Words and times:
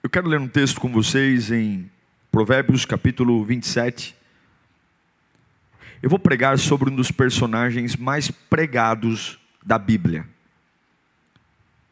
Eu 0.00 0.08
quero 0.08 0.28
ler 0.28 0.38
um 0.38 0.46
texto 0.46 0.80
com 0.80 0.92
vocês 0.92 1.50
em 1.50 1.90
Provérbios 2.30 2.84
capítulo 2.84 3.44
27. 3.44 4.14
Eu 6.00 6.08
vou 6.08 6.20
pregar 6.20 6.56
sobre 6.56 6.88
um 6.88 6.94
dos 6.94 7.10
personagens 7.10 7.96
mais 7.96 8.30
pregados 8.30 9.40
da 9.60 9.76
Bíblia. 9.76 10.24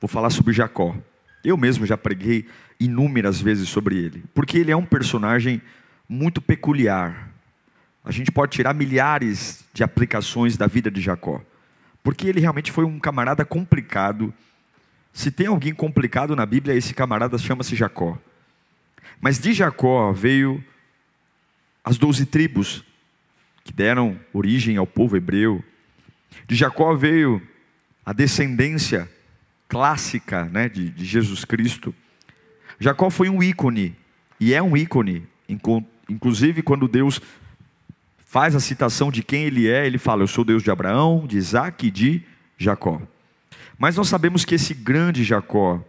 Vou 0.00 0.06
falar 0.06 0.30
sobre 0.30 0.54
Jacó. 0.54 0.96
Eu 1.44 1.56
mesmo 1.56 1.84
já 1.84 1.98
preguei 1.98 2.46
inúmeras 2.78 3.40
vezes 3.40 3.68
sobre 3.68 3.96
ele, 3.96 4.22
porque 4.32 4.56
ele 4.56 4.70
é 4.70 4.76
um 4.76 4.86
personagem 4.86 5.60
muito 6.08 6.40
peculiar. 6.40 7.28
A 8.04 8.12
gente 8.12 8.30
pode 8.30 8.52
tirar 8.52 8.72
milhares 8.72 9.64
de 9.74 9.82
aplicações 9.82 10.56
da 10.56 10.68
vida 10.68 10.92
de 10.92 11.00
Jacó, 11.00 11.42
porque 12.04 12.28
ele 12.28 12.38
realmente 12.38 12.70
foi 12.70 12.84
um 12.84 13.00
camarada 13.00 13.44
complicado. 13.44 14.32
Se 15.16 15.30
tem 15.30 15.46
alguém 15.46 15.72
complicado 15.72 16.36
na 16.36 16.44
Bíblia, 16.44 16.74
esse 16.74 16.92
camarada 16.92 17.38
chama-se 17.38 17.74
Jacó. 17.74 18.18
Mas 19.18 19.38
de 19.38 19.54
Jacó 19.54 20.12
veio 20.12 20.62
as 21.82 21.96
doze 21.96 22.26
tribos 22.26 22.84
que 23.64 23.72
deram 23.72 24.20
origem 24.30 24.76
ao 24.76 24.86
povo 24.86 25.16
hebreu. 25.16 25.64
De 26.46 26.54
Jacó 26.54 26.94
veio 26.94 27.40
a 28.04 28.12
descendência 28.12 29.10
clássica 29.66 30.44
né, 30.44 30.68
de, 30.68 30.90
de 30.90 31.06
Jesus 31.06 31.46
Cristo. 31.46 31.94
Jacó 32.78 33.08
foi 33.08 33.30
um 33.30 33.42
ícone, 33.42 33.96
e 34.38 34.52
é 34.52 34.62
um 34.62 34.76
ícone, 34.76 35.26
inclusive 36.10 36.60
quando 36.62 36.86
Deus 36.86 37.22
faz 38.22 38.54
a 38.54 38.60
citação 38.60 39.10
de 39.10 39.22
quem 39.22 39.44
ele 39.44 39.66
é, 39.66 39.86
ele 39.86 39.96
fala: 39.96 40.22
Eu 40.22 40.28
sou 40.28 40.44
Deus 40.44 40.62
de 40.62 40.70
Abraão, 40.70 41.26
de 41.26 41.38
Isaac 41.38 41.86
e 41.86 41.90
de 41.90 42.22
Jacó. 42.58 43.00
Mas 43.78 43.96
nós 43.96 44.08
sabemos 44.08 44.44
que 44.44 44.54
esse 44.54 44.72
grande 44.72 45.22
Jacó, 45.22 45.82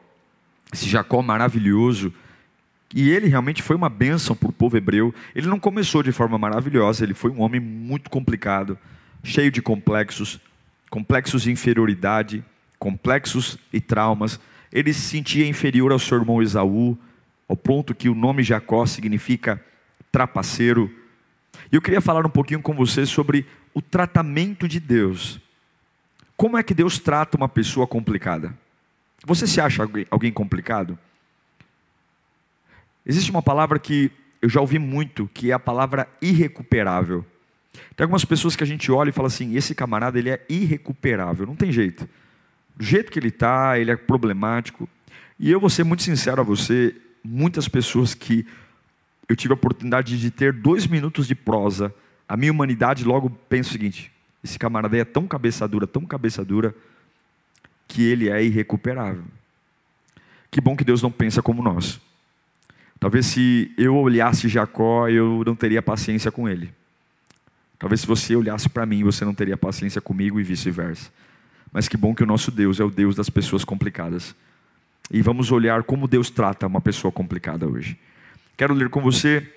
esse 0.73 0.87
Jacó 0.87 1.21
maravilhoso, 1.21 2.13
e 2.93 3.09
ele 3.09 3.27
realmente 3.27 3.61
foi 3.61 3.75
uma 3.75 3.89
bênção 3.89 4.35
para 4.35 4.49
o 4.49 4.53
povo 4.53 4.77
hebreu. 4.77 5.13
Ele 5.35 5.47
não 5.47 5.59
começou 5.59 6.01
de 6.03 6.11
forma 6.11 6.37
maravilhosa, 6.37 7.03
ele 7.03 7.13
foi 7.13 7.31
um 7.31 7.41
homem 7.41 7.59
muito 7.59 8.09
complicado, 8.09 8.77
cheio 9.23 9.51
de 9.51 9.61
complexos, 9.61 10.39
complexos 10.89 11.43
de 11.43 11.51
inferioridade, 11.51 12.43
complexos 12.79 13.57
e 13.71 13.79
traumas. 13.79 14.39
Ele 14.71 14.93
se 14.93 15.01
sentia 15.01 15.47
inferior 15.47 15.91
ao 15.91 15.99
seu 15.99 16.17
irmão 16.17 16.41
Esaú, 16.41 16.97
ao 17.47 17.55
ponto 17.55 17.95
que 17.95 18.09
o 18.09 18.15
nome 18.15 18.43
Jacó 18.43 18.85
significa 18.85 19.61
trapaceiro. 20.11 20.91
E 21.71 21.75
eu 21.75 21.81
queria 21.81 22.01
falar 22.01 22.25
um 22.25 22.29
pouquinho 22.29 22.61
com 22.61 22.73
você 22.73 23.05
sobre 23.05 23.45
o 23.73 23.81
tratamento 23.81 24.67
de 24.67 24.79
Deus. 24.79 25.39
Como 26.37 26.57
é 26.57 26.63
que 26.63 26.73
Deus 26.73 26.99
trata 26.99 27.35
uma 27.35 27.49
pessoa 27.49 27.85
complicada? 27.85 28.55
Você 29.25 29.47
se 29.47 29.59
acha 29.59 29.83
alguém 30.09 30.31
complicado? 30.31 30.97
Existe 33.05 33.31
uma 33.31 33.41
palavra 33.41 33.79
que 33.79 34.11
eu 34.41 34.47
já 34.47 34.61
ouvi 34.61 34.77
muito, 34.77 35.29
que 35.33 35.51
é 35.51 35.53
a 35.53 35.59
palavra 35.59 36.07
irrecuperável. 36.21 37.25
Tem 37.95 38.05
algumas 38.05 38.23
pessoas 38.23 38.55
que 38.55 38.63
a 38.63 38.67
gente 38.67 38.91
olha 38.91 39.09
e 39.09 39.13
fala 39.13 39.27
assim: 39.27 39.55
esse 39.55 39.73
camarada 39.73 40.19
ele 40.19 40.29
é 40.29 40.45
irrecuperável, 40.47 41.45
não 41.45 41.55
tem 41.55 41.71
jeito 41.71 42.07
do 42.77 42.83
jeito 42.83 43.11
que 43.11 43.17
ele 43.17 43.29
está, 43.29 43.79
ele 43.79 43.91
é 43.91 43.95
problemático. 43.95 44.87
E 45.39 45.51
eu 45.51 45.59
vou 45.59 45.69
ser 45.69 45.83
muito 45.83 46.03
sincero 46.03 46.41
a 46.41 46.43
você, 46.43 46.95
muitas 47.23 47.67
pessoas 47.67 48.13
que 48.13 48.45
eu 49.27 49.35
tive 49.35 49.53
a 49.53 49.55
oportunidade 49.55 50.19
de 50.19 50.31
ter 50.31 50.53
dois 50.53 50.85
minutos 50.85 51.27
de 51.27 51.35
prosa, 51.35 51.93
a 52.29 52.37
minha 52.37 52.51
humanidade 52.51 53.03
logo 53.03 53.29
pensa 53.49 53.69
o 53.69 53.71
seguinte: 53.71 54.11
esse 54.43 54.57
camarada 54.57 54.97
é 54.97 55.05
tão 55.05 55.27
cabeça 55.27 55.67
dura, 55.67 55.87
tão 55.87 56.05
cabeça 56.05 56.43
dura, 56.43 56.75
que 57.87 58.03
ele 58.03 58.29
é 58.29 58.43
irrecuperável. 58.43 59.23
Que 60.51 60.61
bom 60.61 60.75
que 60.75 60.83
Deus 60.83 61.01
não 61.01 61.11
pensa 61.11 61.41
como 61.41 61.61
nós. 61.61 61.99
Talvez 62.99 63.27
se 63.27 63.71
eu 63.77 63.95
olhasse 63.95 64.47
Jacó, 64.47 65.07
eu 65.07 65.43
não 65.45 65.55
teria 65.55 65.81
paciência 65.81 66.31
com 66.31 66.49
ele. 66.49 66.73
Talvez 67.77 68.01
se 68.01 68.07
você 68.07 68.35
olhasse 68.35 68.67
para 68.67 68.85
mim, 68.85 69.03
você 69.03 69.23
não 69.23 69.33
teria 69.33 69.55
paciência 69.55 70.01
comigo 70.01 70.39
e 70.39 70.43
vice-versa. 70.43 71.11
Mas 71.71 71.87
que 71.87 71.95
bom 71.95 72.15
que 72.15 72.23
o 72.23 72.25
nosso 72.25 72.49
Deus 72.49 72.79
é 72.79 72.83
o 72.83 72.89
Deus 72.89 73.15
das 73.15 73.29
pessoas 73.29 73.63
complicadas. 73.63 74.35
E 75.11 75.21
vamos 75.21 75.51
olhar 75.51 75.83
como 75.83 76.07
Deus 76.07 76.29
trata 76.29 76.65
uma 76.65 76.81
pessoa 76.81 77.11
complicada 77.11 77.67
hoje. 77.67 77.97
Quero 78.57 78.73
ler 78.73 78.89
com 78.89 79.01
você, 79.01 79.47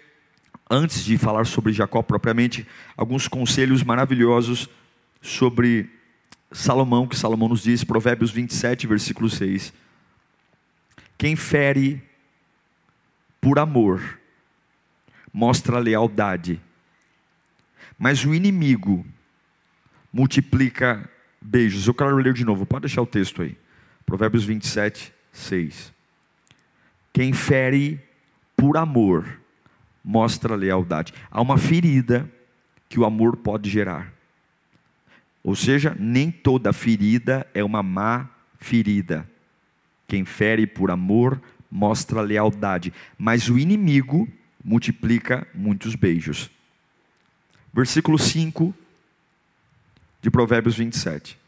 antes 0.71 1.05
de 1.05 1.19
falar 1.19 1.45
sobre 1.47 1.73
Jacó 1.73 2.01
propriamente, 2.01 2.65
alguns 2.97 3.27
conselhos 3.27 3.83
maravilhosos 3.83 4.69
sobre 5.21 5.91
Salomão, 6.53 7.09
que 7.09 7.17
Salomão 7.17 7.49
nos 7.49 7.63
diz, 7.63 7.83
Provérbios 7.83 8.31
27, 8.31 8.87
versículo 8.87 9.29
6. 9.29 9.73
Quem 11.19 11.35
fere 11.35 12.03
por 13.41 13.59
amor 13.59 14.19
mostra 15.33 15.79
lealdade, 15.79 16.61
mas 17.99 18.25
o 18.25 18.35
inimigo 18.35 19.05
multiplica 20.13 21.09
beijos. 21.41 21.87
Eu 21.87 21.95
quero 21.95 22.17
ler 22.17 22.33
de 22.33 22.45
novo, 22.45 22.65
pode 22.65 22.83
deixar 22.83 23.03
o 23.03 23.07
texto 23.07 23.43
aí. 23.43 23.57
Provérbios 24.07 24.45
27, 24.45 25.13
6. 25.33 25.93
Quem 27.13 27.33
fere 27.33 28.01
por 28.57 28.77
amor 28.77 29.40
mostra 30.05 30.55
lealdade. 30.55 31.13
Há 31.31 31.41
uma 31.41 31.59
ferida 31.59 32.31
que 32.89 32.99
o 32.99 33.05
amor 33.05 33.37
pode 33.37 33.71
gerar. 33.71 34.13
Ou 35.43 35.55
seja, 35.55 35.97
nem 35.99 36.31
toda 36.31 36.73
ferida 36.73 37.47
é 37.55 37.63
uma 37.65 37.83
má 37.83 38.29
ferida. 38.59 39.29
Quem 40.07 40.25
fere 40.25 40.67
por 40.67 40.91
amor 40.91 41.41
mostra 41.71 42.21
lealdade, 42.21 42.93
mas 43.17 43.49
o 43.49 43.59
inimigo 43.59 44.29
multiplica 44.63 45.47
muitos 45.55 45.95
beijos. 45.95 46.51
Versículo 47.73 48.19
5 48.19 48.75
de 50.21 50.31
Provérbios 50.31 50.77
27. 50.77 51.39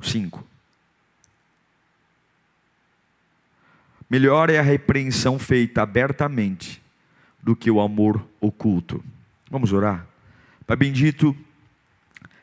5. 0.00 0.44
Melhor 4.08 4.48
é 4.48 4.58
a 4.58 4.62
repreensão 4.62 5.38
feita 5.38 5.82
abertamente 5.82 6.80
do 7.48 7.56
que 7.56 7.70
o 7.70 7.80
amor 7.80 8.22
oculto. 8.42 9.02
Vamos 9.50 9.72
orar? 9.72 10.06
Pai 10.66 10.76
bendito, 10.76 11.34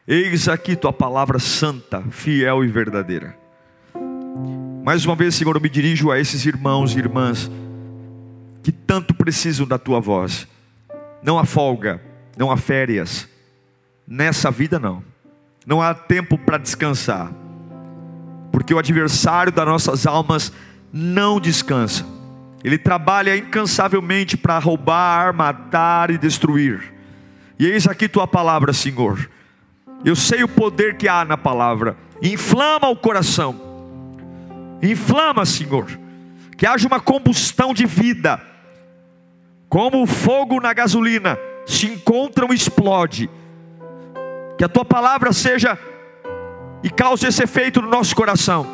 eis 0.07 0.47
aqui 0.47 0.75
tua 0.75 0.91
palavra 0.91 1.37
santa, 1.37 2.01
fiel 2.09 2.65
e 2.65 2.67
verdadeira. 2.67 3.37
Mais 4.83 5.05
uma 5.05 5.15
vez, 5.15 5.35
Senhor, 5.35 5.55
eu 5.55 5.61
me 5.61 5.69
dirijo 5.69 6.09
a 6.09 6.19
esses 6.19 6.43
irmãos 6.43 6.95
e 6.95 6.97
irmãs 6.97 7.51
que 8.63 8.71
tanto 8.71 9.13
precisam 9.13 9.67
da 9.67 9.77
tua 9.77 9.99
voz. 9.99 10.47
Não 11.21 11.37
há 11.37 11.45
folga, 11.45 12.01
não 12.35 12.49
há 12.49 12.57
férias, 12.57 13.29
nessa 14.07 14.49
vida 14.49 14.79
não 14.79 15.03
não 15.67 15.83
há 15.83 15.93
tempo 15.93 16.35
para 16.35 16.57
descansar, 16.57 17.31
porque 18.51 18.73
o 18.73 18.79
adversário 18.79 19.51
das 19.51 19.65
nossas 19.67 20.07
almas 20.07 20.51
não 20.91 21.39
descansa, 21.39 22.05
ele 22.65 22.79
trabalha 22.79 23.37
incansavelmente 23.37 24.35
para 24.35 24.57
roubar, 24.57 25.31
matar 25.35 26.09
e 26.09 26.17
destruir. 26.17 26.91
E 27.59 27.67
eis 27.67 27.85
aqui 27.87 28.09
tua 28.09 28.25
palavra, 28.25 28.73
Senhor. 28.73 29.29
Eu 30.03 30.15
sei 30.15 30.43
o 30.43 30.47
poder 30.47 30.97
que 30.97 31.07
há 31.07 31.23
na 31.23 31.37
palavra. 31.37 31.95
Inflama 32.23 32.89
o 32.89 32.95
coração. 32.95 33.55
Inflama, 34.81 35.45
Senhor. 35.45 35.85
Que 36.57 36.65
haja 36.65 36.87
uma 36.87 36.99
combustão 36.99 37.71
de 37.71 37.85
vida. 37.85 38.41
Como 39.69 40.01
o 40.01 40.07
fogo 40.07 40.59
na 40.59 40.73
gasolina 40.73 41.37
se 41.67 41.85
encontra 41.85 42.47
e 42.49 42.55
explode 42.55 43.29
que 44.57 44.63
a 44.63 44.69
tua 44.69 44.83
palavra 44.83 45.31
seja 45.31 45.77
e 46.81 46.89
cause 46.89 47.27
esse 47.27 47.43
efeito 47.43 47.79
no 47.79 47.89
nosso 47.89 48.15
coração. 48.15 48.65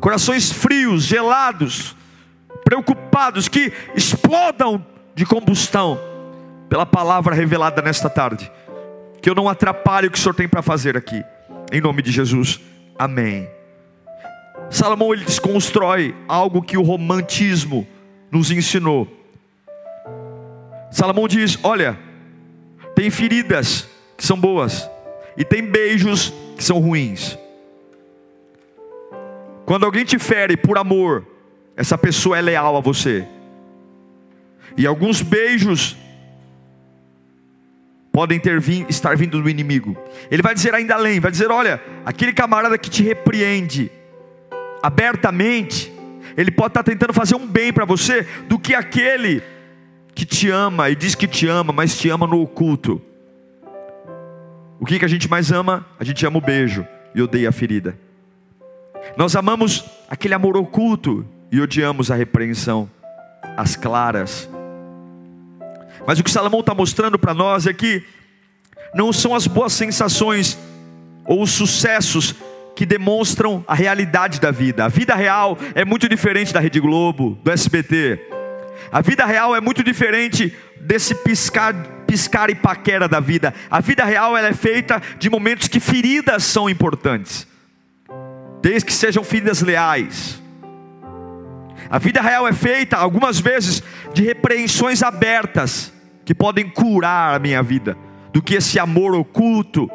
Corações 0.00 0.50
frios, 0.50 1.04
gelados, 1.04 1.94
preocupados, 2.70 3.48
que 3.48 3.72
explodam 3.96 4.86
de 5.12 5.26
combustão 5.26 6.00
pela 6.68 6.86
palavra 6.86 7.34
revelada 7.34 7.82
nesta 7.82 8.08
tarde. 8.08 8.50
Que 9.20 9.28
eu 9.28 9.34
não 9.34 9.48
atrapalhe 9.48 10.06
o 10.06 10.10
que 10.10 10.16
o 10.16 10.20
Senhor 10.20 10.34
tem 10.34 10.48
para 10.48 10.62
fazer 10.62 10.96
aqui. 10.96 11.20
Em 11.72 11.80
nome 11.80 12.00
de 12.00 12.12
Jesus. 12.12 12.60
Amém. 12.96 13.48
Salomão 14.70 15.12
ele 15.12 15.24
desconstrói 15.24 16.14
algo 16.28 16.62
que 16.62 16.78
o 16.78 16.82
romantismo 16.82 17.84
nos 18.30 18.52
ensinou. 18.52 19.08
Salomão 20.92 21.26
diz: 21.26 21.58
Olha, 21.64 21.98
tem 22.94 23.10
feridas 23.10 23.88
que 24.16 24.24
são 24.24 24.38
boas, 24.38 24.88
e 25.36 25.44
tem 25.44 25.60
beijos 25.60 26.32
que 26.56 26.62
são 26.62 26.78
ruins. 26.78 27.36
Quando 29.66 29.84
alguém 29.84 30.04
te 30.04 30.20
fere 30.20 30.56
por 30.56 30.78
amor, 30.78 31.26
essa 31.80 31.96
pessoa 31.96 32.36
é 32.36 32.42
leal 32.42 32.76
a 32.76 32.80
você. 32.80 33.26
E 34.76 34.86
alguns 34.86 35.22
beijos 35.22 35.96
podem 38.12 38.38
ter 38.38 38.62
estar 38.90 39.16
vindo 39.16 39.40
do 39.40 39.48
inimigo. 39.48 39.96
Ele 40.30 40.42
vai 40.42 40.52
dizer 40.52 40.74
ainda 40.74 40.94
além, 40.94 41.20
vai 41.20 41.30
dizer: 41.30 41.50
olha, 41.50 41.82
aquele 42.04 42.34
camarada 42.34 42.76
que 42.76 42.90
te 42.90 43.02
repreende 43.02 43.90
abertamente, 44.82 45.90
ele 46.36 46.50
pode 46.50 46.68
estar 46.68 46.82
tentando 46.82 47.14
fazer 47.14 47.34
um 47.34 47.46
bem 47.46 47.72
para 47.72 47.86
você 47.86 48.26
do 48.46 48.58
que 48.58 48.74
aquele 48.74 49.42
que 50.14 50.26
te 50.26 50.50
ama 50.50 50.90
e 50.90 50.94
diz 50.94 51.14
que 51.14 51.26
te 51.26 51.48
ama, 51.48 51.72
mas 51.72 51.96
te 51.96 52.10
ama 52.10 52.26
no 52.26 52.42
oculto. 52.42 53.00
O 54.78 54.84
que, 54.84 54.98
que 54.98 55.04
a 55.06 55.08
gente 55.08 55.30
mais 55.30 55.50
ama? 55.50 55.86
A 55.98 56.04
gente 56.04 56.26
ama 56.26 56.36
o 56.36 56.42
beijo 56.42 56.86
e 57.14 57.22
odeia 57.22 57.48
a 57.48 57.52
ferida. 57.52 57.98
Nós 59.16 59.34
amamos 59.34 59.82
aquele 60.10 60.34
amor 60.34 60.58
oculto 60.58 61.26
e 61.50 61.60
odiamos 61.60 62.10
a 62.10 62.14
repreensão, 62.14 62.90
as 63.56 63.76
claras. 63.76 64.48
Mas 66.06 66.18
o 66.18 66.24
que 66.24 66.30
Salomão 66.30 66.60
está 66.60 66.74
mostrando 66.74 67.18
para 67.18 67.34
nós 67.34 67.66
é 67.66 67.72
que 67.72 68.02
não 68.94 69.12
são 69.12 69.34
as 69.34 69.46
boas 69.46 69.72
sensações 69.72 70.58
ou 71.24 71.42
os 71.42 71.50
sucessos 71.50 72.34
que 72.74 72.86
demonstram 72.86 73.64
a 73.68 73.74
realidade 73.74 74.40
da 74.40 74.50
vida. 74.50 74.84
A 74.84 74.88
vida 74.88 75.14
real 75.14 75.58
é 75.74 75.84
muito 75.84 76.08
diferente 76.08 76.52
da 76.52 76.60
Rede 76.60 76.80
Globo, 76.80 77.38
do 77.42 77.50
SBT. 77.50 78.18
A 78.90 79.00
vida 79.00 79.24
real 79.26 79.54
é 79.54 79.60
muito 79.60 79.84
diferente 79.84 80.56
desse 80.80 81.14
piscar, 81.14 81.74
piscar 82.06 82.48
e 82.48 82.54
paquera 82.54 83.06
da 83.06 83.20
vida. 83.20 83.52
A 83.70 83.80
vida 83.80 84.04
real 84.04 84.36
ela 84.36 84.48
é 84.48 84.54
feita 84.54 85.00
de 85.18 85.28
momentos 85.28 85.68
que 85.68 85.78
feridas 85.78 86.42
são 86.44 86.70
importantes, 86.70 87.46
desde 88.62 88.86
que 88.86 88.92
sejam 88.92 89.22
feridas 89.22 89.60
leais. 89.60 90.40
A 91.90 91.98
vida 91.98 92.20
real 92.20 92.46
é 92.46 92.52
feita 92.52 92.96
algumas 92.96 93.40
vezes 93.40 93.82
de 94.14 94.22
repreensões 94.22 95.02
abertas 95.02 95.92
que 96.24 96.32
podem 96.32 96.70
curar 96.70 97.34
a 97.34 97.38
minha 97.40 97.60
vida, 97.64 97.98
do 98.32 98.40
que 98.40 98.54
esse 98.54 98.78
amor 98.78 99.12
oculto. 99.12 99.90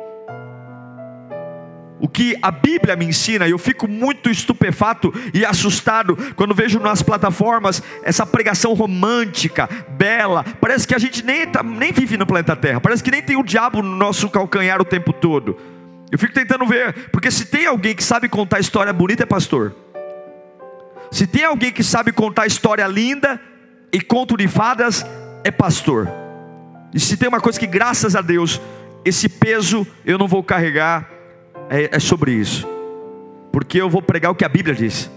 O 1.97 2.09
que 2.09 2.37
a 2.41 2.51
Bíblia 2.51 2.97
me 2.97 3.05
ensina, 3.05 3.47
e 3.47 3.51
eu 3.51 3.57
fico 3.57 3.87
muito 3.87 4.29
estupefato 4.29 5.13
e 5.33 5.45
assustado 5.45 6.17
quando 6.35 6.53
vejo 6.53 6.81
nas 6.81 7.01
plataformas 7.01 7.81
essa 8.03 8.25
pregação 8.25 8.73
romântica, 8.73 9.69
bela. 9.97 10.43
Parece 10.59 10.85
que 10.85 10.93
a 10.93 10.99
gente 10.99 11.23
nem, 11.23 11.47
tá, 11.47 11.63
nem 11.63 11.93
vive 11.93 12.17
no 12.17 12.25
planeta 12.25 12.57
Terra, 12.57 12.81
parece 12.81 13.01
que 13.01 13.09
nem 13.09 13.21
tem 13.21 13.37
o 13.37 13.43
diabo 13.43 13.81
no 13.81 13.95
nosso 13.95 14.29
calcanhar 14.29 14.81
o 14.81 14.85
tempo 14.85 15.13
todo. 15.13 15.57
Eu 16.11 16.19
fico 16.19 16.33
tentando 16.33 16.65
ver, 16.65 17.09
porque 17.09 17.31
se 17.31 17.45
tem 17.45 17.65
alguém 17.65 17.95
que 17.95 18.03
sabe 18.03 18.27
contar 18.27 18.59
história 18.59 18.91
bonita, 18.91 19.23
é 19.23 19.25
pastor. 19.25 19.84
Se 21.15 21.25
tem 21.25 21.45
alguém 21.45 21.71
que 21.71 21.81
sabe 21.81 22.11
contar 22.11 22.45
história 22.45 22.85
linda 22.87 23.39
e 23.89 24.01
conto 24.01 24.35
de 24.35 24.49
fadas, 24.49 25.05
é 25.45 25.49
pastor. 25.49 26.11
E 26.93 26.99
se 26.99 27.15
tem 27.15 27.29
uma 27.29 27.39
coisa 27.39 27.57
que, 27.57 27.65
graças 27.65 28.17
a 28.17 28.21
Deus, 28.21 28.59
esse 29.05 29.29
peso 29.29 29.87
eu 30.03 30.17
não 30.17 30.27
vou 30.27 30.43
carregar, 30.43 31.09
é, 31.69 31.95
é 31.95 31.99
sobre 31.99 32.33
isso, 32.33 32.67
porque 33.49 33.79
eu 33.79 33.89
vou 33.89 34.01
pregar 34.01 34.29
o 34.29 34.35
que 34.35 34.43
a 34.43 34.49
Bíblia 34.49 34.75
diz. 34.75 35.09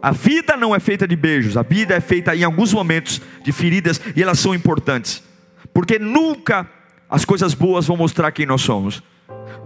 A 0.00 0.10
vida 0.10 0.56
não 0.56 0.74
é 0.74 0.80
feita 0.80 1.06
de 1.06 1.16
beijos, 1.16 1.58
a 1.58 1.62
vida 1.62 1.94
é 1.94 2.00
feita 2.00 2.34
em 2.34 2.42
alguns 2.42 2.72
momentos 2.72 3.20
de 3.42 3.52
feridas 3.52 4.00
e 4.16 4.22
elas 4.22 4.38
são 4.38 4.54
importantes, 4.54 5.22
porque 5.74 5.98
nunca 5.98 6.66
as 7.10 7.26
coisas 7.26 7.52
boas 7.52 7.86
vão 7.86 7.98
mostrar 7.98 8.32
quem 8.32 8.46
nós 8.46 8.62
somos. 8.62 9.02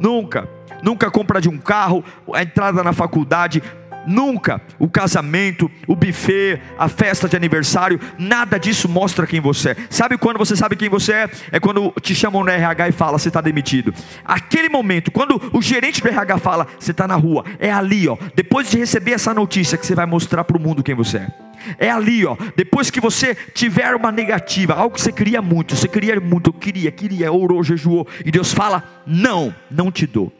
Nunca, 0.00 0.48
nunca 0.82 1.06
a 1.06 1.10
compra 1.12 1.40
de 1.40 1.48
um 1.48 1.58
carro, 1.58 2.04
a 2.34 2.42
entrada 2.42 2.82
na 2.82 2.92
faculdade, 2.92 3.62
Nunca 4.08 4.58
o 4.78 4.88
casamento, 4.88 5.70
o 5.86 5.94
buffet, 5.94 6.58
a 6.78 6.88
festa 6.88 7.28
de 7.28 7.36
aniversário, 7.36 8.00
nada 8.18 8.58
disso 8.58 8.88
mostra 8.88 9.26
quem 9.26 9.38
você 9.38 9.70
é. 9.70 9.76
Sabe 9.90 10.16
quando 10.16 10.38
você 10.38 10.56
sabe 10.56 10.76
quem 10.76 10.88
você 10.88 11.12
é? 11.12 11.30
É 11.52 11.60
quando 11.60 11.92
te 12.00 12.14
chamam 12.14 12.42
no 12.42 12.50
RH 12.50 12.88
e 12.88 12.92
fala, 12.92 13.18
você 13.18 13.28
está 13.28 13.42
demitido. 13.42 13.92
Aquele 14.24 14.70
momento, 14.70 15.10
quando 15.10 15.38
o 15.52 15.60
gerente 15.60 16.00
do 16.00 16.08
RH 16.08 16.38
fala, 16.38 16.66
você 16.80 16.90
está 16.90 17.06
na 17.06 17.16
rua, 17.16 17.44
é 17.58 17.70
ali, 17.70 18.08
ó. 18.08 18.16
Depois 18.34 18.70
de 18.70 18.78
receber 18.78 19.12
essa 19.12 19.34
notícia 19.34 19.76
que 19.76 19.86
você 19.86 19.94
vai 19.94 20.06
mostrar 20.06 20.42
para 20.42 20.56
o 20.56 20.60
mundo 20.60 20.82
quem 20.82 20.94
você 20.94 21.18
é. 21.18 21.28
É 21.78 21.90
ali, 21.90 22.24
ó. 22.24 22.34
Depois 22.56 22.90
que 22.90 23.00
você 23.00 23.34
tiver 23.34 23.94
uma 23.94 24.10
negativa, 24.10 24.72
algo 24.74 24.94
que 24.94 25.02
você 25.02 25.12
queria 25.12 25.42
muito, 25.42 25.76
você 25.76 25.88
queria 25.88 26.18
muito, 26.18 26.50
queria, 26.50 26.90
queria, 26.90 27.30
orou, 27.30 27.62
jejuou, 27.62 28.06
e 28.24 28.30
Deus 28.30 28.54
fala: 28.54 28.82
não, 29.06 29.54
não 29.70 29.92
te 29.92 30.06
dou. 30.06 30.32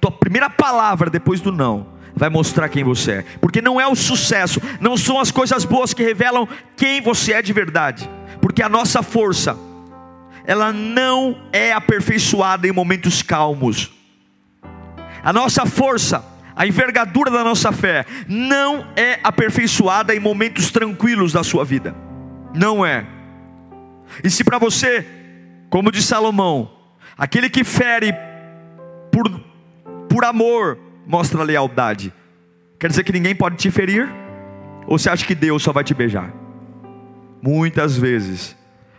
Tua 0.00 0.10
primeira 0.10 0.48
palavra 0.48 1.10
depois 1.10 1.40
do 1.40 1.52
não 1.52 2.00
vai 2.14 2.28
mostrar 2.28 2.68
quem 2.68 2.84
você 2.84 3.12
é, 3.12 3.24
porque 3.40 3.62
não 3.62 3.80
é 3.80 3.86
o 3.86 3.94
sucesso, 3.94 4.60
não 4.80 4.96
são 4.96 5.18
as 5.18 5.30
coisas 5.30 5.64
boas 5.64 5.94
que 5.94 6.02
revelam 6.02 6.48
quem 6.76 7.00
você 7.00 7.32
é 7.32 7.42
de 7.42 7.52
verdade, 7.52 8.08
porque 8.40 8.62
a 8.62 8.68
nossa 8.68 9.02
força, 9.02 9.56
ela 10.44 10.72
não 10.72 11.40
é 11.52 11.72
aperfeiçoada 11.72 12.66
em 12.66 12.72
momentos 12.72 13.22
calmos, 13.22 13.92
a 15.22 15.32
nossa 15.32 15.64
força, 15.66 16.24
a 16.56 16.66
envergadura 16.66 17.30
da 17.30 17.44
nossa 17.44 17.72
fé, 17.72 18.04
não 18.26 18.86
é 18.96 19.18
aperfeiçoada 19.22 20.14
em 20.14 20.20
momentos 20.20 20.70
tranquilos 20.70 21.32
da 21.32 21.42
sua 21.42 21.64
vida, 21.64 21.94
não 22.54 22.84
é. 22.84 23.06
E 24.24 24.30
se 24.30 24.42
para 24.42 24.58
você, 24.58 25.06
como 25.70 25.92
diz 25.92 26.04
Salomão, 26.04 26.70
aquele 27.16 27.48
que 27.48 27.64
fere 27.64 28.12
por 29.12 29.49
por 30.10 30.24
amor, 30.24 30.76
mostra 31.06 31.44
lealdade. 31.44 32.12
Quer 32.80 32.88
dizer 32.88 33.04
que 33.04 33.12
ninguém 33.12 33.34
pode 33.34 33.56
te 33.56 33.70
ferir? 33.70 34.08
Ou 34.86 34.98
você 34.98 35.08
acha 35.08 35.24
que 35.24 35.36
Deus 35.36 35.62
só 35.62 35.72
vai 35.72 35.84
te 35.84 35.94
beijar? 35.94 36.34
Muitas 37.40 37.96
vezes, 37.96 38.56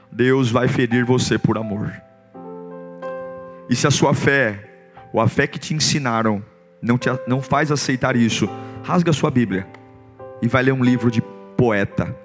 Deus 0.09 0.49
vai 0.49 0.69
ferir 0.69 1.03
você 1.03 1.37
por 1.37 1.57
amor. 1.57 1.91
E 3.69 3.75
se 3.75 3.85
a 3.85 3.91
sua 3.91 4.13
fé, 4.13 4.69
ou 5.11 5.19
a 5.19 5.27
fé 5.27 5.45
que 5.47 5.59
te 5.59 5.73
ensinaram, 5.73 6.41
não, 6.81 6.97
te, 6.97 7.09
não 7.27 7.41
faz 7.41 7.71
aceitar 7.71 8.15
isso, 8.15 8.49
rasga 8.81 9.11
a 9.11 9.13
sua 9.13 9.29
Bíblia 9.29 9.67
e 10.41 10.47
vai 10.47 10.63
ler 10.63 10.71
um 10.71 10.83
livro 10.83 11.11
de 11.11 11.21
poeta. 11.57 12.15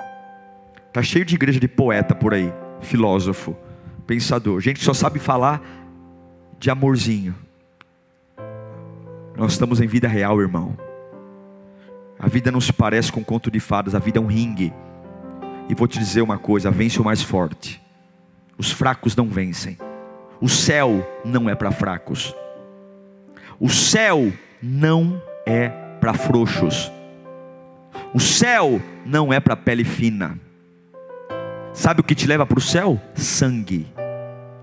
Está 0.86 1.02
cheio 1.02 1.24
de 1.24 1.34
igreja 1.34 1.58
de 1.58 1.68
poeta 1.68 2.14
por 2.14 2.32
aí, 2.32 2.52
filósofo, 2.80 3.56
pensador, 4.06 4.60
gente 4.60 4.78
que 4.78 4.84
só 4.84 4.94
sabe 4.94 5.18
falar 5.18 5.60
de 6.58 6.70
amorzinho. 6.70 7.34
Nós 9.36 9.52
estamos 9.52 9.80
em 9.80 9.86
vida 9.86 10.08
real, 10.08 10.40
irmão. 10.40 10.76
A 12.18 12.26
vida 12.26 12.50
não 12.50 12.60
se 12.60 12.72
parece 12.72 13.12
com 13.12 13.20
um 13.20 13.24
conto 13.24 13.50
de 13.50 13.60
fadas, 13.60 13.94
a 13.94 13.98
vida 13.98 14.18
é 14.18 14.20
um 14.20 14.26
ringue. 14.26 14.72
E 15.68 15.74
vou 15.74 15.86
te 15.86 15.98
dizer 15.98 16.22
uma 16.22 16.38
coisa: 16.38 16.70
vence 16.70 17.00
o 17.00 17.04
mais 17.04 17.22
forte. 17.22 17.80
Os 18.56 18.70
fracos 18.70 19.14
não 19.14 19.28
vencem. 19.28 19.76
O 20.40 20.48
céu 20.48 21.06
não 21.24 21.50
é 21.50 21.54
para 21.54 21.70
fracos. 21.70 22.34
O 23.60 23.68
céu 23.68 24.32
não 24.62 25.20
é 25.44 25.68
para 26.00 26.14
frouxos. 26.14 26.90
O 28.14 28.20
céu 28.20 28.80
não 29.04 29.32
é 29.32 29.38
para 29.38 29.56
pele 29.56 29.84
fina. 29.84 30.38
Sabe 31.74 32.00
o 32.00 32.04
que 32.04 32.14
te 32.14 32.26
leva 32.26 32.46
para 32.46 32.58
o 32.58 32.62
céu? 32.62 32.98
Sangue. 33.14 33.86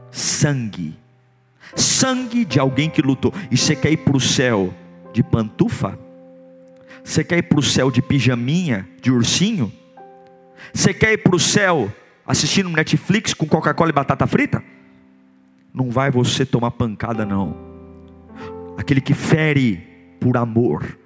Sangue 0.10 1.03
sangue 1.76 2.46
de 2.46 2.60
alguém 2.60 2.90
que 2.90 3.02
lutou. 3.02 3.34
E 3.50 3.58
você 3.58 3.76
quer 3.76 3.92
ir 3.92 3.98
para 3.98 4.18
o 4.18 4.20
céu 4.20 4.74
de 5.12 5.24
pantufa? 5.24 5.98
Você 7.04 7.24
quer 7.24 7.40
ir 7.40 7.44
para 7.44 7.60
o 7.60 7.64
céu 7.64 7.92
de 7.92 8.02
pijaminha, 8.02 8.88
de 9.02 9.12
ursinho? 9.12 9.72
Você 10.74 10.94
quer 10.94 11.14
ir 11.14 11.18
para 11.18 11.36
o 11.36 11.40
céu 11.40 11.92
assistindo 12.26 12.70
Netflix 12.70 13.34
com 13.34 13.46
Coca-Cola 13.46 13.90
e 13.90 13.94
batata 13.94 14.26
frita? 14.26 14.64
Não 15.74 15.90
vai 15.90 16.10
você 16.10 16.46
tomar 16.46 16.72
pancada, 16.72 17.26
não. 17.26 17.58
Aquele 18.78 19.02
que 19.02 19.14
fere 19.14 19.78
por 20.20 20.38
amor, 20.38 20.98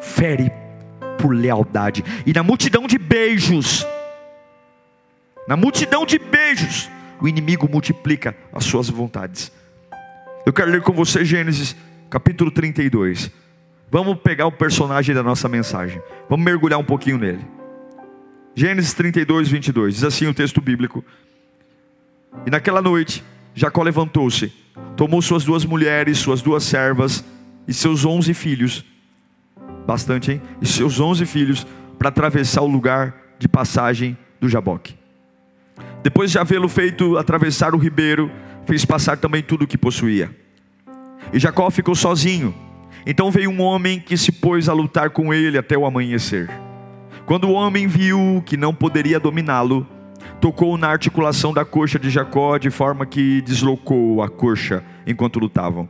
fere 0.00 0.52
por 1.18 1.34
lealdade, 1.34 2.04
e 2.26 2.32
na 2.32 2.42
multidão 2.42 2.86
de 2.86 2.98
beijos, 2.98 3.86
na 5.48 5.56
multidão 5.56 6.06
de 6.06 6.18
beijos, 6.18 6.90
o 7.20 7.28
inimigo 7.28 7.68
multiplica 7.70 8.36
as 8.52 8.64
suas 8.64 8.88
vontades. 8.88 9.52
Eu 10.46 10.52
quero 10.52 10.70
ler 10.70 10.82
com 10.82 10.92
você 10.92 11.24
Gênesis 11.24 11.76
capítulo 12.10 12.50
32. 12.50 13.30
Vamos 13.90 14.18
pegar 14.18 14.46
o 14.46 14.52
personagem 14.52 15.14
da 15.14 15.22
nossa 15.22 15.48
mensagem. 15.48 16.00
Vamos 16.28 16.44
mergulhar 16.44 16.78
um 16.78 16.84
pouquinho 16.84 17.18
nele. 17.18 17.44
Gênesis 18.54 18.92
32, 18.94 19.48
22. 19.48 19.94
Diz 19.94 20.04
assim 20.04 20.26
o 20.26 20.34
texto 20.34 20.60
bíblico: 20.60 21.04
E 22.46 22.50
naquela 22.50 22.82
noite, 22.82 23.24
Jacó 23.54 23.82
levantou-se, 23.82 24.52
tomou 24.96 25.22
suas 25.22 25.44
duas 25.44 25.64
mulheres, 25.64 26.18
suas 26.18 26.42
duas 26.42 26.64
servas 26.64 27.24
e 27.66 27.72
seus 27.72 28.04
onze 28.04 28.34
filhos, 28.34 28.84
bastante, 29.86 30.32
hein? 30.32 30.42
E 30.60 30.66
seus 30.66 31.00
onze 31.00 31.24
filhos 31.24 31.66
para 31.98 32.08
atravessar 32.08 32.62
o 32.62 32.66
lugar 32.66 33.14
de 33.38 33.48
passagem 33.48 34.16
do 34.40 34.48
Jaboque. 34.48 35.03
Depois 36.02 36.30
de 36.30 36.38
havê-lo 36.38 36.68
feito 36.68 37.16
atravessar 37.16 37.74
o 37.74 37.78
ribeiro, 37.78 38.30
fez 38.66 38.84
passar 38.84 39.16
também 39.16 39.42
tudo 39.42 39.62
o 39.62 39.66
que 39.66 39.78
possuía. 39.78 40.30
E 41.32 41.38
Jacó 41.38 41.70
ficou 41.70 41.94
sozinho. 41.94 42.54
Então 43.06 43.30
veio 43.30 43.50
um 43.50 43.60
homem 43.60 44.00
que 44.00 44.16
se 44.16 44.32
pôs 44.32 44.68
a 44.68 44.72
lutar 44.72 45.10
com 45.10 45.32
ele 45.32 45.58
até 45.58 45.76
o 45.76 45.86
amanhecer. 45.86 46.50
Quando 47.26 47.48
o 47.48 47.52
homem 47.52 47.86
viu 47.86 48.42
que 48.44 48.56
não 48.56 48.74
poderia 48.74 49.18
dominá-lo, 49.18 49.86
tocou 50.40 50.76
na 50.76 50.88
articulação 50.88 51.52
da 51.52 51.64
coxa 51.64 51.98
de 51.98 52.10
Jacó, 52.10 52.58
de 52.58 52.70
forma 52.70 53.06
que 53.06 53.40
deslocou 53.42 54.22
a 54.22 54.28
coxa 54.28 54.84
enquanto 55.06 55.38
lutavam. 55.38 55.88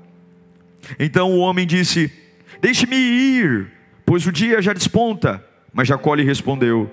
Então 0.98 1.32
o 1.32 1.38
homem 1.38 1.66
disse: 1.66 2.12
Deixe-me 2.60 2.96
ir, 2.96 3.72
pois 4.06 4.26
o 4.26 4.32
dia 4.32 4.62
já 4.62 4.72
desponta. 4.72 5.44
Mas 5.72 5.88
Jacó 5.88 6.14
lhe 6.14 6.22
respondeu: 6.22 6.90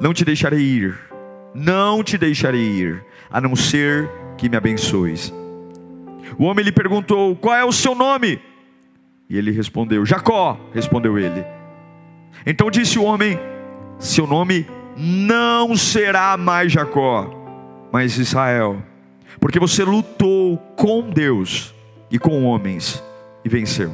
Não 0.00 0.14
te 0.14 0.24
deixarei 0.24 0.60
ir, 0.60 0.98
não 1.54 2.02
te 2.02 2.18
deixarei 2.18 2.60
ir, 2.60 3.04
a 3.30 3.40
não 3.40 3.54
ser 3.54 4.10
que 4.36 4.48
me 4.48 4.56
abençoes. 4.56 5.32
O 6.38 6.44
homem 6.44 6.64
lhe 6.64 6.72
perguntou: 6.72 7.36
Qual 7.36 7.54
é 7.54 7.64
o 7.64 7.72
seu 7.72 7.94
nome? 7.94 8.40
E 9.28 9.38
ele 9.38 9.50
respondeu: 9.50 10.04
Jacó, 10.04 10.58
respondeu 10.72 11.18
ele. 11.18 11.44
Então 12.44 12.70
disse 12.70 12.98
o 12.98 13.04
homem: 13.04 13.38
Seu 13.98 14.26
nome 14.26 14.66
não 14.96 15.76
será 15.76 16.36
mais 16.36 16.72
Jacó, 16.72 17.30
mas 17.92 18.18
Israel, 18.18 18.82
porque 19.40 19.60
você 19.60 19.84
lutou 19.84 20.56
com 20.76 21.08
Deus 21.08 21.74
e 22.10 22.18
com 22.18 22.44
homens 22.44 23.02
e 23.44 23.48
venceu. 23.48 23.92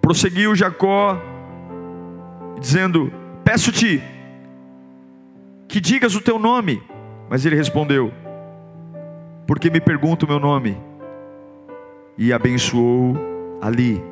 Prosseguiu 0.00 0.54
Jacó, 0.54 1.20
dizendo: 2.60 3.12
Peço-te 3.44 4.02
que 5.68 5.80
digas 5.80 6.14
o 6.14 6.20
teu 6.20 6.38
nome. 6.38 6.82
Mas 7.28 7.44
ele 7.44 7.54
respondeu: 7.54 8.12
Porque 9.46 9.70
me 9.70 9.80
pergunta 9.80 10.24
o 10.24 10.28
meu 10.28 10.40
nome? 10.40 10.76
E 12.16 12.32
abençoou 12.32 13.16
ali. 13.60 14.02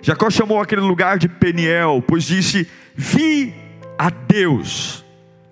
Jacó 0.00 0.30
chamou 0.30 0.60
aquele 0.60 0.80
lugar 0.80 1.18
de 1.18 1.28
Peniel, 1.28 2.02
pois 2.06 2.24
disse: 2.24 2.68
Vi 2.94 3.54
a 3.98 4.08
Deus 4.08 5.04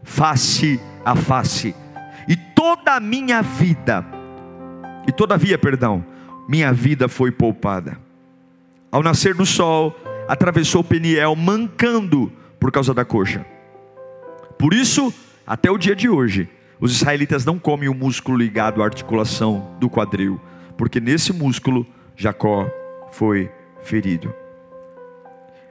face 0.03 0.81
a 1.05 1.17
face, 1.17 1.75
e 2.29 2.37
toda 2.37 2.95
a 2.95 3.01
minha 3.01 3.43
vida, 3.43 4.05
e 5.07 5.13
todavia, 5.13 5.57
perdão, 5.57 6.05
minha 6.49 6.73
vida 6.73 7.09
foi 7.09 7.31
poupada. 7.31 7.99
Ao 8.91 9.03
nascer 9.03 9.35
do 9.35 9.47
sol, 9.47 9.97
atravessou 10.29 10.83
Peniel, 10.83 11.35
mancando 11.37 12.33
por 12.59 12.71
causa 12.71 12.93
da 12.93 13.05
coxa. 13.05 13.45
Por 14.61 14.75
isso, 14.75 15.11
até 15.47 15.71
o 15.71 15.79
dia 15.79 15.97
de 15.97 16.07
hoje, 16.07 16.47
os 16.79 16.93
israelitas 16.93 17.47
não 17.47 17.59
comem 17.59 17.89
o 17.89 17.95
músculo 17.95 18.37
ligado 18.37 18.83
à 18.83 18.85
articulação 18.85 19.75
do 19.81 19.89
quadril, 19.89 20.39
porque 20.77 21.01
nesse 21.01 21.33
músculo 21.33 21.87
Jacó 22.15 22.69
foi 23.11 23.51
ferido. 23.81 24.35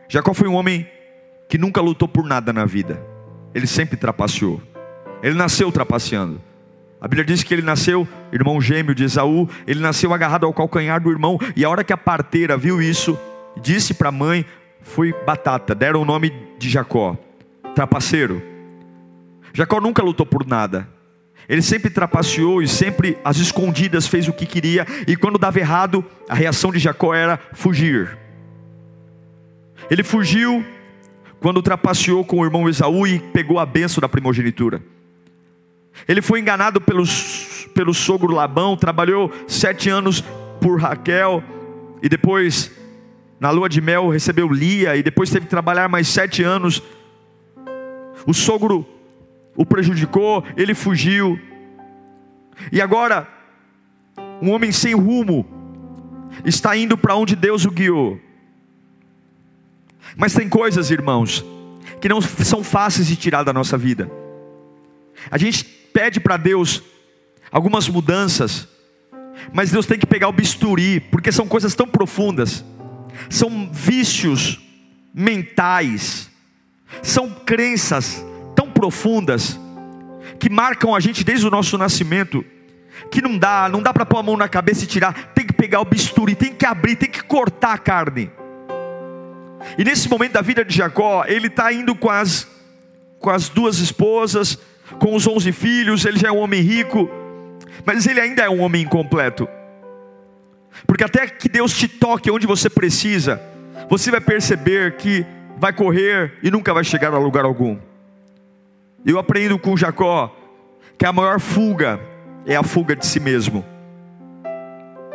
Jacó 0.08 0.34
foi 0.34 0.48
um 0.48 0.56
homem 0.56 0.88
que 1.48 1.56
nunca 1.56 1.80
lutou 1.80 2.08
por 2.08 2.26
nada 2.26 2.52
na 2.52 2.66
vida, 2.66 3.00
ele 3.54 3.68
sempre 3.68 3.96
trapaceou, 3.96 4.60
ele 5.22 5.36
nasceu 5.36 5.72
trapaceando. 5.72 6.42
A 7.00 7.08
Bíblia 7.08 7.24
diz 7.24 7.44
que 7.44 7.54
ele 7.54 7.62
nasceu, 7.62 8.08
irmão 8.34 8.60
gêmeo 8.60 8.96
de 8.96 9.04
Esaú, 9.04 9.48
ele 9.68 9.82
nasceu 9.82 10.12
agarrado 10.16 10.48
ao 10.48 10.54
calcanhar 10.54 11.00
do 11.00 11.12
irmão, 11.12 11.38
e 11.56 11.64
a 11.64 11.70
hora 11.70 11.84
que 11.84 11.94
a 11.94 11.98
parteira 11.98 12.58
viu 12.58 12.82
isso, 12.82 13.16
disse 13.62 13.94
para 13.94 14.10
a 14.10 14.12
mãe: 14.12 14.44
foi 14.82 15.14
batata, 15.28 15.76
deram 15.76 16.02
o 16.02 16.06
nome 16.06 16.34
de 16.58 16.68
Jacó, 16.68 17.16
trapaceiro. 17.76 18.50
Jacó 19.54 19.80
nunca 19.80 20.04
lutou 20.04 20.26
por 20.26 20.46
nada, 20.46 20.88
ele 21.50 21.64
sempre 21.64 21.90
trapaceou 21.90 22.62
e 22.62 22.68
sempre 22.68 23.18
às 23.26 23.38
escondidas 23.38 24.06
fez 24.06 24.28
o 24.28 24.34
que 24.34 24.46
queria, 24.46 24.86
e 25.08 25.16
quando 25.16 25.40
dava 25.40 25.60
errado, 25.60 26.06
a 26.30 26.36
reação 26.36 26.72
de 26.72 26.78
Jacó 26.78 27.14
era 27.16 27.40
fugir. 27.54 28.16
Ele 29.90 30.04
fugiu 30.04 30.64
quando 31.40 31.62
trapaceou 31.64 32.24
com 32.24 32.40
o 32.40 32.46
irmão 32.46 32.70
Esaú 32.70 33.08
e 33.08 33.18
pegou 33.18 33.58
a 33.58 33.66
benção 33.66 34.00
da 34.00 34.08
primogenitura. 34.08 34.80
Ele 36.08 36.22
foi 36.22 36.40
enganado 36.40 36.80
pelos, 36.80 37.68
pelo 37.74 37.96
sogro 37.96 38.34
Labão, 38.34 38.78
trabalhou 38.78 39.32
sete 39.48 39.90
anos 39.90 40.24
por 40.62 40.80
Raquel, 40.80 41.44
e 42.02 42.08
depois, 42.08 42.72
na 43.40 43.50
lua 43.50 43.68
de 43.68 43.82
mel, 43.82 44.10
recebeu 44.10 44.52
Lia, 44.52 44.96
e 44.96 45.02
depois 45.02 45.32
teve 45.32 45.46
que 45.46 45.50
trabalhar 45.50 45.90
mais 45.90 46.08
sete 46.08 46.44
anos. 46.44 46.84
O 48.28 48.34
sogro 48.34 48.86
o 49.60 49.66
prejudicou, 49.66 50.46
ele 50.56 50.74
fugiu, 50.74 51.38
e 52.72 52.82
agora, 52.82 53.28
um 54.42 54.52
homem 54.52 54.72
sem 54.72 54.96
rumo, 54.96 55.46
está 56.46 56.78
indo 56.78 56.98
para 56.98 57.18
onde 57.18 57.36
Deus 57.36 57.66
o 57.66 57.70
guiou. 57.70 58.18
Mas 60.16 60.34
tem 60.34 60.48
coisas, 60.48 60.90
irmãos, 60.92 61.44
que 62.00 62.08
não 62.08 62.22
são 62.22 62.64
fáceis 62.64 63.06
de 63.06 63.18
tirar 63.18 63.44
da 63.44 63.52
nossa 63.52 63.78
vida. 63.78 64.10
A 65.30 65.38
gente 65.38 65.66
pede 65.66 66.22
para 66.22 66.38
Deus 66.38 66.82
algumas 67.52 67.90
mudanças, 67.90 68.66
mas 69.52 69.72
Deus 69.72 69.86
tem 69.86 70.00
que 70.00 70.08
pegar 70.08 70.30
o 70.30 70.34
bisturi, 70.34 71.02
porque 71.02 71.34
são 71.34 71.46
coisas 71.46 71.76
tão 71.76 71.86
profundas, 71.86 72.64
são 73.30 73.70
vícios 73.74 74.58
mentais, 75.14 76.30
são 77.02 77.30
crenças 77.30 78.24
profundas 78.80 79.60
que 80.40 80.50
marcam 80.50 80.96
a 80.96 81.02
gente 81.02 81.22
desde 81.22 81.46
o 81.46 81.50
nosso 81.50 81.78
nascimento, 81.78 82.46
que 83.12 83.22
não 83.22 83.38
dá, 83.38 83.68
não 83.68 83.82
dá 83.82 83.94
para 83.94 84.06
pôr 84.06 84.20
a 84.20 84.24
mão 84.24 84.38
na 84.38 84.48
cabeça 84.48 84.86
e 84.86 84.88
tirar, 84.88 85.34
tem 85.36 85.46
que 85.46 85.52
pegar 85.52 85.82
o 85.82 85.86
bisturi, 85.86 86.34
tem 86.34 86.54
que 86.54 86.66
abrir, 86.66 86.96
tem 86.96 87.10
que 87.10 87.22
cortar 87.22 87.74
a 87.74 87.78
carne. 87.78 88.32
E 89.78 89.84
nesse 89.84 90.08
momento 90.08 90.32
da 90.32 90.42
vida 90.42 90.64
de 90.64 90.74
Jacó, 90.74 91.26
ele 91.28 91.48
está 91.48 91.74
indo 91.74 91.94
com 91.94 92.10
as, 92.10 92.48
com 93.20 93.30
as 93.30 93.50
duas 93.50 93.80
esposas, 93.80 94.58
com 94.98 95.14
os 95.14 95.28
onze 95.28 95.52
filhos, 95.52 96.06
ele 96.06 96.18
já 96.18 96.30
é 96.30 96.32
um 96.32 96.40
homem 96.40 96.62
rico, 96.62 97.10
mas 97.86 98.08
ele 98.08 98.22
ainda 98.22 98.44
é 98.44 98.50
um 98.50 98.62
homem 98.62 98.84
incompleto. 98.84 99.46
Porque 100.88 101.04
até 101.04 101.28
que 101.28 101.50
Deus 101.50 101.78
te 101.78 101.90
toque 101.90 102.32
onde 102.32 102.48
você 102.48 102.70
precisa, 102.70 103.42
você 103.90 104.10
vai 104.10 104.22
perceber 104.22 104.96
que 104.96 105.26
vai 105.58 105.74
correr 105.74 106.36
e 106.42 106.50
nunca 106.50 106.74
vai 106.74 106.86
chegar 106.86 107.14
a 107.14 107.18
lugar 107.18 107.44
algum. 107.44 107.89
Eu 109.06 109.18
aprendo 109.18 109.58
com 109.58 109.78
Jacó 109.78 110.36
que 110.98 111.06
a 111.06 111.14
maior 111.14 111.40
fuga 111.40 112.00
é 112.46 112.56
a 112.56 112.64
fuga 112.64 112.96
de 112.96 113.06
si 113.06 113.20
mesmo. 113.20 113.64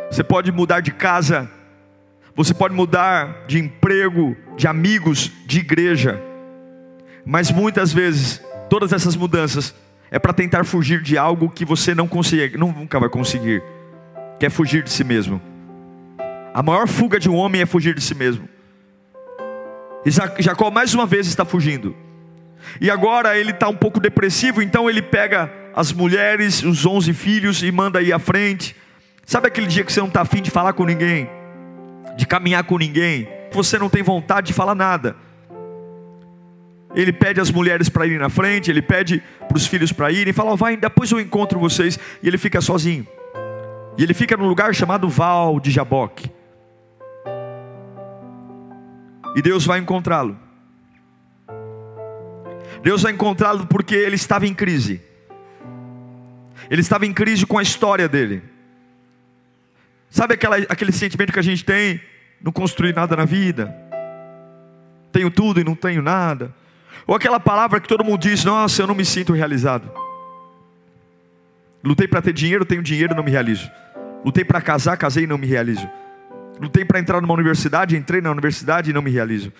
Você 0.09 0.23
pode 0.23 0.51
mudar 0.51 0.81
de 0.81 0.91
casa, 0.91 1.49
você 2.35 2.53
pode 2.53 2.73
mudar 2.73 3.45
de 3.47 3.59
emprego, 3.59 4.35
de 4.55 4.67
amigos, 4.67 5.31
de 5.45 5.59
igreja, 5.59 6.21
mas 7.25 7.51
muitas 7.51 7.91
vezes 7.91 8.41
Todas 8.69 8.91
essas 8.91 9.15
mudanças 9.15 9.75
é 10.09 10.17
para 10.17 10.33
tentar 10.33 10.63
fugir 10.63 11.01
de 11.01 11.17
algo 11.17 11.49
que 11.49 11.65
você 11.65 11.93
não 11.93 12.07
consegue, 12.07 12.57
nunca 12.57 12.99
vai 12.99 13.09
conseguir, 13.09 13.61
que 14.39 14.45
é 14.45 14.49
fugir 14.49 14.83
de 14.83 14.91
si 14.91 15.03
mesmo. 15.03 15.41
A 16.53 16.63
maior 16.63 16.87
fuga 16.87 17.19
de 17.19 17.29
um 17.29 17.35
homem 17.35 17.61
é 17.61 17.65
fugir 17.65 17.93
de 17.93 18.01
si 18.01 18.15
mesmo. 18.15 18.47
E 20.05 20.11
Jacó 20.41 20.71
mais 20.71 20.93
uma 20.93 21.05
vez 21.05 21.27
está 21.27 21.43
fugindo. 21.43 21.95
E 22.79 22.89
agora 22.89 23.37
ele 23.37 23.51
está 23.51 23.67
um 23.67 23.75
pouco 23.75 23.99
depressivo, 23.99 24.61
então 24.61 24.89
ele 24.89 25.01
pega 25.01 25.51
as 25.75 25.91
mulheres, 25.91 26.63
os 26.63 26.85
onze 26.85 27.13
filhos 27.13 27.63
e 27.63 27.71
manda 27.71 28.01
ir 28.01 28.13
à 28.13 28.19
frente. 28.19 28.75
Sabe 29.25 29.47
aquele 29.47 29.67
dia 29.67 29.83
que 29.83 29.91
você 29.91 29.99
não 29.99 30.07
está 30.07 30.21
afim 30.21 30.41
de 30.41 30.51
falar 30.51 30.73
com 30.73 30.85
ninguém, 30.85 31.29
de 32.15 32.25
caminhar 32.25 32.63
com 32.63 32.77
ninguém, 32.77 33.27
você 33.51 33.77
não 33.77 33.89
tem 33.89 34.03
vontade 34.03 34.47
de 34.47 34.53
falar 34.53 34.75
nada 34.75 35.15
ele 36.95 37.11
pede 37.11 37.41
às 37.41 37.51
mulheres 37.51 37.89
para 37.89 38.05
irem 38.05 38.17
na 38.17 38.29
frente, 38.29 38.71
ele 38.71 38.81
pede 38.81 39.21
para 39.47 39.57
os 39.57 39.67
filhos 39.67 39.91
para 39.91 40.11
irem, 40.11 40.31
fala, 40.33 40.53
oh, 40.53 40.55
vai, 40.55 40.77
depois 40.77 41.11
eu 41.11 41.19
encontro 41.19 41.59
vocês, 41.59 41.99
e 42.23 42.27
ele 42.27 42.37
fica 42.37 42.61
sozinho. 42.61 43.05
E 43.97 44.03
ele 44.03 44.13
fica 44.13 44.37
num 44.37 44.47
lugar 44.47 44.73
chamado 44.73 45.09
Val 45.09 45.59
de 45.59 45.69
Jaboque. 45.69 46.31
E 49.35 49.41
Deus 49.41 49.65
vai 49.65 49.79
encontrá-lo. 49.79 50.39
Deus 52.85 53.01
vai 53.01 53.13
encontrá-lo 53.13 53.65
porque 53.65 53.95
ele 53.95 54.15
estava 54.15 54.45
em 54.45 54.53
crise. 54.53 55.01
Ele 56.69 56.81
estava 56.81 57.03
em 57.07 57.11
crise 57.11 57.43
com 57.43 57.57
a 57.57 57.63
história 57.63 58.07
dele. 58.07 58.43
Sabe 60.07 60.35
aquela, 60.35 60.57
aquele 60.57 60.91
sentimento 60.91 61.33
que 61.33 61.39
a 61.39 61.41
gente 61.41 61.65
tem? 61.65 61.99
Não 62.39 62.51
construir 62.51 62.93
nada 62.93 63.15
na 63.15 63.25
vida. 63.25 63.75
Tenho 65.11 65.31
tudo 65.31 65.59
e 65.59 65.63
não 65.63 65.73
tenho 65.73 66.03
nada. 66.03 66.53
Ou 67.07 67.15
aquela 67.15 67.39
palavra 67.39 67.79
que 67.79 67.87
todo 67.87 68.03
mundo 68.03 68.21
diz: 68.21 68.45
Nossa, 68.45 68.83
eu 68.83 68.87
não 68.87 68.93
me 68.93 69.03
sinto 69.03 69.33
realizado. 69.33 69.89
Lutei 71.83 72.07
para 72.07 72.21
ter 72.21 72.33
dinheiro, 72.33 72.65
tenho 72.65 72.83
dinheiro, 72.83 73.15
não 73.15 73.23
me 73.23 73.31
realizo. 73.31 73.67
Lutei 74.23 74.45
para 74.45 74.61
casar, 74.61 74.95
casei 74.95 75.23
e 75.23 75.27
não 75.27 75.39
me 75.39 75.47
realizo. 75.47 75.89
Lutei 76.61 76.85
para 76.85 76.99
entrar 76.99 77.19
numa 77.19 77.33
universidade, 77.33 77.97
entrei 77.97 78.21
na 78.21 78.29
universidade 78.29 78.91
e 78.91 78.93
não 78.93 79.01
me 79.01 79.09
realizo. 79.09 79.51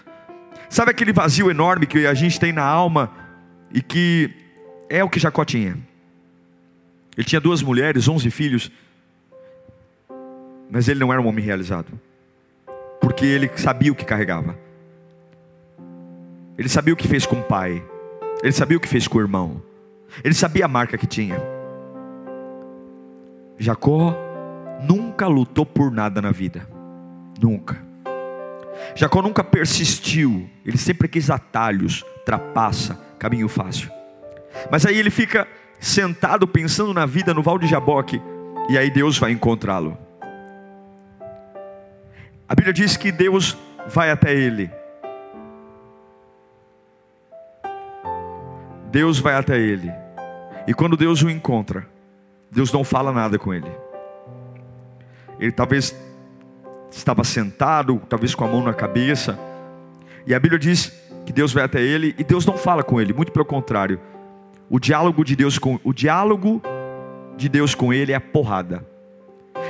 Sabe 0.69 0.91
aquele 0.91 1.13
vazio 1.13 1.49
enorme 1.49 1.85
que 1.85 2.05
a 2.05 2.13
gente 2.13 2.39
tem 2.39 2.51
na 2.51 2.63
alma 2.63 3.11
e 3.71 3.81
que 3.81 4.31
é 4.89 5.03
o 5.03 5.09
que 5.09 5.19
Jacó 5.19 5.43
tinha. 5.43 5.77
Ele 7.17 7.25
tinha 7.25 7.39
duas 7.39 7.61
mulheres, 7.61 8.07
onze 8.07 8.29
filhos, 8.29 8.71
mas 10.69 10.87
ele 10.87 10.99
não 10.99 11.13
era 11.13 11.21
um 11.21 11.27
homem 11.27 11.43
realizado, 11.43 11.87
porque 12.99 13.25
ele 13.25 13.49
sabia 13.55 13.91
o 13.91 13.95
que 13.95 14.03
carregava, 14.03 14.57
ele 16.57 16.67
sabia 16.67 16.93
o 16.93 16.97
que 16.97 17.07
fez 17.07 17.25
com 17.25 17.39
o 17.39 17.43
pai, 17.43 17.83
ele 18.43 18.51
sabia 18.51 18.77
o 18.77 18.79
que 18.79 18.87
fez 18.87 19.07
com 19.07 19.17
o 19.17 19.21
irmão, 19.21 19.61
ele 20.23 20.33
sabia 20.33 20.65
a 20.65 20.67
marca 20.67 20.97
que 20.97 21.07
tinha. 21.07 21.37
Jacó 23.57 24.13
nunca 24.81 25.27
lutou 25.27 25.65
por 25.65 25.91
nada 25.91 26.21
na 26.21 26.31
vida, 26.31 26.67
nunca. 27.41 27.84
Jacó 28.95 29.21
nunca 29.21 29.43
persistiu, 29.43 30.49
ele 30.65 30.77
sempre 30.77 31.07
quis 31.07 31.29
atalhos, 31.29 32.03
trapaça, 32.25 32.99
caminho 33.17 33.47
fácil. 33.47 33.89
Mas 34.71 34.85
aí 34.85 34.97
ele 34.97 35.09
fica 35.09 35.47
sentado 35.79 36.47
pensando 36.47 36.93
na 36.93 37.05
vida 37.05 37.33
no 37.33 37.43
Val 37.43 37.57
de 37.57 37.67
Jaboque, 37.67 38.21
e 38.69 38.77
aí 38.77 38.89
Deus 38.89 39.17
vai 39.17 39.31
encontrá-lo. 39.31 39.97
A 42.47 42.55
Bíblia 42.55 42.73
diz 42.73 42.95
que 42.95 43.11
Deus 43.11 43.57
vai 43.87 44.11
até 44.11 44.33
ele. 44.33 44.69
Deus 48.91 49.19
vai 49.19 49.35
até 49.35 49.57
ele. 49.57 49.91
E 50.67 50.73
quando 50.73 50.95
Deus 50.95 51.21
o 51.21 51.29
encontra, 51.29 51.87
Deus 52.51 52.71
não 52.71 52.83
fala 52.83 53.11
nada 53.11 53.37
com 53.37 53.53
ele. 53.53 53.69
Ele 55.39 55.51
talvez 55.51 55.95
estava 56.91 57.23
sentado, 57.23 58.01
talvez 58.09 58.33
com 58.33 58.45
a 58.45 58.47
mão 58.47 58.63
na 58.63 58.73
cabeça. 58.73 59.37
E 60.25 60.33
a 60.33 60.39
Bíblia 60.39 60.59
diz 60.59 60.91
que 61.25 61.33
Deus 61.33 61.53
vai 61.53 61.63
até 61.63 61.81
ele 61.81 62.15
e 62.17 62.23
Deus 62.23 62.45
não 62.45 62.57
fala 62.57 62.83
com 62.83 62.99
ele, 63.01 63.13
muito 63.13 63.31
pelo 63.31 63.45
contrário. 63.45 63.99
O 64.69 64.79
diálogo 64.79 65.23
de 65.23 65.35
Deus 65.35 65.57
com 65.59 65.79
o 65.83 65.93
diálogo 65.93 66.61
de 67.37 67.49
Deus 67.49 67.75
com 67.75 67.93
ele 67.93 68.11
é 68.11 68.15
a 68.15 68.21
porrada. 68.21 68.85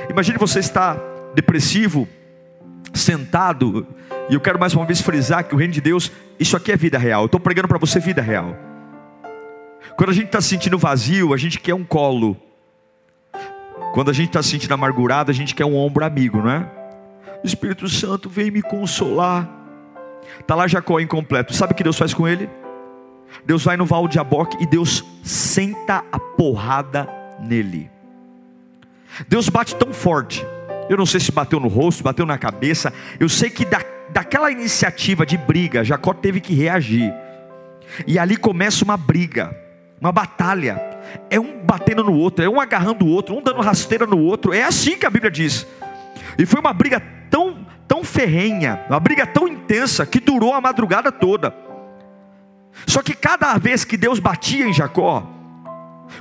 Imagine 0.08 0.38
você 0.38 0.60
estar 0.60 0.98
depressivo, 1.34 2.08
sentado, 2.94 3.86
e 4.28 4.34
eu 4.34 4.40
quero 4.40 4.58
mais 4.58 4.74
uma 4.74 4.84
vez 4.84 5.00
frisar 5.00 5.44
que 5.44 5.54
o 5.54 5.58
reino 5.58 5.72
de 5.72 5.80
Deus, 5.80 6.10
isso 6.38 6.56
aqui 6.56 6.72
é 6.72 6.76
vida 6.76 6.98
real. 6.98 7.22
Eu 7.22 7.26
estou 7.26 7.40
pregando 7.40 7.68
para 7.68 7.78
você 7.78 8.00
vida 8.00 8.22
real. 8.22 8.56
Quando 9.96 10.10
a 10.10 10.12
gente 10.12 10.26
está 10.26 10.40
se 10.40 10.48
sentindo 10.48 10.78
vazio, 10.78 11.32
a 11.32 11.36
gente 11.36 11.60
quer 11.60 11.74
um 11.74 11.84
colo. 11.84 12.36
Quando 13.94 14.10
a 14.10 14.12
gente 14.12 14.28
está 14.28 14.42
se 14.42 14.50
sentindo 14.50 14.74
amargurado, 14.74 15.30
a 15.30 15.34
gente 15.34 15.54
quer 15.54 15.64
um 15.64 15.76
ombro 15.76 16.04
amigo, 16.04 16.38
não 16.38 16.50
é? 16.50 16.75
Espírito 17.46 17.88
Santo, 17.88 18.28
vem 18.28 18.50
me 18.50 18.62
consolar. 18.62 19.48
Está 20.40 20.54
lá 20.54 20.66
Jacó 20.66 21.00
incompleto. 21.00 21.54
Sabe 21.54 21.72
o 21.72 21.76
que 21.76 21.84
Deus 21.84 21.98
faz 21.98 22.12
com 22.12 22.26
ele? 22.26 22.48
Deus 23.44 23.62
vai 23.64 23.76
no 23.76 23.86
val 23.86 24.08
de 24.08 24.14
Jaboque 24.14 24.56
e 24.60 24.66
Deus 24.66 25.04
senta 25.22 26.04
a 26.10 26.18
porrada 26.18 27.08
nele. 27.40 27.90
Deus 29.28 29.48
bate 29.48 29.74
tão 29.76 29.92
forte. 29.92 30.44
Eu 30.88 30.96
não 30.96 31.06
sei 31.06 31.20
se 31.20 31.32
bateu 31.32 31.58
no 31.58 31.68
rosto, 31.68 32.02
bateu 32.02 32.26
na 32.26 32.38
cabeça. 32.38 32.92
Eu 33.18 33.28
sei 33.28 33.50
que 33.50 33.64
da, 33.64 33.80
daquela 34.10 34.50
iniciativa 34.50 35.24
de 35.24 35.36
briga, 35.36 35.84
Jacó 35.84 36.12
teve 36.12 36.40
que 36.40 36.54
reagir. 36.54 37.12
E 38.06 38.18
ali 38.18 38.36
começa 38.36 38.84
uma 38.84 38.96
briga, 38.96 39.56
uma 40.00 40.12
batalha. 40.12 40.80
É 41.30 41.38
um 41.38 41.64
batendo 41.64 42.04
no 42.04 42.14
outro, 42.14 42.44
é 42.44 42.48
um 42.48 42.60
agarrando 42.60 43.04
o 43.04 43.08
outro, 43.08 43.36
um 43.36 43.42
dando 43.42 43.60
rasteira 43.60 44.06
no 44.06 44.18
outro. 44.18 44.52
É 44.52 44.62
assim 44.62 44.98
que 44.98 45.06
a 45.06 45.10
Bíblia 45.10 45.30
diz. 45.30 45.66
E 46.38 46.44
foi 46.44 46.60
uma 46.60 46.72
briga 46.72 47.00
tão, 47.30 47.66
tão 47.86 48.04
ferrenha, 48.04 48.84
uma 48.88 49.00
briga 49.00 49.26
tão 49.26 49.46
intensa 49.46 50.06
que 50.06 50.20
durou 50.20 50.54
a 50.54 50.60
madrugada 50.60 51.10
toda. 51.10 51.54
Só 52.86 53.02
que 53.02 53.14
cada 53.14 53.56
vez 53.58 53.84
que 53.84 53.96
Deus 53.96 54.18
batia 54.18 54.66
em 54.66 54.72
Jacó, 54.72 55.26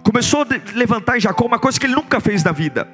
começou 0.04 0.44
a 0.44 0.48
levantar 0.74 1.18
em 1.18 1.20
Jacó 1.20 1.46
uma 1.46 1.60
coisa 1.60 1.80
que 1.80 1.86
ele 1.86 1.96
nunca 1.96 2.20
fez 2.20 2.44
na 2.44 2.52
vida. 2.52 2.88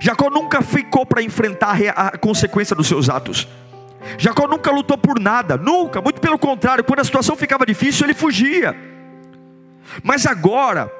Jacó 0.00 0.30
nunca 0.30 0.62
ficou 0.62 1.06
para 1.06 1.22
enfrentar 1.22 1.76
a 1.94 2.18
consequência 2.18 2.74
dos 2.74 2.86
seus 2.86 3.08
atos. 3.08 3.48
Jacó 4.18 4.46
nunca 4.46 4.70
lutou 4.70 4.96
por 4.96 5.18
nada, 5.18 5.56
nunca, 5.56 6.00
muito 6.00 6.20
pelo 6.20 6.38
contrário, 6.38 6.84
quando 6.84 7.00
a 7.00 7.04
situação 7.04 7.36
ficava 7.36 7.66
difícil, 7.66 8.06
ele 8.06 8.14
fugia. 8.14 8.76
Mas 10.02 10.26
agora, 10.26 10.90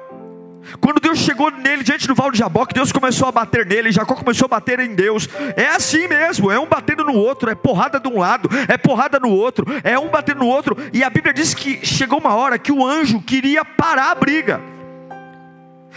quando 0.79 0.99
Deus 0.99 1.19
chegou 1.19 1.49
nele 1.49 1.83
diante 1.83 2.07
do 2.07 2.15
val 2.15 2.31
de 2.31 2.37
Jaboque, 2.37 2.73
Deus 2.73 2.91
começou 2.91 3.27
a 3.27 3.31
bater 3.31 3.65
nele, 3.65 3.91
Jacó 3.91 4.15
começou 4.15 4.45
a 4.45 4.49
bater 4.49 4.79
em 4.79 4.93
Deus. 4.93 5.27
É 5.55 5.67
assim 5.67 6.07
mesmo, 6.07 6.51
é 6.51 6.59
um 6.59 6.65
batendo 6.65 7.03
no 7.03 7.13
outro, 7.13 7.49
é 7.49 7.55
porrada 7.55 7.99
de 7.99 8.07
um 8.07 8.19
lado, 8.19 8.49
é 8.67 8.77
porrada 8.77 9.19
no 9.19 9.29
outro, 9.29 9.65
é 9.83 9.97
um 9.97 10.09
batendo 10.09 10.39
no 10.39 10.47
outro. 10.47 10.77
E 10.93 11.03
a 11.03 11.09
Bíblia 11.09 11.33
diz 11.33 11.53
que 11.53 11.85
chegou 11.85 12.19
uma 12.19 12.35
hora 12.35 12.59
que 12.59 12.71
o 12.71 12.85
anjo 12.85 13.21
queria 13.21 13.63
parar 13.63 14.11
a 14.11 14.15
briga. 14.15 14.61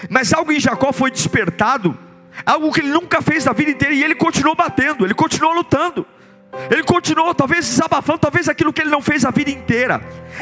Mas 0.08 0.32
algo 0.32 0.52
em 0.52 0.60
Jacó 0.60 0.92
foi 0.92 1.10
despertado, 1.10 1.98
algo 2.46 2.72
que 2.72 2.80
ele 2.80 2.90
nunca 2.90 3.20
fez 3.20 3.44
na 3.44 3.52
vida 3.52 3.70
inteira, 3.70 3.94
e 3.94 4.02
ele 4.02 4.14
continuou 4.14 4.54
batendo, 4.54 5.04
ele 5.04 5.14
continuou 5.14 5.54
lutando. 5.54 6.06
Ele 6.68 6.82
continuou, 6.82 7.32
talvez 7.32 7.68
desabafando, 7.68 8.18
talvez 8.18 8.48
aquilo 8.48 8.72
que 8.72 8.80
ele 8.80 8.90
não 8.90 9.00
fez 9.00 9.24
a 9.24 9.30
vida 9.30 9.50
inteira, 9.50 10.00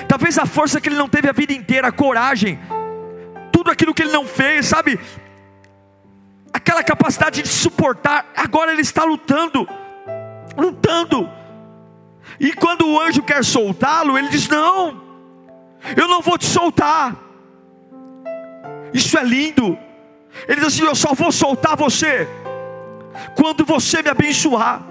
talvez 0.08 0.38
a 0.38 0.46
força 0.46 0.80
que 0.80 0.88
ele 0.88 0.96
não 0.96 1.08
teve 1.08 1.28
a 1.28 1.32
vida 1.32 1.52
inteira, 1.52 1.88
a 1.88 1.92
coragem, 1.92 2.58
tudo 3.68 3.72
aquilo 3.72 3.94
que 3.94 4.02
ele 4.02 4.12
não 4.12 4.24
fez, 4.24 4.66
sabe? 4.66 4.98
Aquela 6.52 6.82
capacidade 6.82 7.42
de 7.42 7.48
suportar, 7.48 8.26
agora 8.34 8.72
ele 8.72 8.80
está 8.80 9.04
lutando, 9.04 9.68
lutando. 10.56 11.28
E 12.40 12.52
quando 12.52 12.88
o 12.88 13.00
anjo 13.00 13.22
quer 13.22 13.44
soltá-lo, 13.44 14.16
ele 14.16 14.28
diz: 14.28 14.48
Não, 14.48 15.02
eu 15.96 16.08
não 16.08 16.22
vou 16.22 16.38
te 16.38 16.46
soltar. 16.46 17.14
Isso 18.94 19.18
é 19.18 19.24
lindo. 19.24 19.78
Ele 20.46 20.56
diz 20.60 20.68
assim: 20.68 20.84
Eu 20.84 20.94
só 20.94 21.12
vou 21.12 21.30
soltar 21.30 21.76
você 21.76 22.26
quando 23.36 23.66
você 23.66 24.02
me 24.02 24.08
abençoar. 24.08 24.82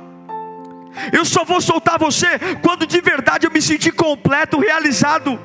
Eu 1.11 1.25
só 1.25 1.43
vou 1.43 1.61
soltar 1.61 1.97
você 1.97 2.39
quando 2.61 2.85
de 2.85 3.01
verdade 3.01 3.47
eu 3.47 3.51
me 3.51 3.61
sentir 3.61 3.91
completo, 3.91 4.59
realizado. 4.59 5.39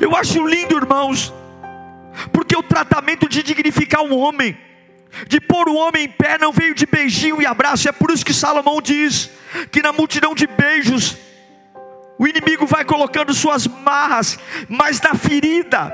Eu 0.00 0.14
acho 0.16 0.46
lindo, 0.46 0.76
irmãos, 0.76 1.32
porque 2.32 2.56
o 2.56 2.62
tratamento 2.62 3.28
de 3.28 3.42
dignificar 3.42 4.02
um 4.02 4.16
homem, 4.16 4.56
de 5.28 5.40
pôr 5.40 5.68
o 5.68 5.74
homem 5.74 6.04
em 6.04 6.08
pé, 6.08 6.38
não 6.38 6.52
veio 6.52 6.74
de 6.74 6.86
beijinho 6.86 7.40
e 7.40 7.46
abraço. 7.46 7.88
É 7.88 7.92
por 7.92 8.10
isso 8.10 8.24
que 8.24 8.32
Salomão 8.32 8.80
diz 8.80 9.30
que 9.70 9.82
na 9.82 9.92
multidão 9.92 10.34
de 10.34 10.46
beijos, 10.46 11.16
o 12.18 12.26
inimigo 12.26 12.66
vai 12.66 12.84
colocando 12.84 13.34
suas 13.34 13.66
marras, 13.66 14.38
mas 14.68 15.00
na 15.00 15.14
ferida, 15.14 15.92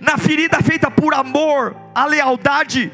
na 0.00 0.16
ferida 0.16 0.62
feita 0.62 0.90
por 0.90 1.14
amor, 1.14 1.76
a 1.94 2.04
lealdade, 2.06 2.92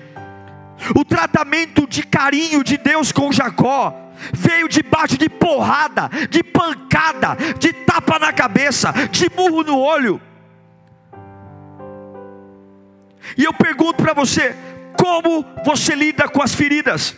o 0.94 1.04
tratamento 1.04 1.86
de 1.86 2.02
carinho 2.02 2.64
de 2.64 2.76
Deus 2.76 3.12
com 3.12 3.32
Jacó, 3.32 3.94
veio 4.32 4.68
debaixo 4.68 5.18
de 5.18 5.28
porrada, 5.28 6.10
de 6.30 6.42
pancada, 6.42 7.36
de 7.58 7.72
tapa 7.72 8.18
na 8.18 8.32
cabeça, 8.32 8.92
de 9.10 9.30
murro 9.34 9.62
no 9.62 9.78
olho. 9.78 10.20
E 13.36 13.44
eu 13.44 13.52
pergunto 13.52 14.02
para 14.02 14.12
você: 14.12 14.54
como 14.96 15.44
você 15.64 15.94
lida 15.94 16.28
com 16.28 16.42
as 16.42 16.54
feridas? 16.54 17.16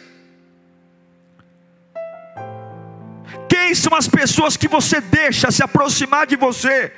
Quem 3.48 3.74
são 3.74 3.94
as 3.94 4.08
pessoas 4.08 4.56
que 4.56 4.68
você 4.68 5.00
deixa 5.00 5.50
se 5.50 5.62
aproximar 5.62 6.26
de 6.26 6.36
você? 6.36 6.92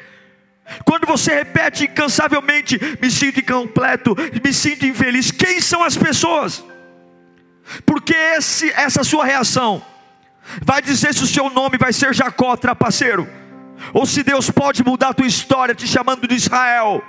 Quando 0.84 1.06
você 1.06 1.34
repete 1.34 1.84
incansavelmente: 1.84 2.78
me 3.00 3.10
sinto 3.10 3.40
incompleto, 3.40 4.14
me 4.44 4.52
sinto 4.52 4.86
infeliz. 4.86 5.30
Quem 5.30 5.60
são 5.60 5.82
as 5.82 5.96
pessoas? 5.96 6.64
Porque 7.84 8.14
esse, 8.14 8.70
essa 8.70 9.04
sua 9.04 9.24
reação 9.24 9.84
vai 10.62 10.80
dizer 10.80 11.12
se 11.12 11.22
o 11.22 11.26
seu 11.26 11.50
nome 11.50 11.76
vai 11.76 11.92
ser 11.92 12.14
Jacó, 12.14 12.56
trapaceiro, 12.56 13.28
ou 13.92 14.06
se 14.06 14.22
Deus 14.22 14.50
pode 14.50 14.82
mudar 14.82 15.10
a 15.10 15.14
tua 15.14 15.26
história 15.26 15.74
te 15.74 15.86
chamando 15.86 16.26
de 16.26 16.34
Israel 16.34 17.02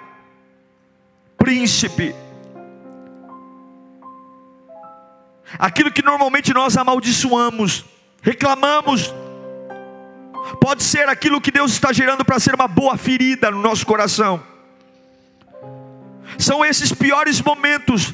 príncipe. 1.39 2.13
Aquilo 5.57 5.91
que 5.91 6.03
normalmente 6.03 6.53
nós 6.53 6.77
amaldiçoamos, 6.77 7.85
reclamamos, 8.21 9.13
pode 10.61 10.83
ser 10.83 11.09
aquilo 11.09 11.41
que 11.41 11.51
Deus 11.51 11.71
está 11.71 11.91
gerando 11.91 12.23
para 12.23 12.39
ser 12.39 12.53
uma 12.53 12.67
boa 12.67 12.97
ferida 12.97 13.49
no 13.49 13.61
nosso 13.61 13.85
coração. 13.85 14.43
São 16.37 16.63
esses 16.63 16.93
piores 16.93 17.41
momentos, 17.41 18.13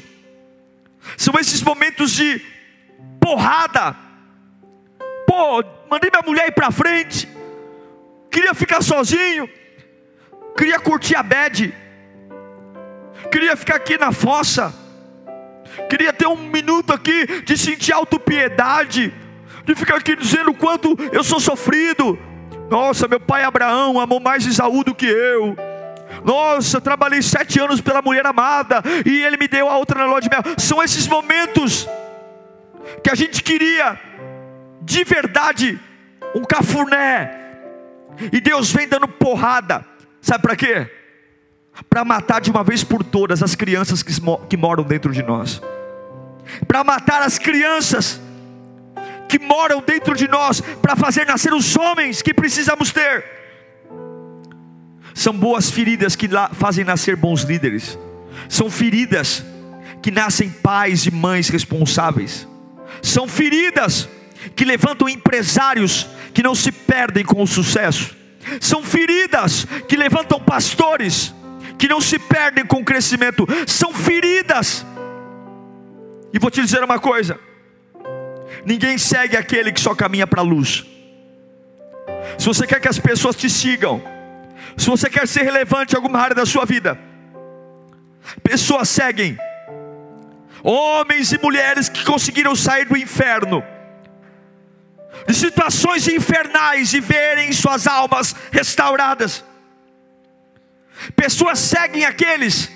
são 1.16 1.34
esses 1.38 1.62
momentos 1.62 2.12
de 2.12 2.40
porrada. 3.20 3.94
Pô, 5.26 5.62
mandei 5.90 6.10
minha 6.10 6.22
mulher 6.24 6.48
ir 6.48 6.52
para 6.52 6.70
frente, 6.70 7.28
queria 8.30 8.54
ficar 8.54 8.82
sozinho, 8.82 9.48
queria 10.56 10.80
curtir 10.80 11.16
a 11.16 11.22
bed 11.22 11.74
queria 13.26 13.56
ficar 13.56 13.76
aqui 13.76 13.98
na 13.98 14.12
fossa, 14.12 14.72
Queria 15.88 16.12
ter 16.12 16.26
um 16.26 16.36
minuto 16.36 16.92
aqui 16.92 17.42
de 17.42 17.56
sentir 17.56 17.92
autopiedade, 17.92 19.12
de 19.64 19.74
ficar 19.74 19.96
aqui 19.96 20.16
dizendo 20.16 20.50
o 20.50 20.54
quanto 20.54 20.96
eu 21.12 21.22
sou 21.22 21.38
sofrido. 21.38 22.18
Nossa, 22.70 23.06
meu 23.06 23.20
pai 23.20 23.44
Abraão 23.44 24.00
amou 24.00 24.18
mais 24.18 24.46
Isaú 24.46 24.82
do 24.82 24.94
que 24.94 25.06
eu. 25.06 25.56
Nossa, 26.24 26.80
trabalhei 26.80 27.22
sete 27.22 27.60
anos 27.60 27.80
pela 27.80 28.02
mulher 28.02 28.26
amada 28.26 28.82
e 29.04 29.22
ele 29.22 29.36
me 29.36 29.46
deu 29.46 29.68
a 29.68 29.76
outra 29.76 30.00
na 30.00 30.06
lua 30.06 30.20
de 30.20 30.28
mel. 30.28 30.42
São 30.56 30.82
esses 30.82 31.06
momentos 31.06 31.88
que 33.02 33.10
a 33.10 33.14
gente 33.14 33.42
queria 33.42 34.00
de 34.82 35.04
verdade 35.04 35.78
um 36.34 36.42
cafuné. 36.42 37.42
E 38.32 38.40
Deus 38.40 38.72
vem 38.72 38.88
dando 38.88 39.06
porrada. 39.06 39.84
Sabe 40.20 40.42
para 40.42 40.56
quê? 40.56 40.90
Para 41.88 42.04
matar 42.04 42.40
de 42.40 42.50
uma 42.50 42.64
vez 42.64 42.82
por 42.82 43.02
todas 43.02 43.42
as 43.42 43.54
crianças 43.54 44.02
que, 44.02 44.12
que 44.48 44.56
moram 44.56 44.84
dentro 44.84 45.12
de 45.12 45.22
nós. 45.22 45.60
Para 46.66 46.84
matar 46.84 47.22
as 47.22 47.38
crianças 47.38 48.20
que 49.28 49.38
moram 49.38 49.82
dentro 49.84 50.14
de 50.14 50.28
nós, 50.28 50.60
para 50.60 50.96
fazer 50.96 51.26
nascer 51.26 51.52
os 51.52 51.76
homens 51.76 52.22
que 52.22 52.32
precisamos 52.32 52.92
ter. 52.92 53.24
São 55.14 55.32
boas 55.32 55.70
feridas 55.70 56.14
que 56.14 56.28
fazem 56.52 56.84
nascer 56.84 57.16
bons 57.16 57.42
líderes. 57.42 57.98
São 58.48 58.70
feridas 58.70 59.44
que 60.02 60.10
nascem 60.10 60.50
pais 60.50 61.06
e 61.06 61.10
mães 61.10 61.48
responsáveis. 61.48 62.46
São 63.02 63.26
feridas 63.26 64.08
que 64.54 64.64
levantam 64.64 65.08
empresários 65.08 66.06
que 66.32 66.42
não 66.42 66.54
se 66.54 66.70
perdem 66.70 67.24
com 67.24 67.42
o 67.42 67.46
sucesso. 67.46 68.14
São 68.60 68.82
feridas 68.82 69.66
que 69.88 69.96
levantam 69.96 70.38
pastores 70.38 71.34
que 71.78 71.88
não 71.88 72.00
se 72.00 72.18
perdem 72.18 72.64
com 72.64 72.80
o 72.80 72.84
crescimento. 72.84 73.46
São 73.66 73.92
feridas. 73.92 74.84
E 76.32 76.38
vou 76.38 76.50
te 76.50 76.62
dizer 76.62 76.82
uma 76.82 76.98
coisa: 76.98 77.38
ninguém 78.64 78.98
segue 78.98 79.36
aquele 79.36 79.72
que 79.72 79.80
só 79.80 79.94
caminha 79.94 80.26
para 80.26 80.40
a 80.40 80.44
luz. 80.44 80.84
Se 82.38 82.46
você 82.46 82.66
quer 82.66 82.80
que 82.80 82.88
as 82.88 82.98
pessoas 82.98 83.36
te 83.36 83.48
sigam, 83.48 84.02
se 84.76 84.88
você 84.88 85.08
quer 85.08 85.26
ser 85.26 85.42
relevante 85.42 85.94
em 85.94 85.96
alguma 85.96 86.18
área 86.18 86.34
da 86.34 86.44
sua 86.44 86.64
vida, 86.64 86.98
pessoas 88.42 88.88
seguem 88.88 89.38
homens 90.62 91.32
e 91.32 91.38
mulheres 91.38 91.88
que 91.88 92.04
conseguiram 92.04 92.56
sair 92.56 92.84
do 92.86 92.96
inferno, 92.96 93.62
de 95.26 95.34
situações 95.34 96.08
infernais 96.08 96.92
e 96.92 97.00
verem 97.00 97.52
suas 97.52 97.86
almas 97.86 98.34
restauradas. 98.50 99.44
Pessoas 101.14 101.58
seguem 101.58 102.04
aqueles 102.04 102.70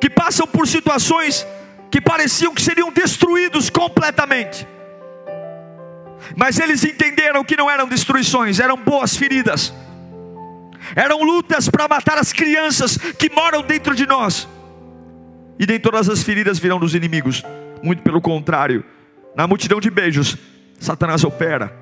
que 0.00 0.08
passam 0.08 0.46
por 0.46 0.66
situações 0.66 1.46
que 1.90 2.00
pareciam 2.00 2.54
que 2.54 2.62
seriam 2.62 2.92
destruídos 2.92 3.70
completamente. 3.70 4.66
Mas 6.36 6.58
eles 6.58 6.84
entenderam 6.84 7.44
que 7.44 7.56
não 7.56 7.70
eram 7.70 7.88
destruições, 7.88 8.60
eram 8.60 8.76
boas 8.76 9.16
feridas. 9.16 9.72
Eram 10.94 11.22
lutas 11.22 11.68
para 11.68 11.88
matar 11.88 12.18
as 12.18 12.32
crianças 12.32 12.96
que 12.96 13.30
moram 13.30 13.62
dentro 13.62 13.94
de 13.94 14.06
nós. 14.06 14.48
E 15.58 15.66
nem 15.66 15.80
todas 15.80 16.08
as 16.08 16.22
feridas 16.22 16.58
virão 16.58 16.78
dos 16.78 16.94
inimigos, 16.94 17.42
muito 17.82 18.02
pelo 18.02 18.20
contrário. 18.20 18.84
Na 19.34 19.46
multidão 19.46 19.80
de 19.80 19.90
beijos, 19.90 20.36
Satanás 20.78 21.24
opera. 21.24 21.76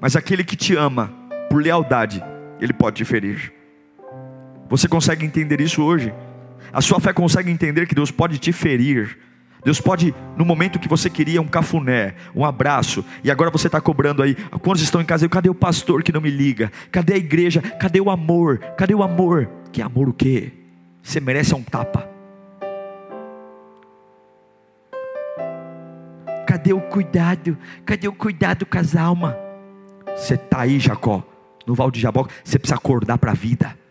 Mas 0.00 0.16
aquele 0.16 0.42
que 0.42 0.56
te 0.56 0.76
ama 0.76 1.12
por 1.48 1.62
lealdade, 1.62 2.22
ele 2.60 2.72
pode 2.72 2.96
te 2.96 3.04
ferir. 3.04 3.52
Você 4.68 4.88
consegue 4.88 5.24
entender 5.24 5.60
isso 5.60 5.82
hoje? 5.82 6.12
A 6.72 6.80
sua 6.80 6.98
fé 7.00 7.12
consegue 7.12 7.50
entender 7.50 7.86
que 7.86 7.94
Deus 7.94 8.10
pode 8.10 8.38
te 8.38 8.52
ferir. 8.52 9.18
Deus 9.64 9.80
pode, 9.80 10.14
no 10.36 10.44
momento 10.44 10.78
que 10.78 10.88
você 10.88 11.08
queria 11.08 11.40
um 11.40 11.46
cafuné, 11.46 12.14
um 12.34 12.44
abraço, 12.44 13.02
e 13.22 13.30
agora 13.30 13.50
você 13.50 13.66
está 13.66 13.80
cobrando 13.80 14.22
aí. 14.22 14.34
Quantos 14.60 14.82
estão 14.82 15.00
em 15.00 15.04
casa? 15.04 15.26
Cadê 15.28 15.48
o 15.48 15.54
pastor 15.54 16.02
que 16.02 16.12
não 16.12 16.20
me 16.20 16.30
liga? 16.30 16.70
Cadê 16.92 17.14
a 17.14 17.16
igreja? 17.16 17.62
Cadê 17.62 18.00
o 18.00 18.10
amor? 18.10 18.58
Cadê 18.76 18.94
o 18.94 19.02
amor? 19.02 19.48
Que 19.72 19.80
amor 19.80 20.08
o 20.08 20.12
quê? 20.12 20.52
Você 21.02 21.18
merece 21.18 21.54
um 21.54 21.62
tapa. 21.62 22.06
Cadê 26.46 26.74
o 26.74 26.80
cuidado? 26.80 27.56
Cadê 27.86 28.06
o 28.06 28.12
cuidado 28.12 28.66
com 28.66 28.78
as 28.78 28.94
almas? 28.94 29.34
Você 30.14 30.34
está 30.34 30.60
aí, 30.60 30.78
Jacó, 30.78 31.26
no 31.66 31.74
Val 31.74 31.90
de 31.90 32.00
Jabó, 32.00 32.26
você 32.44 32.58
precisa 32.58 32.76
acordar 32.76 33.16
para 33.16 33.32
a 33.32 33.34
vida. 33.34 33.83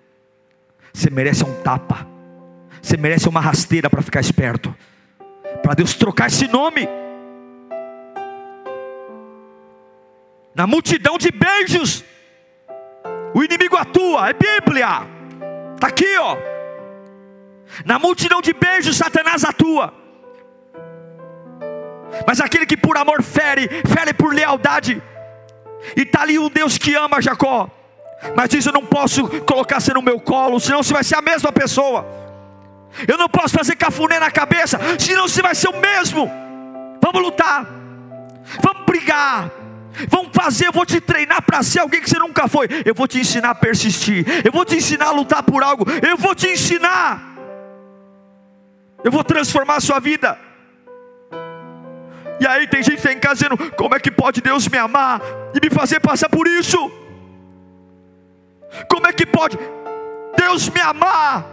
Você 0.93 1.09
merece 1.09 1.43
um 1.43 1.53
tapa. 1.61 2.07
Você 2.81 2.95
merece 2.95 3.27
uma 3.27 3.39
rasteira 3.39 3.89
para 3.89 4.01
ficar 4.01 4.19
esperto. 4.19 4.73
Para 5.63 5.73
Deus 5.73 5.95
trocar 5.95 6.27
esse 6.27 6.47
nome. 6.47 6.87
Na 10.53 10.67
multidão 10.67 11.17
de 11.17 11.31
beijos, 11.31 12.03
o 13.33 13.43
inimigo 13.43 13.75
atua, 13.75 14.29
é 14.29 14.33
Bíblia. 14.33 14.87
Está 15.73 15.87
aqui, 15.87 16.17
ó. 16.19 16.37
Na 17.85 17.97
multidão 17.97 18.39
de 18.39 18.53
beijos, 18.53 18.95
Satanás 18.95 19.43
atua. 19.43 19.91
Mas 22.27 22.39
aquele 22.39 22.67
que 22.67 22.77
por 22.77 22.95
amor 22.97 23.23
fere, 23.23 23.67
fere 23.87 24.13
por 24.13 24.31
lealdade. 24.31 25.01
E 25.97 26.01
está 26.01 26.21
ali 26.21 26.37
um 26.37 26.49
Deus 26.49 26.77
que 26.77 26.93
ama 26.93 27.19
Jacó 27.19 27.69
mas 28.35 28.49
diz: 28.49 28.65
Eu 28.65 28.73
não 28.73 28.85
posso 28.85 29.27
colocar 29.41 29.79
você 29.79 29.93
no 29.93 30.01
meu 30.01 30.19
colo, 30.19 30.59
senão 30.59 30.83
você 30.83 30.93
vai 30.93 31.03
ser 31.03 31.15
a 31.15 31.21
mesma 31.21 31.51
pessoa. 31.51 32.05
Eu 33.07 33.17
não 33.17 33.27
posso 33.27 33.55
fazer 33.55 33.75
cafuné 33.75 34.19
na 34.19 34.29
cabeça, 34.29 34.79
senão 34.99 35.27
você 35.27 35.41
vai 35.41 35.55
ser 35.55 35.69
o 35.69 35.79
mesmo. 35.79 36.29
Vamos 37.01 37.21
lutar, 37.21 37.65
vamos 38.61 38.85
brigar, 38.85 39.49
vamos 40.07 40.29
fazer. 40.33 40.67
Eu 40.67 40.71
vou 40.71 40.85
te 40.85 41.01
treinar 41.01 41.41
para 41.41 41.63
ser 41.63 41.79
alguém 41.79 42.01
que 42.01 42.09
você 42.09 42.19
nunca 42.19 42.47
foi. 42.47 42.67
Eu 42.85 42.93
vou 42.93 43.07
te 43.07 43.19
ensinar 43.19 43.49
a 43.49 43.55
persistir, 43.55 44.25
eu 44.45 44.51
vou 44.51 44.63
te 44.63 44.75
ensinar 44.75 45.07
a 45.07 45.11
lutar 45.11 45.43
por 45.43 45.63
algo, 45.63 45.85
eu 46.07 46.17
vou 46.17 46.35
te 46.35 46.47
ensinar. 46.47 47.31
Eu 49.03 49.11
vou 49.11 49.23
transformar 49.23 49.75
a 49.75 49.81
sua 49.81 49.99
vida. 49.99 50.37
E 52.39 52.47
aí 52.47 52.67
tem 52.67 52.81
gente 52.81 52.95
que 52.95 52.99
está 52.99 53.11
em 53.11 53.19
casa 53.19 53.35
dizendo: 53.35 53.71
Como 53.71 53.95
é 53.95 53.99
que 53.99 54.11
pode 54.11 54.41
Deus 54.41 54.67
me 54.67 54.77
amar 54.77 55.21
e 55.53 55.59
me 55.65 55.73
fazer 55.73 55.99
passar 55.99 56.29
por 56.29 56.47
isso? 56.47 57.02
Como 58.89 59.07
é 59.07 59.13
que 59.13 59.25
pode 59.25 59.57
Deus 60.37 60.69
me 60.69 60.81
amar? 60.81 61.45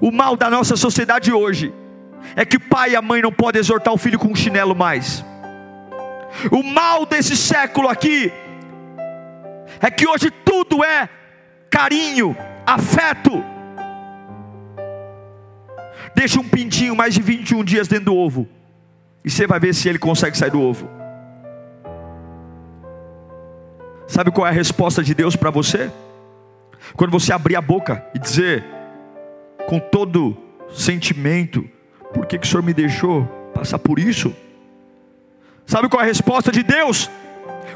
O 0.00 0.10
mal 0.10 0.36
da 0.36 0.50
nossa 0.50 0.76
sociedade 0.76 1.32
hoje 1.32 1.72
é 2.36 2.44
que 2.44 2.56
o 2.56 2.60
pai 2.60 2.90
e 2.90 2.96
a 2.96 3.02
mãe 3.02 3.22
não 3.22 3.32
podem 3.32 3.60
exortar 3.60 3.92
o 3.92 3.98
filho 3.98 4.18
com 4.18 4.28
um 4.28 4.34
chinelo 4.34 4.74
mais. 4.74 5.24
O 6.50 6.62
mal 6.62 7.04
desse 7.04 7.36
século 7.36 7.88
aqui 7.88 8.32
é 9.80 9.90
que 9.90 10.06
hoje 10.06 10.30
tudo 10.30 10.84
é 10.84 11.08
carinho, 11.68 12.36
afeto. 12.66 13.44
Deixa 16.14 16.40
um 16.40 16.48
pintinho 16.48 16.94
mais 16.94 17.14
de 17.14 17.22
21 17.22 17.64
dias 17.64 17.88
dentro 17.88 18.06
do 18.06 18.16
ovo. 18.16 18.48
E 19.24 19.30
você 19.30 19.46
vai 19.46 19.60
ver 19.60 19.74
se 19.74 19.88
ele 19.88 19.98
consegue 19.98 20.36
sair 20.36 20.50
do 20.50 20.60
ovo. 20.60 20.88
Sabe 24.20 24.32
qual 24.32 24.46
é 24.46 24.50
a 24.50 24.52
resposta 24.52 25.02
de 25.02 25.14
Deus 25.14 25.34
para 25.34 25.48
você? 25.48 25.90
Quando 26.94 27.10
você 27.10 27.32
abrir 27.32 27.56
a 27.56 27.60
boca 27.62 28.04
e 28.14 28.18
dizer, 28.18 28.62
com 29.66 29.80
todo 29.80 30.36
sentimento, 30.74 31.66
por 32.12 32.26
que, 32.26 32.38
que 32.38 32.46
o 32.46 32.50
Senhor 32.50 32.62
me 32.62 32.74
deixou 32.74 33.24
passar 33.54 33.78
por 33.78 33.98
isso? 33.98 34.36
Sabe 35.64 35.88
qual 35.88 36.02
é 36.02 36.04
a 36.04 36.06
resposta 36.06 36.52
de 36.52 36.62
Deus? 36.62 37.10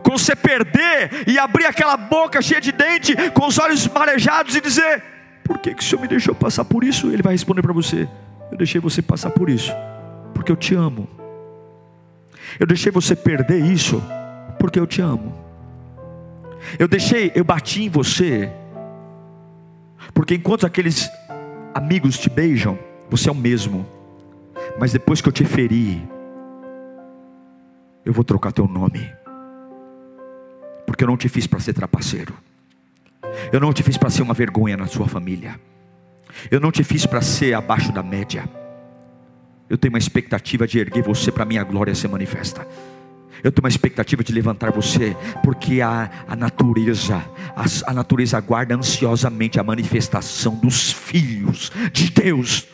Quando 0.03 0.19
você 0.19 0.37
perder 0.37 1.25
e 1.27 1.39
abrir 1.39 1.65
aquela 1.65 1.97
boca 1.97 2.43
cheia 2.43 2.61
de 2.61 2.73
dente, 2.73 3.17
com 3.31 3.47
os 3.47 3.59
olhos 3.59 3.89
marejados 3.89 4.55
e 4.55 4.61
dizer: 4.61 5.03
Por 5.45 5.57
que, 5.57 5.73
que 5.73 5.83
o 5.83 5.87
Senhor 5.87 6.03
me 6.03 6.09
deixou 6.09 6.35
passar 6.35 6.67
por 6.67 6.85
isso? 6.85 7.11
Ele 7.11 7.23
vai 7.23 7.33
responder 7.33 7.63
para 7.63 7.73
você: 7.73 8.07
Eu 8.53 8.59
deixei 8.59 8.83
você 8.83 9.01
passar 9.01 9.31
por 9.31 9.49
isso, 9.49 9.73
porque 10.35 10.53
eu 10.53 10.57
te 10.57 10.75
amo. 10.75 11.09
Eu 12.61 12.67
deixei 12.67 12.93
você 12.93 13.17
perder 13.17 13.65
isso, 13.65 14.03
porque 14.59 14.79
eu 14.79 14.87
te 14.87 15.01
amo. 15.01 15.44
Eu 16.79 16.88
deixei, 16.88 17.33
eu 17.35 17.44
bati 17.44 17.85
em 17.85 17.88
você, 17.88 18.50
porque 20.12 20.35
enquanto 20.35 20.66
aqueles 20.66 21.11
amigos 21.74 22.18
te 22.18 22.29
beijam, 22.29 22.79
você 23.11 23.29
é 23.29 23.33
o 23.33 23.35
mesmo. 23.35 23.87
Mas 24.79 24.92
depois 24.92 25.20
que 25.20 25.29
eu 25.29 25.33
te 25.33 25.44
feri, 25.44 26.03
eu 28.05 28.12
vou 28.12 28.24
trocar 28.24 28.53
teu 28.53 28.66
nome. 28.66 29.12
Porque 30.87 31.05
eu 31.05 31.09
não 31.09 31.16
te 31.16 31.29
fiz 31.29 31.46
para 31.46 31.61
ser 31.61 31.72
trapaceiro. 31.72 32.35
Eu 33.53 33.61
não 33.61 33.72
te 33.72 33.83
fiz 33.83 33.96
para 33.96 34.11
ser 34.11 34.22
uma 34.22 34.35
vergonha 34.35 34.77
na 34.77 34.87
sua 34.87 35.09
família. 35.09 35.59
Eu 36.50 36.61
não 36.61 36.70
te 36.70 36.85
fiz 36.85 37.07
para 37.07 37.20
ser 37.20 37.55
abaixo 37.55 37.92
da 37.92 38.03
média. 38.03 38.48
Eu 39.68 39.79
tenho 39.79 39.92
uma 39.92 39.98
expectativa 39.98 40.66
de 40.66 40.79
erguer 40.79 41.03
você 41.03 41.33
para 41.33 41.44
minha 41.44 41.64
glória 41.64 41.94
ser 41.94 42.09
manifesta. 42.09 42.66
Eu 43.45 43.53
tenho 43.53 43.63
uma 43.63 43.69
expectativa 43.69 44.25
de 44.25 44.33
levantar 44.33 44.73
você, 44.73 45.15
porque 45.43 45.83
a, 45.83 46.11
a 46.27 46.35
natureza, 46.35 47.23
a, 47.55 47.91
a 47.91 47.93
natureza 47.93 48.39
aguarda 48.39 48.75
ansiosamente 48.75 49.61
a 49.61 49.63
manifestação 49.63 50.57
dos 50.57 50.91
filhos 50.91 51.71
de 51.93 52.11
Deus. 52.11 52.67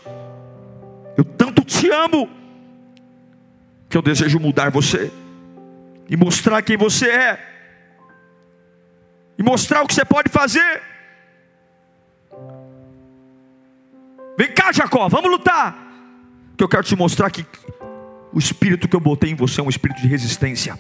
Eu 1.17 1.25
tanto 1.25 1.65
te 1.65 1.91
amo, 1.91 2.31
que 3.89 3.99
eu 3.99 4.03
desejo 4.03 4.39
mudar 4.39 4.71
você 4.71 5.11
e 6.09 6.17
mostrar 6.17 6.63
quem 6.63 6.77
você 6.77 7.11
é, 7.11 7.41
e 9.37 9.43
mostrar 9.43 9.83
o 9.83 9.89
que 9.89 9.95
você 9.95 10.05
pode 10.05 10.29
fazer. 10.29 10.83
Vem 14.39 14.53
cá, 14.53 14.71
Jacó, 14.71 15.09
vamos 15.09 15.33
lutar. 15.33 15.89
Que 16.57 16.63
eu 16.63 16.69
quero 16.69 16.85
te 16.85 16.95
mostrar 16.95 17.29
que 17.29 17.45
o 18.33 18.39
espírito 18.39 18.89
que 18.89 18.97
eu 18.97 19.01
botei 19.01 19.31
em 19.31 19.35
você 19.35 19.61
é 19.61 19.65
um 19.65 19.69
espírito 19.69 20.01
de 20.01 20.09
resistência. 20.09 20.79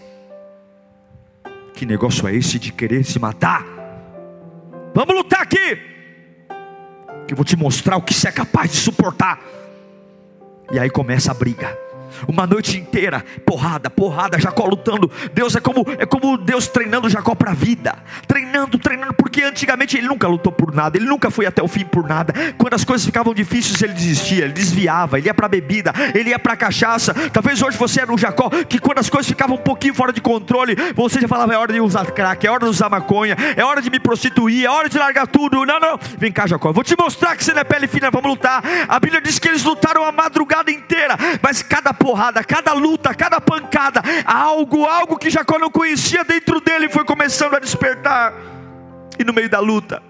Que 1.74 1.86
negócio 1.86 2.26
é 2.28 2.34
esse 2.34 2.58
de 2.58 2.72
querer 2.72 3.04
se 3.04 3.18
matar? 3.18 3.64
Vamos 4.94 5.14
lutar 5.14 5.42
aqui. 5.42 5.78
Que 7.26 7.32
eu 7.32 7.36
vou 7.36 7.44
te 7.44 7.56
mostrar 7.56 7.96
o 7.96 8.02
que 8.02 8.12
você 8.12 8.28
é 8.28 8.32
capaz 8.32 8.70
de 8.70 8.76
suportar. 8.76 9.40
E 10.72 10.78
aí 10.78 10.90
começa 10.90 11.30
a 11.30 11.34
briga 11.34 11.76
uma 12.26 12.46
noite 12.46 12.78
inteira, 12.78 13.24
porrada, 13.44 13.90
porrada, 13.90 14.38
Jacó 14.38 14.64
lutando. 14.64 15.10
Deus 15.32 15.54
é 15.56 15.60
como 15.60 15.84
é 15.98 16.06
como 16.06 16.36
Deus 16.36 16.68
treinando 16.68 17.08
Jacó 17.08 17.34
para 17.34 17.52
a 17.52 17.54
vida, 17.54 17.96
treinando, 18.26 18.78
treinando, 18.78 19.14
porque 19.14 19.42
antigamente 19.42 19.96
ele 19.96 20.06
nunca 20.06 20.28
lutou 20.28 20.52
por 20.52 20.74
nada, 20.74 20.96
ele 20.96 21.06
nunca 21.06 21.30
foi 21.30 21.46
até 21.46 21.62
o 21.62 21.68
fim 21.68 21.84
por 21.84 22.06
nada. 22.08 22.32
Quando 22.56 22.74
as 22.74 22.84
coisas 22.84 23.04
ficavam 23.04 23.34
difíceis, 23.34 23.80
ele 23.82 23.92
desistia, 23.92 24.44
ele 24.44 24.52
desviava, 24.52 25.18
ele 25.18 25.28
ia 25.28 25.34
para 25.34 25.48
bebida, 25.48 25.92
ele 26.14 26.30
ia 26.30 26.38
para 26.38 26.56
cachaça. 26.56 27.14
Talvez 27.32 27.62
hoje 27.62 27.76
você 27.76 28.00
era 28.00 28.12
um 28.12 28.18
Jacó 28.18 28.50
que 28.68 28.78
quando 28.78 28.98
as 28.98 29.10
coisas 29.10 29.28
ficavam 29.28 29.56
um 29.56 29.60
pouquinho 29.60 29.94
fora 29.94 30.12
de 30.12 30.20
controle, 30.20 30.76
você 30.94 31.20
já 31.20 31.28
falava 31.28 31.54
é 31.54 31.58
hora 31.58 31.72
de 31.72 31.80
usar 31.80 32.10
crack, 32.12 32.46
é 32.46 32.50
hora 32.50 32.64
de 32.64 32.70
usar 32.70 32.88
maconha, 32.88 33.36
é 33.56 33.64
hora 33.64 33.80
de 33.80 33.90
me 33.90 33.98
prostituir, 33.98 34.64
é 34.64 34.70
hora 34.70 34.88
de 34.88 34.98
largar 34.98 35.26
tudo. 35.26 35.64
Não, 35.64 35.80
não. 35.80 35.98
Vem 36.18 36.32
cá, 36.32 36.46
Jacó, 36.46 36.72
vou 36.72 36.84
te 36.84 36.94
mostrar 36.98 37.36
que 37.36 37.44
você 37.44 37.52
não 37.52 37.60
é 37.60 37.64
pele 37.64 37.86
fina, 37.86 38.10
vamos 38.10 38.30
lutar. 38.30 38.62
A 38.88 38.98
Bíblia 38.98 39.20
diz 39.20 39.38
que 39.38 39.48
eles 39.48 39.62
lutaram 39.62 40.04
a 40.04 40.12
madrugada 40.12 40.70
inteira, 40.70 41.16
mas 41.42 41.62
cada 41.62 41.92
porrada, 42.00 42.42
cada 42.42 42.72
luta, 42.72 43.14
cada 43.14 43.38
pancada, 43.42 44.02
algo, 44.24 44.86
algo 44.86 45.18
que 45.18 45.28
Jacó 45.28 45.58
não 45.58 45.70
conhecia 45.70 46.24
dentro 46.24 46.58
dele 46.58 46.88
foi 46.88 47.04
começando 47.04 47.54
a 47.54 47.60
despertar. 47.60 48.32
E 49.18 49.22
no 49.22 49.34
meio 49.34 49.50
da 49.50 49.60
luta, 49.60 50.02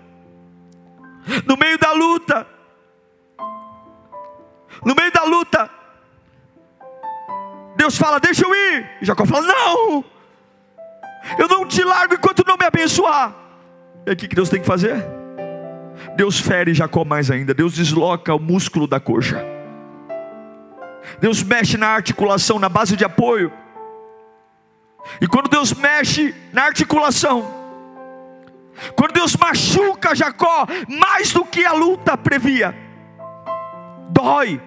no 1.45 1.57
meio 1.57 1.77
da 1.79 1.93
luta, 1.93 2.47
no 4.85 4.95
meio 4.95 5.13
da 5.13 5.25
luta, 5.25 5.69
Deus 7.77 7.99
fala: 7.99 8.21
Deixa 8.21 8.47
eu 8.47 8.55
ir. 8.55 8.89
E 9.03 9.05
Jacó 9.05 9.27
fala: 9.27 9.47
Não, 9.47 10.05
eu 11.39 11.49
não 11.49 11.67
te 11.67 11.83
largo 11.83 12.15
enquanto 12.15 12.45
não 12.47 12.57
me 12.57 12.65
abençoar. 12.65 13.35
E 14.07 14.11
aí 14.11 14.15
o 14.15 14.17
que 14.17 14.29
Deus 14.29 14.49
tem 14.49 14.61
que 14.61 14.67
fazer? 14.67 15.05
Deus 16.17 16.39
fere 16.39 16.73
Jacó 16.73 17.05
mais 17.05 17.33
ainda, 17.33 17.53
Deus 17.53 17.75
desloca 17.75 18.33
o 18.33 18.39
músculo 18.39 18.87
da 18.87 19.01
coxa. 19.01 19.60
Deus 21.19 21.43
mexe 21.43 21.77
na 21.77 21.89
articulação, 21.89 22.59
na 22.59 22.69
base 22.69 22.97
de 22.97 23.05
apoio. 23.05 23.53
E 25.21 25.27
quando 25.27 25.49
Deus 25.49 25.73
mexe 25.73 26.35
na 26.53 26.65
articulação, 26.65 27.61
quando 28.95 29.13
Deus 29.13 29.37
machuca 29.37 30.15
Jacó, 30.15 30.67
mais 30.89 31.33
do 31.33 31.45
que 31.45 31.65
a 31.65 31.73
luta 31.73 32.17
previa, 32.17 32.75
dói. 34.11 34.61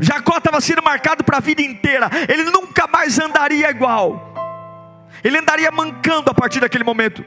Jacó 0.00 0.38
estava 0.38 0.60
sendo 0.60 0.82
marcado 0.82 1.24
para 1.24 1.38
a 1.38 1.40
vida 1.40 1.60
inteira, 1.60 2.08
ele 2.28 2.44
nunca 2.44 2.86
mais 2.86 3.18
andaria 3.18 3.68
igual, 3.70 4.32
ele 5.24 5.38
andaria 5.38 5.70
mancando 5.70 6.30
a 6.30 6.34
partir 6.34 6.60
daquele 6.60 6.84
momento. 6.84 7.24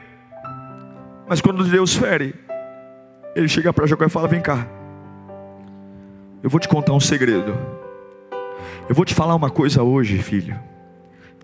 Mas 1.28 1.40
quando 1.40 1.64
Deus 1.64 1.94
fere, 1.94 2.34
ele 3.34 3.48
chega 3.48 3.72
para 3.72 3.86
Jacó 3.86 4.04
e 4.04 4.08
fala: 4.08 4.26
Vem 4.26 4.40
cá, 4.40 4.66
eu 6.42 6.50
vou 6.50 6.58
te 6.58 6.68
contar 6.68 6.92
um 6.92 7.00
segredo. 7.00 7.56
Eu 8.88 8.94
vou 8.94 9.04
te 9.04 9.14
falar 9.14 9.34
uma 9.34 9.48
coisa 9.48 9.82
hoje, 9.82 10.18
filho, 10.18 10.58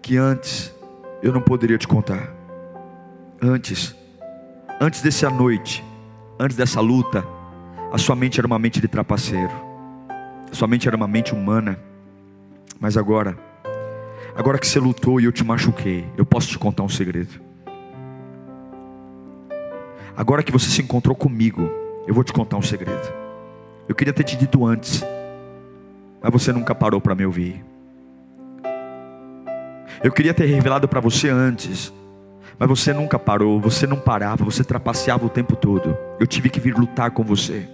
que 0.03 0.17
antes 0.17 0.75
eu 1.23 1.33
não 1.33 1.41
poderia 1.41 1.79
te 1.79 1.87
contar. 1.87 2.35
Antes, 3.41 3.95
antes 4.81 5.01
dessa 5.01 5.31
noite, 5.31 5.85
antes 6.39 6.57
dessa 6.57 6.81
luta, 6.81 7.25
a 7.93 7.99
sua 7.99 8.17
mente 8.17 8.41
era 8.41 8.47
uma 8.47 8.59
mente 8.59 8.81
de 8.81 8.89
trapaceiro. 8.89 9.53
A 10.51 10.55
sua 10.55 10.67
mente 10.67 10.89
era 10.89 10.97
uma 10.97 11.07
mente 11.07 11.33
humana. 11.33 11.79
Mas 12.81 12.97
agora, 12.97 13.39
agora 14.37 14.59
que 14.59 14.67
você 14.67 14.81
lutou 14.81 15.21
e 15.21 15.25
eu 15.25 15.33
te 15.33 15.45
machuquei, 15.45 16.05
eu 16.17 16.27
posso 16.27 16.49
te 16.49 16.59
contar 16.59 16.83
um 16.83 16.89
segredo. 16.89 17.41
Agora 20.17 20.43
que 20.43 20.51
você 20.51 20.69
se 20.69 20.83
encontrou 20.83 21.15
comigo, 21.15 21.71
eu 22.07 22.13
vou 22.13 22.25
te 22.25 22.33
contar 22.33 22.57
um 22.57 22.63
segredo. 22.63 23.28
Eu 23.89 23.95
queria 23.95 24.13
ter 24.13 24.23
te 24.23 24.37
dito 24.37 24.67
antes, 24.67 25.03
mas 26.21 26.31
você 26.31 26.53
nunca 26.53 26.75
parou 26.75 27.01
para 27.01 27.15
me 27.15 27.25
ouvir. 27.25 27.65
Eu 30.05 30.13
queria 30.13 30.35
ter 30.35 30.45
revelado 30.45 30.87
para 30.87 31.01
você 31.01 31.31
antes, 31.31 31.93
mas 32.59 32.69
você 32.69 32.93
nunca 32.93 33.19
parou, 33.19 33.59
você 33.59 33.87
não 33.87 33.99
parava, 33.99 34.45
você 34.45 34.63
trapaceava 34.63 35.25
o 35.25 35.31
tempo 35.31 35.57
todo. 35.57 35.97
Eu 36.21 36.27
tive 36.27 36.51
que 36.51 36.61
vir 36.61 36.75
lutar 36.77 37.13
com 37.13 37.25
você. 37.25 37.67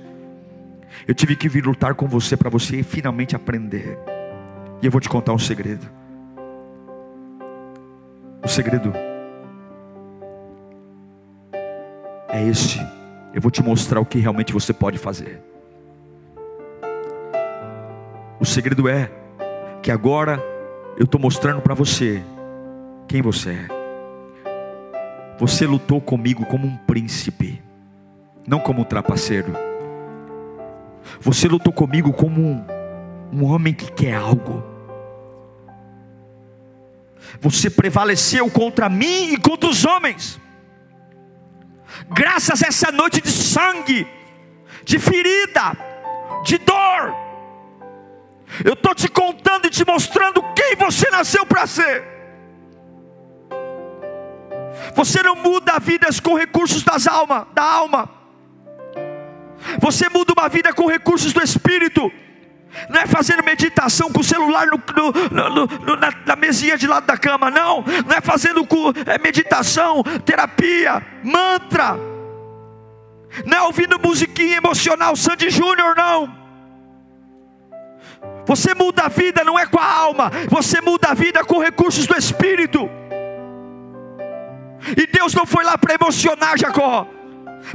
Eu 1.09 1.15
tive 1.15 1.35
que 1.35 1.49
vir 1.49 1.65
lutar 1.65 1.97
com 1.97 2.07
você 2.07 2.37
para 2.37 2.49
você 2.49 2.83
finalmente 2.85 3.35
aprender. 3.35 3.99
E 4.81 4.87
eu 4.87 4.93
vou 4.93 5.01
te 5.01 5.09
contar 5.09 5.33
um 5.33 5.39
segredo. 5.39 5.87
O 8.43 8.49
segredo 8.49 8.93
é 12.29 12.47
esse. 12.47 12.79
Eu 13.35 13.41
vou 13.41 13.51
te 13.51 13.63
mostrar 13.63 13.99
o 14.01 14.07
que 14.07 14.21
realmente 14.21 14.53
você 14.53 14.73
pode 14.73 14.97
fazer. 14.97 15.54
O 18.45 18.47
segredo 18.47 18.91
é 18.91 19.11
que 19.83 19.91
agora 19.91 20.39
eu 20.99 21.07
estou 21.07 21.19
mostrando 21.19 21.63
para 21.63 21.73
você 21.73 22.23
quem 23.09 23.23
você 23.23 23.53
é. 23.53 23.69
Você 25.39 25.67
lutou 25.67 25.99
comigo 25.99 26.45
como 26.45 26.67
um 26.67 26.77
príncipe, 26.77 27.63
não 28.47 28.61
como 28.61 28.83
um 28.83 28.85
trapaceiro. 28.85 29.51
Você 31.23 31.49
lutou 31.49 31.73
comigo 31.73 32.13
como 32.13 32.39
um, 32.39 32.67
um 33.33 33.45
homem 33.47 33.73
que 33.73 33.91
quer 33.91 34.17
algo. 34.17 34.63
Você 37.41 37.71
prevaleceu 37.71 38.51
contra 38.51 38.91
mim 38.91 39.33
e 39.33 39.39
contra 39.39 39.71
os 39.71 39.87
homens. 39.87 40.39
Graças 42.11 42.63
a 42.63 42.67
essa 42.67 42.93
noite 42.93 43.23
de 43.23 43.31
sangue, 43.31 44.07
de 44.85 44.99
ferida, 44.99 45.75
de 46.45 46.59
dor, 46.59 47.24
eu 48.63 48.75
estou 48.75 48.95
te 48.95 49.09
contando 49.09 49.67
e 49.67 49.71
te 49.71 49.85
mostrando 49.85 50.43
quem 50.55 50.77
você 50.77 51.11
nasceu 51.11 51.47
para 51.47 51.67
ser. 51.67 52.05
Você 54.95 55.23
não 55.23 55.35
muda 55.35 55.79
vidas 55.79 56.21
com 56.21 56.35
recursos 56.35 56.83
das 56.83 57.07
alma, 57.07 57.49
da 57.55 57.63
alma. 57.63 58.09
Você 59.81 60.09
muda 60.09 60.35
uma 60.37 60.49
vida 60.49 60.73
com 60.73 60.87
recursos 60.87 61.33
do 61.33 61.43
espírito. 61.43 62.13
Não 62.89 63.01
é 63.01 63.07
fazendo 63.07 63.43
meditação 63.45 64.11
com 64.11 64.21
o 64.21 64.25
celular 64.25 64.67
no, 64.67 64.81
no, 65.31 65.67
no, 65.67 65.97
na, 65.97 66.13
na, 66.27 66.37
mesinha 66.37 66.77
de 66.77 66.87
lado 66.87 67.07
da 67.07 67.17
cama, 67.17 67.51
não. 67.51 67.85
Não 68.07 68.17
é 68.17 68.21
fazendo 68.21 68.67
é 69.07 69.19
meditação, 69.19 70.03
terapia, 70.25 71.03
mantra. 71.23 71.97
Não 73.47 73.57
é 73.57 73.63
ouvindo 73.63 73.99
musiquinha 73.99 74.57
emocional 74.57 75.17
Sandy 75.17 75.51
Júnior, 75.51 75.95
não. 75.97 76.44
Você 78.47 78.75
muda 78.75 79.05
a 79.05 79.09
vida 79.09 79.43
não 79.43 79.59
é 79.59 79.67
com 79.67 79.79
a 79.79 79.93
alma, 79.93 80.31
você 80.49 80.81
muda 80.81 81.09
a 81.09 81.15
vida 81.15 81.45
com 81.45 81.59
recursos 81.59 82.07
do 82.07 82.17
espírito. 82.17 82.89
E 84.97 85.07
Deus 85.07 85.33
não 85.35 85.47
foi 85.47 85.65
lá 85.65 85.79
para 85.79 85.95
emocionar 85.95 86.59
Jacó, 86.59 87.07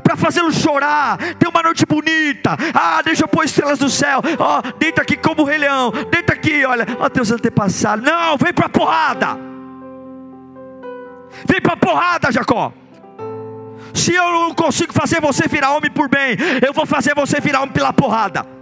para 0.03 0.15
fazê-lo 0.15 0.51
chorar, 0.51 1.17
ter 1.36 1.47
uma 1.47 1.63
noite 1.63 1.86
bonita. 1.86 2.55
Ah, 2.73 3.01
deixa 3.01 3.23
eu 3.23 3.27
pôr 3.27 3.45
estrelas 3.45 3.79
do 3.79 3.89
céu. 3.89 4.21
Ó, 4.38 4.60
oh, 4.60 4.77
deita 4.77 5.01
aqui 5.01 5.17
como 5.17 5.41
o 5.41 5.45
rei 5.45 5.58
leão. 5.58 5.91
Deita 6.12 6.34
aqui, 6.34 6.63
olha, 6.65 6.86
ó 6.99 7.05
oh, 7.05 7.10
teus 7.10 7.32
antepassados. 7.32 8.05
Não, 8.05 8.38
vem 8.38 8.53
para 8.53 8.69
porrada. 8.69 9.38
Vem 11.45 11.62
para 11.62 11.75
porrada, 11.75 12.32
Jacó. 12.32 12.71
Se 13.93 14.13
eu 14.13 14.32
não 14.32 14.53
consigo 14.53 14.93
fazer 14.93 15.19
você 15.19 15.47
virar 15.47 15.71
homem 15.71 15.89
por 15.89 16.08
bem, 16.08 16.38
eu 16.65 16.73
vou 16.73 16.86
fazer 16.86 17.15
você 17.15 17.39
virar 17.39 17.62
homem 17.62 17.73
pela 17.73 17.91
porrada. 17.91 18.58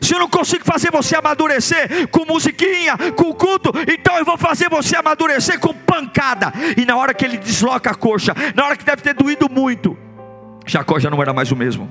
Se 0.00 0.14
eu 0.14 0.18
não 0.18 0.28
consigo 0.28 0.64
fazer 0.64 0.90
você 0.90 1.16
amadurecer 1.16 2.08
com 2.08 2.24
musiquinha, 2.24 2.96
com 3.16 3.32
culto, 3.32 3.72
então 3.92 4.16
eu 4.18 4.24
vou 4.24 4.36
fazer 4.36 4.68
você 4.68 4.96
amadurecer 4.96 5.58
com 5.58 5.74
pancada. 5.74 6.52
E 6.76 6.84
na 6.84 6.96
hora 6.96 7.14
que 7.14 7.24
ele 7.24 7.36
desloca 7.36 7.90
a 7.90 7.94
coxa, 7.94 8.34
na 8.54 8.64
hora 8.66 8.76
que 8.76 8.84
deve 8.84 9.02
ter 9.02 9.14
doído 9.14 9.48
muito, 9.50 9.96
Jacó 10.66 10.98
já 10.98 11.10
não 11.10 11.20
era 11.20 11.32
mais 11.32 11.52
o 11.52 11.56
mesmo. 11.56 11.90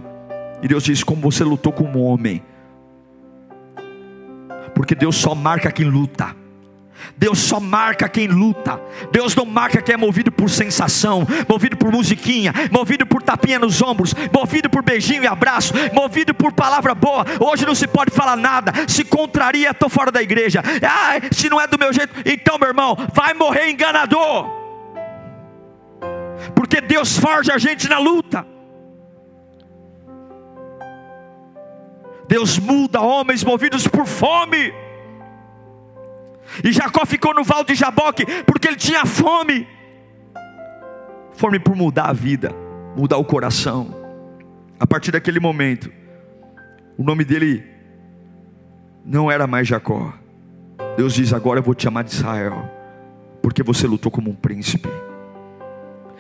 E 0.61 0.67
Deus 0.67 0.83
diz: 0.83 1.03
Como 1.03 1.21
você 1.21 1.43
lutou 1.43 1.71
como 1.71 2.03
homem. 2.03 2.43
Porque 4.73 4.95
Deus 4.95 5.15
só 5.15 5.35
marca 5.35 5.71
quem 5.71 5.85
luta. 5.85 6.35
Deus 7.17 7.39
só 7.39 7.59
marca 7.59 8.07
quem 8.09 8.27
luta. 8.27 8.79
Deus 9.11 9.35
não 9.35 9.45
marca 9.45 9.81
quem 9.81 9.95
é 9.95 9.97
movido 9.97 10.31
por 10.31 10.49
sensação, 10.49 11.25
movido 11.47 11.77
por 11.77 11.91
musiquinha, 11.91 12.53
movido 12.71 13.05
por 13.05 13.21
tapinha 13.21 13.59
nos 13.59 13.81
ombros, 13.81 14.13
movido 14.33 14.69
por 14.69 14.83
beijinho 14.83 15.23
e 15.23 15.27
abraço, 15.27 15.73
movido 15.93 16.33
por 16.33 16.53
palavra 16.53 16.93
boa. 16.95 17.25
Hoje 17.39 17.65
não 17.65 17.75
se 17.75 17.87
pode 17.87 18.11
falar 18.11 18.35
nada. 18.35 18.71
Se 18.87 19.03
contraria, 19.03 19.71
estou 19.71 19.89
fora 19.89 20.11
da 20.11 20.21
igreja. 20.21 20.61
Se 21.31 21.49
não 21.49 21.59
é 21.59 21.67
do 21.67 21.79
meu 21.79 21.93
jeito, 21.93 22.13
então, 22.25 22.57
meu 22.57 22.69
irmão, 22.69 22.97
vai 23.13 23.33
morrer 23.33 23.69
enganador. 23.69 24.49
Porque 26.55 26.81
Deus 26.81 27.17
forja 27.17 27.53
a 27.53 27.57
gente 27.57 27.87
na 27.87 27.99
luta. 27.99 28.45
Deus 32.27 32.57
muda 32.57 33.01
homens 33.01 33.43
movidos 33.43 33.87
por 33.87 34.05
fome. 34.05 34.73
E 36.63 36.71
Jacó 36.71 37.05
ficou 37.05 37.33
no 37.33 37.43
val 37.43 37.63
de 37.63 37.75
Jaboque 37.75 38.25
porque 38.45 38.67
ele 38.67 38.75
tinha 38.75 39.05
fome. 39.05 39.67
Fome 41.33 41.59
por 41.59 41.75
mudar 41.75 42.09
a 42.09 42.13
vida, 42.13 42.51
mudar 42.95 43.17
o 43.17 43.25
coração. 43.25 43.95
A 44.79 44.85
partir 44.85 45.11
daquele 45.11 45.39
momento, 45.39 45.91
o 46.97 47.03
nome 47.03 47.23
dele 47.23 47.63
não 49.05 49.31
era 49.31 49.47
mais 49.47 49.67
Jacó. 49.67 50.13
Deus 50.97 51.13
diz: 51.13 51.33
Agora 51.33 51.59
eu 51.59 51.63
vou 51.63 51.73
te 51.73 51.83
chamar 51.83 52.03
de 52.03 52.11
Israel, 52.11 52.69
porque 53.41 53.63
você 53.63 53.87
lutou 53.87 54.11
como 54.11 54.29
um 54.29 54.35
príncipe. 54.35 54.89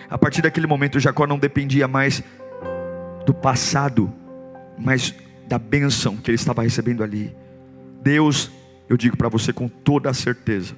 A 0.09 0.17
partir 0.17 0.41
daquele 0.41 0.67
momento, 0.67 0.99
Jacó 0.99 1.25
não 1.25 1.39
dependia 1.39 1.87
mais 1.87 2.23
do 3.25 3.33
passado, 3.33 4.13
mas 4.77 5.13
da 5.47 5.57
bênção 5.57 6.17
que 6.17 6.29
ele 6.29 6.35
estava 6.35 6.63
recebendo 6.63 7.03
ali. 7.03 7.35
Deus 8.01 8.51
eu 8.89 8.97
digo 8.97 9.17
para 9.17 9.29
você 9.29 9.51
com 9.53 9.67
toda 9.67 10.09
a 10.09 10.13
certeza: 10.13 10.75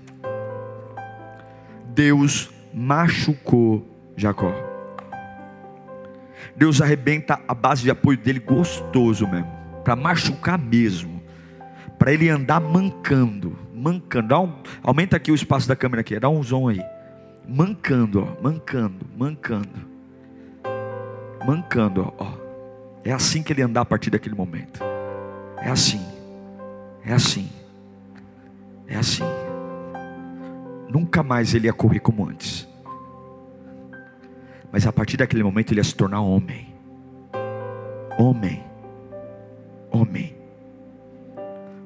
Deus 1.94 2.50
machucou 2.74 3.86
Jacó. 4.16 4.54
Deus 6.56 6.82
arrebenta 6.82 7.40
a 7.48 7.54
base 7.54 7.84
de 7.84 7.92
apoio 7.92 8.18
dele 8.18 8.40
gostoso 8.40 9.28
mesmo, 9.28 9.52
para 9.84 9.96
machucar 9.96 10.58
mesmo, 10.58 11.22
para 11.98 12.14
ele 12.14 12.30
andar 12.30 12.62
mancando, 12.62 13.58
mancando. 13.74 14.36
Um, 14.36 14.54
aumenta 14.84 15.18
aqui 15.18 15.32
o 15.32 15.36
espaço 15.36 15.68
da 15.68 15.76
câmera 15.76 16.02
aqui, 16.02 16.20
dá 16.20 16.30
um 16.30 16.42
zoom 16.42 16.70
aí. 16.70 16.82
Mancando, 17.48 18.24
ó, 18.24 18.42
mancando, 18.42 19.06
mancando. 19.18 19.96
Mancando, 21.46 22.14
ó. 22.18 22.34
É 23.04 23.12
assim 23.12 23.44
que 23.44 23.54
ele 23.54 23.62
andar 23.62 23.82
a 23.82 23.86
partir 23.86 24.10
daquele 24.10 24.34
momento. 24.34 24.80
É 25.62 25.70
assim. 25.70 26.02
É 27.06 27.14
assim. 27.14 27.50
É 28.88 28.96
assim. 28.96 29.24
Nunca 30.90 31.24
mais 31.24 31.54
ele 31.54 31.68
ia 31.68 31.74
correr 31.74 32.00
como 32.00 32.28
antes. 32.28 32.68
Mas 34.72 34.86
a 34.86 34.92
partir 34.92 35.18
daquele 35.18 35.44
momento 35.44 35.72
ele 35.72 35.80
ia 35.80 35.84
se 35.84 35.96
tornar 35.96 36.22
homem. 36.22 36.74
Homem. 38.18 38.64
Homem. 39.92 40.36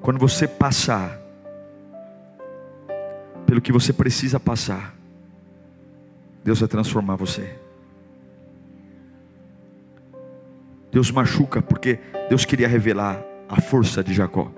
Quando 0.01 0.19
você 0.19 0.47
passar 0.47 1.19
pelo 3.45 3.61
que 3.61 3.71
você 3.71 3.91
precisa 3.91 4.39
passar, 4.39 4.95
Deus 6.43 6.59
vai 6.59 6.69
transformar 6.69 7.15
você. 7.15 7.57
Deus 10.91 11.11
machuca 11.11 11.61
porque 11.61 11.99
Deus 12.29 12.45
queria 12.45 12.67
revelar 12.67 13.23
a 13.47 13.61
força 13.61 14.03
de 14.03 14.13
Jacó. 14.13 14.51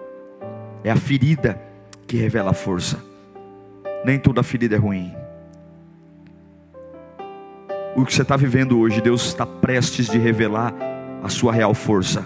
É 0.83 0.91
a 0.91 0.95
ferida 0.95 1.70
que 2.11 2.17
revela 2.17 2.51
força. 2.51 3.01
Nem 4.03 4.19
toda 4.19 4.43
ferida 4.43 4.75
é 4.75 4.77
ruim. 4.77 5.15
O 7.95 8.03
que 8.03 8.13
você 8.13 8.21
está 8.21 8.35
vivendo 8.35 8.77
hoje, 8.77 8.99
Deus 8.99 9.27
está 9.27 9.45
prestes 9.45 10.09
de 10.09 10.17
revelar 10.17 10.73
a 11.23 11.29
sua 11.29 11.53
real 11.53 11.73
força. 11.73 12.25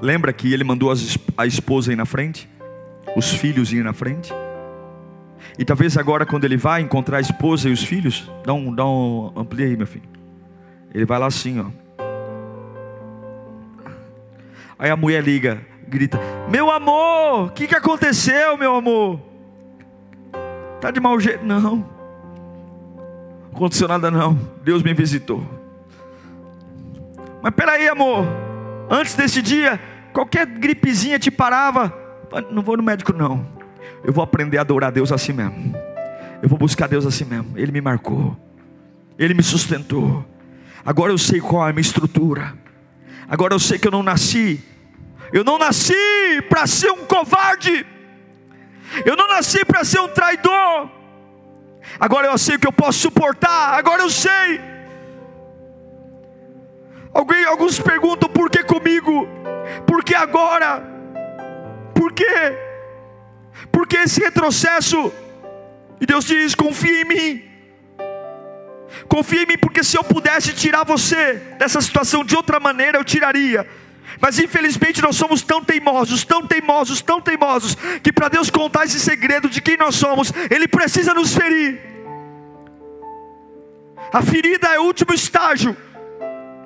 Lembra 0.00 0.32
que 0.32 0.52
ele 0.52 0.62
mandou 0.62 0.92
a 1.36 1.46
esposa 1.46 1.92
ir 1.92 1.96
na 1.96 2.06
frente? 2.06 2.48
Os 3.16 3.32
filhos 3.32 3.72
ir 3.72 3.82
na 3.82 3.92
frente? 3.92 4.32
E 5.58 5.64
talvez 5.64 5.98
agora, 5.98 6.24
quando 6.24 6.44
ele 6.44 6.56
vai 6.56 6.80
encontrar 6.80 7.16
a 7.16 7.20
esposa 7.20 7.68
e 7.68 7.72
os 7.72 7.82
filhos, 7.82 8.30
dá 8.44 8.52
um, 8.52 8.72
dá 8.72 8.86
um, 8.86 9.32
amplia 9.34 9.66
aí, 9.66 9.76
meu 9.76 9.88
filho. 9.88 10.08
Ele 10.94 11.04
vai 11.04 11.18
lá 11.18 11.26
assim, 11.26 11.58
ó. 11.58 11.66
Aí 14.78 14.88
a 14.88 14.96
mulher 14.96 15.24
liga: 15.24 15.71
grita: 15.92 16.18
Meu 16.48 16.70
amor, 16.70 17.48
o 17.48 17.50
que, 17.50 17.66
que 17.66 17.74
aconteceu, 17.74 18.56
meu 18.56 18.74
amor? 18.74 19.20
Tá 20.80 20.90
de 20.90 20.98
mau 20.98 21.20
jeito? 21.20 21.44
Não. 21.44 21.86
Aconteceu 23.54 23.86
nada, 23.86 24.10
não. 24.10 24.38
Deus 24.64 24.82
me 24.82 24.94
visitou. 24.94 25.46
Mas 27.42 27.54
peraí, 27.54 27.86
amor. 27.88 28.26
Antes 28.90 29.14
desse 29.14 29.42
dia, 29.42 29.78
qualquer 30.12 30.46
gripezinha 30.46 31.18
te 31.18 31.30
parava. 31.30 31.92
Não 32.50 32.62
vou 32.62 32.76
no 32.76 32.82
médico, 32.82 33.12
não. 33.12 33.46
Eu 34.02 34.12
vou 34.12 34.24
aprender 34.24 34.58
a 34.58 34.62
adorar 34.62 34.90
Deus 34.90 35.12
assim 35.12 35.32
mesmo. 35.32 35.74
Eu 36.42 36.48
vou 36.48 36.58
buscar 36.58 36.88
Deus 36.88 37.04
assim 37.06 37.24
mesmo. 37.24 37.56
Ele 37.56 37.70
me 37.70 37.80
marcou. 37.80 38.36
Ele 39.18 39.34
me 39.34 39.42
sustentou. 39.42 40.24
Agora 40.84 41.12
eu 41.12 41.18
sei 41.18 41.40
qual 41.40 41.66
é 41.66 41.70
a 41.70 41.72
minha 41.72 41.82
estrutura. 41.82 42.54
Agora 43.28 43.54
eu 43.54 43.58
sei 43.58 43.78
que 43.78 43.86
eu 43.86 43.92
não 43.92 44.02
nasci 44.02 44.60
eu 45.32 45.42
não 45.42 45.58
nasci 45.58 45.94
para 46.48 46.66
ser 46.66 46.90
um 46.90 47.04
covarde. 47.06 47.86
Eu 49.04 49.16
não 49.16 49.28
nasci 49.28 49.64
para 49.64 49.84
ser 49.84 50.00
um 50.00 50.08
traidor. 50.08 50.90
Agora 51.98 52.26
eu 52.26 52.36
sei 52.36 52.58
que 52.58 52.66
eu 52.66 52.72
posso 52.72 52.98
suportar. 52.98 53.74
Agora 53.74 54.02
eu 54.02 54.10
sei. 54.10 54.60
Alguém, 57.14 57.44
alguns 57.44 57.78
perguntam 57.78 58.28
por 58.28 58.50
que 58.50 58.62
comigo? 58.62 59.26
Por 59.86 60.04
que 60.04 60.14
agora? 60.14 60.82
Por 61.94 62.12
quê? 62.12 62.58
Por 63.70 63.86
que 63.86 63.96
esse 63.96 64.20
retrocesso? 64.20 65.12
E 66.00 66.06
Deus 66.06 66.24
diz: 66.24 66.54
confia 66.54 67.02
em 67.02 67.04
mim. 67.04 67.44
Confia 69.08 69.42
em 69.42 69.46
mim, 69.46 69.58
porque 69.58 69.82
se 69.82 69.96
eu 69.96 70.04
pudesse 70.04 70.52
tirar 70.52 70.84
você 70.84 71.34
dessa 71.58 71.80
situação 71.80 72.24
de 72.24 72.36
outra 72.36 72.60
maneira, 72.60 72.98
eu 72.98 73.04
tiraria. 73.04 73.66
Mas 74.20 74.38
infelizmente 74.38 75.02
nós 75.02 75.16
somos 75.16 75.42
tão 75.42 75.62
teimosos, 75.62 76.24
tão 76.24 76.46
teimosos, 76.46 77.00
tão 77.00 77.20
teimosos, 77.20 77.76
que 78.02 78.12
para 78.12 78.28
Deus 78.28 78.50
contar 78.50 78.84
esse 78.84 79.00
segredo 79.00 79.48
de 79.48 79.60
quem 79.60 79.76
nós 79.76 79.94
somos, 79.94 80.32
Ele 80.50 80.68
precisa 80.68 81.14
nos 81.14 81.34
ferir. 81.34 81.80
A 84.12 84.20
ferida 84.20 84.68
é 84.68 84.78
o 84.78 84.84
último 84.84 85.14
estágio. 85.14 85.76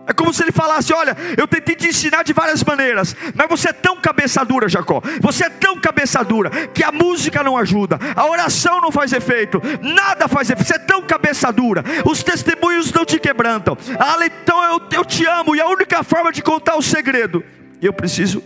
É 0.07 0.13
como 0.13 0.33
se 0.33 0.43
ele 0.43 0.53
falasse: 0.53 0.93
Olha, 0.93 1.17
eu 1.37 1.49
tentei 1.49 1.75
te 1.75 1.89
ensinar 1.89 2.23
de 2.23 2.33
várias 2.33 2.63
maneiras, 2.63 3.17
mas 3.35 3.49
você 3.49 3.71
é 3.71 3.73
tão 3.73 3.97
cabeça 3.97 4.45
dura, 4.45 4.69
Jacó. 4.69 5.03
Você 5.21 5.45
é 5.45 5.51
tão 5.51 5.81
cabeça 5.81 6.23
dura 6.23 6.49
que 6.69 6.85
a 6.85 6.93
música 6.93 7.43
não 7.43 7.57
ajuda, 7.57 7.99
a 8.15 8.27
oração 8.27 8.81
não 8.81 8.93
faz 8.93 9.13
efeito, 9.13 9.61
nada 9.83 10.29
faz 10.29 10.49
efeito. 10.49 10.69
Você 10.69 10.77
é 10.77 10.79
tão 10.79 11.03
cabeça 11.03 11.53
dura, 11.53 11.85
os 12.05 12.23
testemunhos 12.23 12.93
não 12.93 13.05
te 13.05 13.19
quebrantam. 13.19 13.77
Ah, 13.99 14.17
então 14.25 14.63
eu, 14.63 14.81
eu 14.93 15.05
te 15.05 15.27
amo, 15.27 15.57
e 15.57 15.61
a 15.61 15.67
única 15.67 16.03
forma 16.05 16.33
de 16.33 16.43
contar 16.43 16.77
o 16.77 16.83
segredo, 16.83 17.43
eu 17.83 17.93
preciso, 17.93 18.43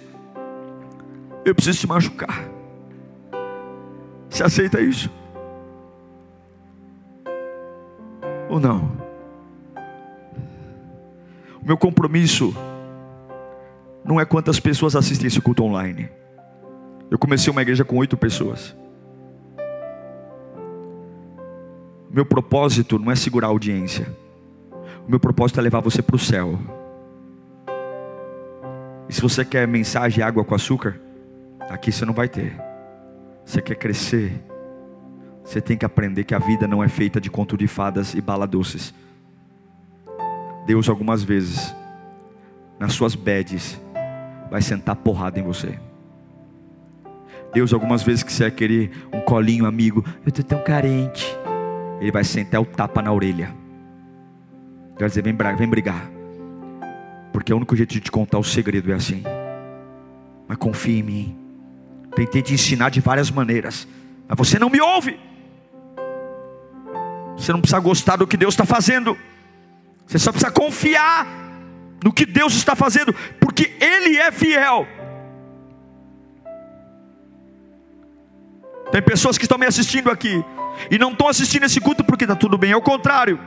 eu 1.44 1.54
preciso 1.54 1.80
te 1.80 1.86
machucar. 1.86 2.48
Você 4.30 4.44
aceita 4.44 4.80
isso? 4.80 5.10
Ou 8.48 8.58
não? 8.58 8.99
Meu 11.62 11.76
compromisso 11.76 12.54
não 14.04 14.18
é 14.18 14.24
quantas 14.24 14.58
pessoas 14.58 14.96
assistem 14.96 15.26
esse 15.26 15.40
culto 15.40 15.62
online. 15.62 16.08
Eu 17.10 17.18
comecei 17.18 17.50
uma 17.50 17.62
igreja 17.62 17.84
com 17.84 17.96
oito 17.96 18.16
pessoas. 18.16 18.74
Meu 22.10 22.24
propósito 22.24 22.98
não 22.98 23.12
é 23.12 23.14
segurar 23.14 23.48
a 23.48 23.50
audiência. 23.50 24.06
O 25.06 25.10
meu 25.10 25.20
propósito 25.20 25.60
é 25.60 25.62
levar 25.62 25.80
você 25.80 26.02
para 26.02 26.16
o 26.16 26.18
céu. 26.18 26.58
E 29.08 29.12
se 29.12 29.20
você 29.20 29.44
quer 29.44 29.66
mensagem 29.66 30.22
água 30.22 30.44
com 30.44 30.54
açúcar, 30.54 31.00
aqui 31.68 31.92
você 31.92 32.04
não 32.04 32.14
vai 32.14 32.28
ter. 32.28 32.56
Você 33.44 33.60
quer 33.60 33.74
crescer, 33.74 34.32
você 35.44 35.60
tem 35.60 35.76
que 35.76 35.84
aprender 35.84 36.24
que 36.24 36.34
a 36.34 36.38
vida 36.38 36.66
não 36.66 36.82
é 36.82 36.88
feita 36.88 37.20
de 37.20 37.28
conto 37.28 37.56
de 37.56 37.66
fadas 37.66 38.14
e 38.14 38.20
bala 38.20 38.46
doces. 38.46 38.94
Deus 40.70 40.88
algumas 40.88 41.24
vezes, 41.24 41.74
nas 42.78 42.92
suas 42.92 43.16
bedes, 43.16 43.80
vai 44.48 44.62
sentar 44.62 44.94
porrada 44.94 45.40
em 45.40 45.42
você. 45.42 45.76
Deus 47.52 47.72
algumas 47.72 48.04
vezes 48.04 48.22
que 48.22 48.32
você 48.32 48.44
vai 48.44 48.52
querer 48.52 48.92
um 49.12 49.20
colinho 49.20 49.66
amigo, 49.66 50.04
eu 50.24 50.28
estou 50.28 50.44
tão 50.44 50.62
carente. 50.62 51.26
Ele 52.00 52.12
vai 52.12 52.22
sentar 52.22 52.60
o 52.60 52.64
tapa 52.64 53.02
na 53.02 53.12
orelha. 53.12 53.52
Vai 54.96 55.08
dizer, 55.08 55.24
vem, 55.24 55.36
vem 55.56 55.68
brigar. 55.68 56.08
Porque 57.32 57.52
o 57.52 57.56
único 57.56 57.74
jeito 57.74 57.92
de 57.92 57.98
te 57.98 58.12
contar 58.12 58.38
o 58.38 58.44
segredo 58.44 58.92
é 58.92 58.94
assim. 58.94 59.24
Mas 60.46 60.56
confia 60.56 61.00
em 61.00 61.02
mim. 61.02 61.36
Tentei 62.14 62.42
te 62.42 62.54
ensinar 62.54 62.90
de 62.90 63.00
várias 63.00 63.28
maneiras, 63.28 63.88
mas 64.28 64.38
você 64.38 64.56
não 64.56 64.70
me 64.70 64.80
ouve. 64.80 65.18
Você 67.36 67.52
não 67.52 67.60
precisa 67.60 67.80
gostar 67.80 68.14
do 68.14 68.24
que 68.24 68.36
Deus 68.36 68.54
está 68.54 68.64
fazendo, 68.64 69.18
você 70.10 70.18
só 70.18 70.32
precisa 70.32 70.50
confiar 70.50 71.24
no 72.02 72.12
que 72.12 72.26
Deus 72.26 72.54
está 72.54 72.74
fazendo, 72.74 73.14
porque 73.38 73.76
Ele 73.80 74.16
é 74.16 74.32
fiel. 74.32 74.84
Tem 78.90 79.00
pessoas 79.00 79.38
que 79.38 79.44
estão 79.44 79.56
me 79.56 79.66
assistindo 79.66 80.10
aqui 80.10 80.44
e 80.90 80.98
não 80.98 81.12
estão 81.12 81.28
assistindo 81.28 81.62
esse 81.62 81.80
culto 81.80 82.02
porque 82.02 82.24
está 82.24 82.34
tudo 82.34 82.58
bem, 82.58 82.72
é 82.72 82.76
o 82.76 82.82
contrário. 82.82 83.38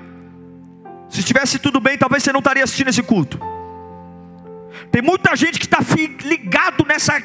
Se 1.10 1.20
estivesse 1.20 1.60
tudo 1.60 1.82
bem, 1.82 1.98
talvez 1.98 2.24
você 2.24 2.32
não 2.32 2.40
estaria 2.40 2.64
assistindo 2.64 2.88
esse 2.88 3.04
culto. 3.04 3.38
Tem 4.90 5.02
muita 5.02 5.36
gente 5.36 5.60
que 5.60 5.66
está 5.66 5.80
ligado 6.24 6.86
nessa, 6.88 7.22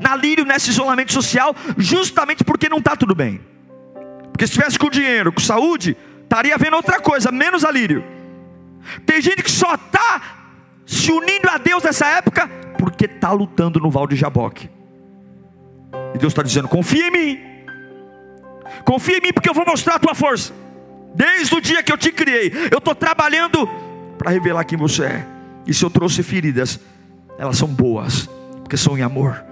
na 0.00 0.16
lírio, 0.16 0.44
nesse 0.44 0.70
isolamento 0.70 1.12
social, 1.12 1.54
justamente 1.78 2.42
porque 2.42 2.68
não 2.68 2.78
está 2.78 2.96
tudo 2.96 3.14
bem. 3.14 3.40
Porque 4.32 4.44
se 4.44 4.54
estivesse 4.54 4.76
com 4.76 4.90
dinheiro, 4.90 5.32
com 5.32 5.40
saúde, 5.40 5.96
estaria 6.24 6.58
vendo 6.58 6.74
outra 6.74 6.98
coisa, 6.98 7.30
menos 7.30 7.64
alírio. 7.64 8.21
Tem 9.06 9.20
gente 9.20 9.42
que 9.42 9.50
só 9.50 9.74
está 9.74 10.22
se 10.86 11.10
unindo 11.10 11.48
a 11.48 11.58
Deus 11.58 11.82
nessa 11.82 12.06
época 12.06 12.48
porque 12.78 13.04
está 13.04 13.30
lutando 13.30 13.78
no 13.78 13.90
Val 13.90 14.06
de 14.06 14.16
Jaboque. 14.16 14.68
E 16.14 16.18
Deus 16.18 16.32
está 16.32 16.42
dizendo: 16.42 16.68
confia 16.68 17.08
em 17.08 17.10
mim, 17.10 17.40
confia 18.84 19.18
em 19.18 19.20
mim, 19.20 19.32
porque 19.32 19.48
eu 19.48 19.54
vou 19.54 19.64
mostrar 19.64 19.96
a 19.96 19.98
tua 19.98 20.14
força. 20.14 20.52
Desde 21.14 21.54
o 21.54 21.60
dia 21.60 21.82
que 21.82 21.92
eu 21.92 21.98
te 21.98 22.10
criei, 22.10 22.52
eu 22.70 22.78
estou 22.78 22.94
trabalhando 22.94 23.68
para 24.16 24.30
revelar 24.30 24.64
quem 24.64 24.78
você 24.78 25.04
é. 25.04 25.26
E 25.66 25.74
se 25.74 25.84
eu 25.84 25.90
trouxe 25.90 26.22
feridas, 26.22 26.80
elas 27.38 27.56
são 27.56 27.68
boas, 27.68 28.28
porque 28.62 28.76
são 28.76 28.96
em 28.96 29.02
amor. 29.02 29.44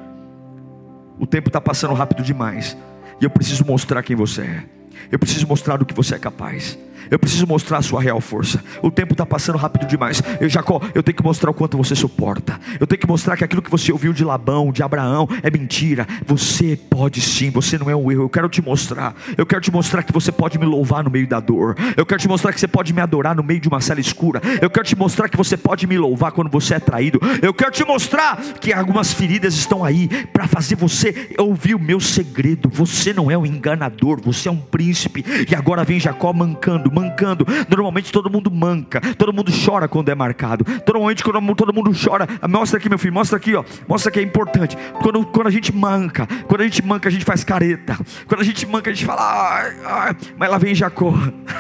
O 1.19 1.27
tempo 1.27 1.49
está 1.49 1.61
passando 1.61 1.95
rápido 1.95 2.23
demais, 2.23 2.77
e 3.21 3.25
eu 3.25 3.31
preciso 3.31 3.65
mostrar 3.65 4.03
quem 4.03 4.17
você 4.17 4.43
é. 4.43 4.65
Eu 5.11 5.19
preciso 5.19 5.47
mostrar 5.47 5.77
do 5.77 5.85
que 5.85 5.95
você 5.95 6.15
é 6.15 6.19
capaz. 6.19 6.79
Eu 7.11 7.19
preciso 7.19 7.47
mostrar 7.47 7.79
a 7.79 7.83
sua 7.83 8.01
real 8.01 8.21
força. 8.21 8.63
O 8.83 8.91
tempo 8.91 9.13
está 9.13 9.25
passando 9.25 9.59
rápido 9.59 9.87
demais. 9.87 10.23
Eu, 10.41 10.49
Jacó, 10.49 10.81
eu 10.95 11.03
tenho 11.03 11.17
que 11.17 11.23
mostrar 11.23 11.51
o 11.51 11.55
quanto 11.55 11.77
você 11.77 11.95
suporta. 11.95 12.59
Eu 12.79 12.87
tenho 12.87 13.01
que 13.01 13.07
mostrar 13.07 13.37
que 13.37 13.45
aquilo 13.45 13.63
que 13.63 13.71
você 13.71 13.93
ouviu 13.93 14.13
de 14.13 14.25
Labão, 14.25 14.73
de 14.73 14.83
Abraão, 14.83 15.29
é 15.43 15.51
mentira. 15.51 16.07
Você 16.27 16.77
pode 16.77 17.21
sim, 17.21 17.51
você 17.51 17.79
não 17.79 17.89
é 17.89 17.97
um 17.97 18.11
erro. 18.11 18.25
Eu 18.25 18.29
quero 18.29 18.49
te 18.49 18.61
mostrar. 18.63 19.15
Eu 19.37 19.47
quero 19.47 19.61
te 19.61 19.71
mostrar 19.71 20.03
que 20.03 20.13
você 20.13 20.33
pode 20.33 20.59
me 20.59 20.65
louvar 20.67 21.05
no 21.05 21.11
meio 21.11 21.27
da 21.27 21.41
dor. 21.41 21.77
Eu 21.97 22.05
quero 22.05 22.21
te 22.21 22.29
mostrar 22.29 22.53
que 22.53 22.61
você 22.61 22.69
pode 22.69 22.93
me 22.93 23.01
adorar 23.01 23.35
no 23.35 23.43
meio 23.43 23.61
de 23.61 23.69
uma 23.69 23.81
cela 23.81 24.01
escura. 24.01 24.41
Eu 24.61 24.71
quero 24.71 24.87
te 24.87 24.97
mostrar 24.97 25.29
que 25.29 25.37
você 25.37 25.57
pode 25.57 25.87
me 25.87 25.97
louvar 25.97 26.33
quando 26.33 26.51
você 26.51 26.75
é 26.75 26.81
traído. 26.81 27.21
Eu 27.43 27.55
quero 27.55 27.71
te 27.71 27.85
mostrar 27.85 28.37
que 28.61 28.73
algumas 28.73 29.13
feridas 29.13 29.55
estão 29.55 29.85
aí 29.85 30.09
para 30.33 30.47
fazer 30.47 30.77
você 30.77 31.35
ouvir 31.39 31.75
o 31.75 31.79
meu 31.79 32.01
segredo. 32.01 32.69
Você 32.71 33.13
não 33.13 33.31
é 33.31 33.37
um 33.37 33.47
enganador, 33.47 34.21
você 34.21 34.49
é 34.49 34.53
um 34.53 34.61
príncipe. 34.61 35.25
E 35.49 35.55
agora 35.55 35.85
vem 35.85 36.01
Jacó 36.01 36.33
mancando 36.33 36.90
mancando. 36.91 37.47
Normalmente 37.69 38.13
todo 38.13 38.31
mundo 38.31 38.51
manca, 38.51 39.01
todo 39.17 39.33
mundo 39.33 39.53
chora 39.65 39.89
quando 39.89 40.09
é 40.09 40.15
marcado. 40.15 40.65
Normalmente 40.87 41.23
quando 41.25 41.55
todo 41.55 41.73
mundo 41.73 41.93
chora, 41.93 42.27
mostra 42.49 42.79
aqui 42.79 42.89
meu 42.89 42.99
filho, 42.99 43.15
mostra 43.15 43.37
aqui, 43.37 43.55
ó, 43.55 43.65
mostra 43.89 44.11
que 44.11 44.19
é 44.19 44.23
importante. 44.23 44.77
Quando, 45.03 45.25
quando 45.27 45.47
a 45.47 45.51
gente 45.51 45.75
manca, 45.75 46.27
quando 46.47 46.63
a 46.63 46.65
gente 46.65 46.85
manca 46.85 47.09
a 47.09 47.13
gente 47.13 47.25
faz 47.25 47.45
careta. 47.45 47.99
Quando 48.27 48.41
a 48.41 48.45
gente 48.45 48.67
manca 48.67 48.91
a 48.91 48.93
gente 48.93 49.07
fala, 49.07 49.23
ai, 49.23 49.77
ai, 49.85 50.17
mas 50.37 50.51
lá 50.51 50.59
vem 50.59 50.75
Jacó. 50.75 51.15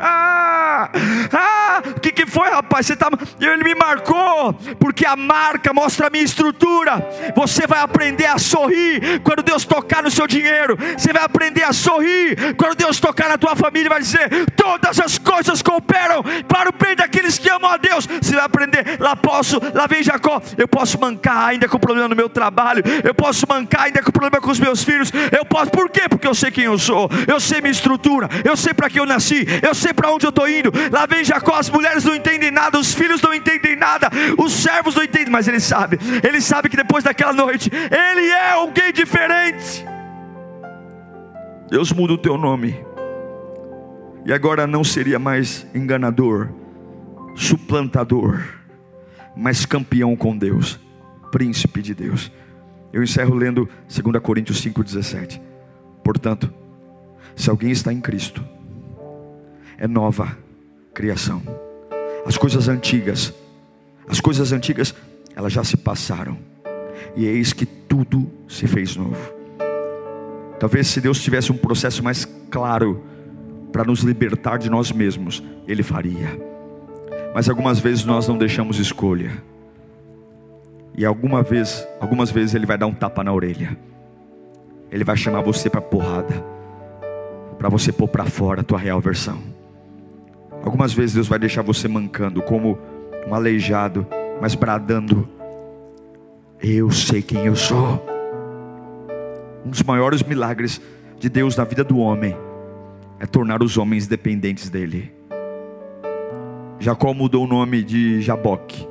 ah, 0.00 0.90
o 1.78 2.00
que, 2.00 2.12
que 2.12 2.26
foi, 2.26 2.48
rapaz? 2.50 2.86
Você 2.86 2.96
tá, 2.96 3.08
ele 3.40 3.64
me 3.64 3.74
marcou, 3.74 4.52
porque 4.78 5.06
a 5.06 5.16
marca 5.16 5.72
mostra 5.72 6.08
a 6.08 6.10
minha 6.10 6.24
estrutura. 6.24 7.06
Você 7.34 7.66
vai 7.66 7.80
aprender 7.80 8.26
a 8.26 8.38
sorrir 8.38 9.20
quando 9.22 9.42
Deus 9.42 9.64
tocar 9.64 10.02
no 10.02 10.10
seu 10.10 10.26
dinheiro. 10.26 10.76
Você 10.96 11.12
vai 11.12 11.22
aprender 11.22 11.62
a 11.62 11.72
sorrir 11.72 12.54
quando 12.56 12.76
Deus 12.76 13.00
tocar 13.00 13.28
na 13.28 13.38
tua 13.38 13.56
família. 13.56 13.88
Vai 13.88 14.00
dizer: 14.00 14.28
todas 14.56 15.00
as 15.00 15.18
coisas 15.18 15.62
cooperam 15.62 16.22
para 16.46 16.68
o 16.68 16.72
bem 16.72 16.94
daqueles 16.94 17.38
que 17.38 17.48
amam 17.48 17.70
a 17.70 17.76
Deus. 17.76 18.06
Você 18.06 18.34
vai 18.34 18.44
aprender. 18.44 18.96
Lá 19.00 19.16
posso, 19.16 19.60
lá 19.74 19.86
vem 19.86 20.02
Jacó. 20.02 20.40
Eu 20.58 20.68
posso 20.68 21.00
mancar 21.00 21.48
ainda 21.48 21.68
com 21.68 21.78
problema 21.78 22.08
no 22.08 22.16
meu 22.16 22.28
trabalho. 22.28 22.82
Eu 23.02 23.14
posso 23.14 23.46
mancar 23.48 23.84
ainda 23.84 24.02
com 24.02 24.12
problema 24.12 24.40
com 24.40 24.50
os 24.50 24.60
meus 24.60 24.84
filhos. 24.84 25.10
Eu 25.36 25.44
posso, 25.44 25.70
por 25.70 25.88
quê? 25.88 26.02
Porque 26.08 26.26
eu 26.26 26.34
sei 26.34 26.50
quem 26.50 26.64
eu 26.64 26.78
sou. 26.78 27.08
Eu 27.26 27.40
sei 27.40 27.60
minha 27.60 27.72
estrutura. 27.72 28.28
Eu 28.44 28.56
sei 28.56 28.74
para 28.74 28.90
que 28.90 29.00
eu 29.00 29.06
nasci. 29.06 29.46
Eu 29.62 29.74
sei 29.74 29.92
para 29.92 30.10
onde 30.10 30.26
eu 30.26 30.30
estou 30.30 30.48
indo. 30.48 30.70
Lá 30.92 31.06
vem 31.06 31.24
Jacó. 31.24 31.54
As 31.64 31.70
mulheres 31.70 32.04
não 32.04 32.14
entendem 32.14 32.50
nada. 32.50 32.78
Os 32.78 32.92
filhos 32.92 33.22
não 33.22 33.32
entendem 33.32 33.74
nada. 33.74 34.10
Os 34.36 34.52
servos 34.52 34.94
não 34.94 35.02
entendem. 35.02 35.30
Mas 35.30 35.48
ele 35.48 35.60
sabe. 35.60 35.98
Ele 36.22 36.38
sabe 36.38 36.68
que 36.68 36.76
depois 36.76 37.02
daquela 37.02 37.32
noite, 37.32 37.70
ele 37.72 38.26
é 38.26 38.50
alguém 38.50 38.92
diferente. 38.92 39.82
Deus 41.70 41.90
muda 41.90 42.12
o 42.12 42.18
teu 42.18 42.36
nome. 42.36 42.84
E 44.26 44.32
agora 44.32 44.66
não 44.66 44.84
seria 44.84 45.18
mais 45.18 45.66
enganador, 45.74 46.50
suplantador, 47.34 48.42
mas 49.34 49.66
campeão 49.66 50.14
com 50.16 50.36
Deus, 50.36 50.78
príncipe 51.30 51.80
de 51.80 51.94
Deus. 51.94 52.30
Eu 52.92 53.02
encerro 53.02 53.34
lendo 53.34 53.68
2 53.88 54.22
Coríntios 54.22 54.62
5,17. 54.62 55.40
Portanto, 56.02 56.52
se 57.34 57.50
alguém 57.50 57.70
está 57.70 57.92
em 57.92 58.00
Cristo, 58.00 58.42
é 59.76 59.86
nova 59.86 60.43
criação. 60.94 61.42
As 62.24 62.38
coisas 62.38 62.68
antigas, 62.68 63.34
as 64.08 64.20
coisas 64.20 64.52
antigas, 64.52 64.94
elas 65.34 65.52
já 65.52 65.64
se 65.64 65.76
passaram. 65.76 66.38
E 67.16 67.26
eis 67.26 67.52
que 67.52 67.66
tudo 67.66 68.30
se 68.48 68.66
fez 68.66 68.96
novo. 68.96 69.34
Talvez 70.58 70.86
se 70.86 71.00
Deus 71.00 71.20
tivesse 71.20 71.52
um 71.52 71.56
processo 71.56 72.02
mais 72.02 72.24
claro 72.50 73.02
para 73.72 73.84
nos 73.84 74.00
libertar 74.00 74.56
de 74.56 74.70
nós 74.70 74.92
mesmos, 74.92 75.42
Ele 75.66 75.82
faria. 75.82 76.40
Mas 77.34 77.48
algumas 77.48 77.80
vezes 77.80 78.04
nós 78.04 78.28
não 78.28 78.38
deixamos 78.38 78.78
escolha. 78.78 79.42
E 80.96 81.04
alguma 81.04 81.42
vez, 81.42 81.86
algumas 82.00 82.30
vezes 82.30 82.54
Ele 82.54 82.66
vai 82.66 82.78
dar 82.78 82.86
um 82.86 82.94
tapa 82.94 83.24
na 83.24 83.32
orelha. 83.32 83.76
Ele 84.90 85.02
vai 85.02 85.16
chamar 85.16 85.42
você 85.42 85.68
para 85.68 85.80
porrada, 85.80 86.34
para 87.58 87.68
você 87.68 87.90
pôr 87.90 88.06
para 88.06 88.24
fora 88.24 88.60
a 88.60 88.64
tua 88.64 88.78
real 88.78 89.00
versão. 89.00 89.63
Algumas 90.64 90.94
vezes 90.94 91.14
Deus 91.14 91.28
vai 91.28 91.38
deixar 91.38 91.60
você 91.60 91.86
mancando, 91.86 92.40
como 92.40 92.78
um 93.28 93.34
aleijado, 93.34 94.06
mas 94.40 94.54
bradando: 94.54 95.28
Eu 96.62 96.90
sei 96.90 97.20
quem 97.20 97.44
eu 97.44 97.54
sou. 97.54 98.02
Um 99.64 99.68
dos 99.68 99.82
maiores 99.82 100.22
milagres 100.22 100.80
de 101.20 101.28
Deus 101.28 101.54
na 101.54 101.64
vida 101.64 101.84
do 101.84 101.98
homem 101.98 102.34
é 103.20 103.26
tornar 103.26 103.62
os 103.62 103.76
homens 103.76 104.06
dependentes 104.06 104.70
dele. 104.70 105.12
Jacó 106.78 107.12
mudou 107.12 107.44
o 107.44 107.46
nome 107.46 107.82
de 107.82 108.22
Jaboque. 108.22 108.88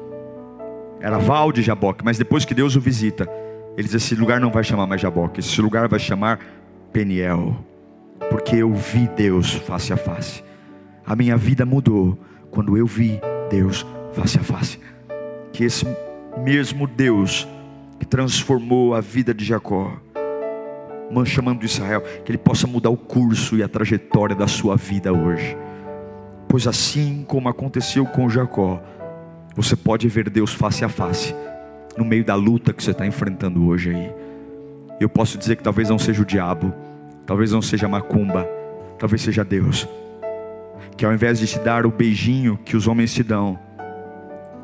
Era 0.99 1.17
Val 1.17 1.51
de 1.51 1.63
Jaboque, 1.63 2.05
mas 2.05 2.19
depois 2.19 2.45
que 2.45 2.53
Deus 2.53 2.75
o 2.75 2.79
visita, 2.79 3.27
ele 3.75 3.87
diz: 3.87 3.95
Esse 3.95 4.13
lugar 4.13 4.39
não 4.39 4.51
vai 4.51 4.63
chamar 4.63 4.85
mais 4.85 5.01
Jaboque, 5.01 5.39
esse 5.39 5.59
lugar 5.59 5.87
vai 5.87 5.99
chamar 5.99 6.39
Peniel, 6.91 7.55
porque 8.29 8.57
eu 8.57 8.71
vi 8.75 9.07
Deus 9.17 9.53
face 9.53 9.91
a 9.91 9.97
face. 9.97 10.52
A 11.05 11.15
minha 11.15 11.35
vida 11.35 11.65
mudou 11.65 12.17
quando 12.49 12.77
eu 12.77 12.85
vi 12.85 13.19
Deus 13.49 13.85
face 14.13 14.37
a 14.37 14.43
face. 14.43 14.79
Que 15.51 15.63
esse 15.63 15.85
mesmo 16.43 16.87
Deus 16.87 17.47
que 17.99 18.05
transformou 18.05 18.95
a 18.95 19.01
vida 19.01 19.33
de 19.33 19.45
Jacó, 19.45 19.93
chamando 21.25 21.63
Israel, 21.63 22.01
que 22.25 22.31
ele 22.31 22.37
possa 22.37 22.65
mudar 22.65 22.89
o 22.89 22.97
curso 22.97 23.55
e 23.55 23.63
a 23.63 23.67
trajetória 23.67 24.35
da 24.35 24.47
sua 24.47 24.75
vida 24.75 25.13
hoje. 25.13 25.55
Pois 26.47 26.67
assim 26.67 27.23
como 27.27 27.49
aconteceu 27.49 28.05
com 28.05 28.29
Jacó, 28.29 28.81
você 29.55 29.75
pode 29.75 30.07
ver 30.07 30.29
Deus 30.29 30.53
face 30.53 30.83
a 30.83 30.89
face, 30.89 31.35
no 31.97 32.03
meio 32.03 32.25
da 32.25 32.35
luta 32.35 32.73
que 32.73 32.83
você 32.83 32.91
está 32.91 33.05
enfrentando 33.05 33.65
hoje 33.67 33.95
aí. 33.95 34.11
Eu 34.99 35.07
posso 35.09 35.37
dizer 35.37 35.55
que 35.55 35.63
talvez 35.63 35.89
não 35.89 35.99
seja 35.99 36.21
o 36.21 36.25
diabo, 36.25 36.73
talvez 37.25 37.51
não 37.51 37.61
seja 37.61 37.85
a 37.85 37.89
macumba, 37.89 38.47
talvez 38.97 39.21
seja 39.21 39.43
Deus, 39.43 39.87
que 40.95 41.05
ao 41.05 41.13
invés 41.13 41.39
de 41.39 41.47
te 41.47 41.59
dar 41.59 41.85
o 41.85 41.91
beijinho 41.91 42.57
que 42.63 42.75
os 42.75 42.87
homens 42.87 43.13
te 43.13 43.23
dão, 43.23 43.59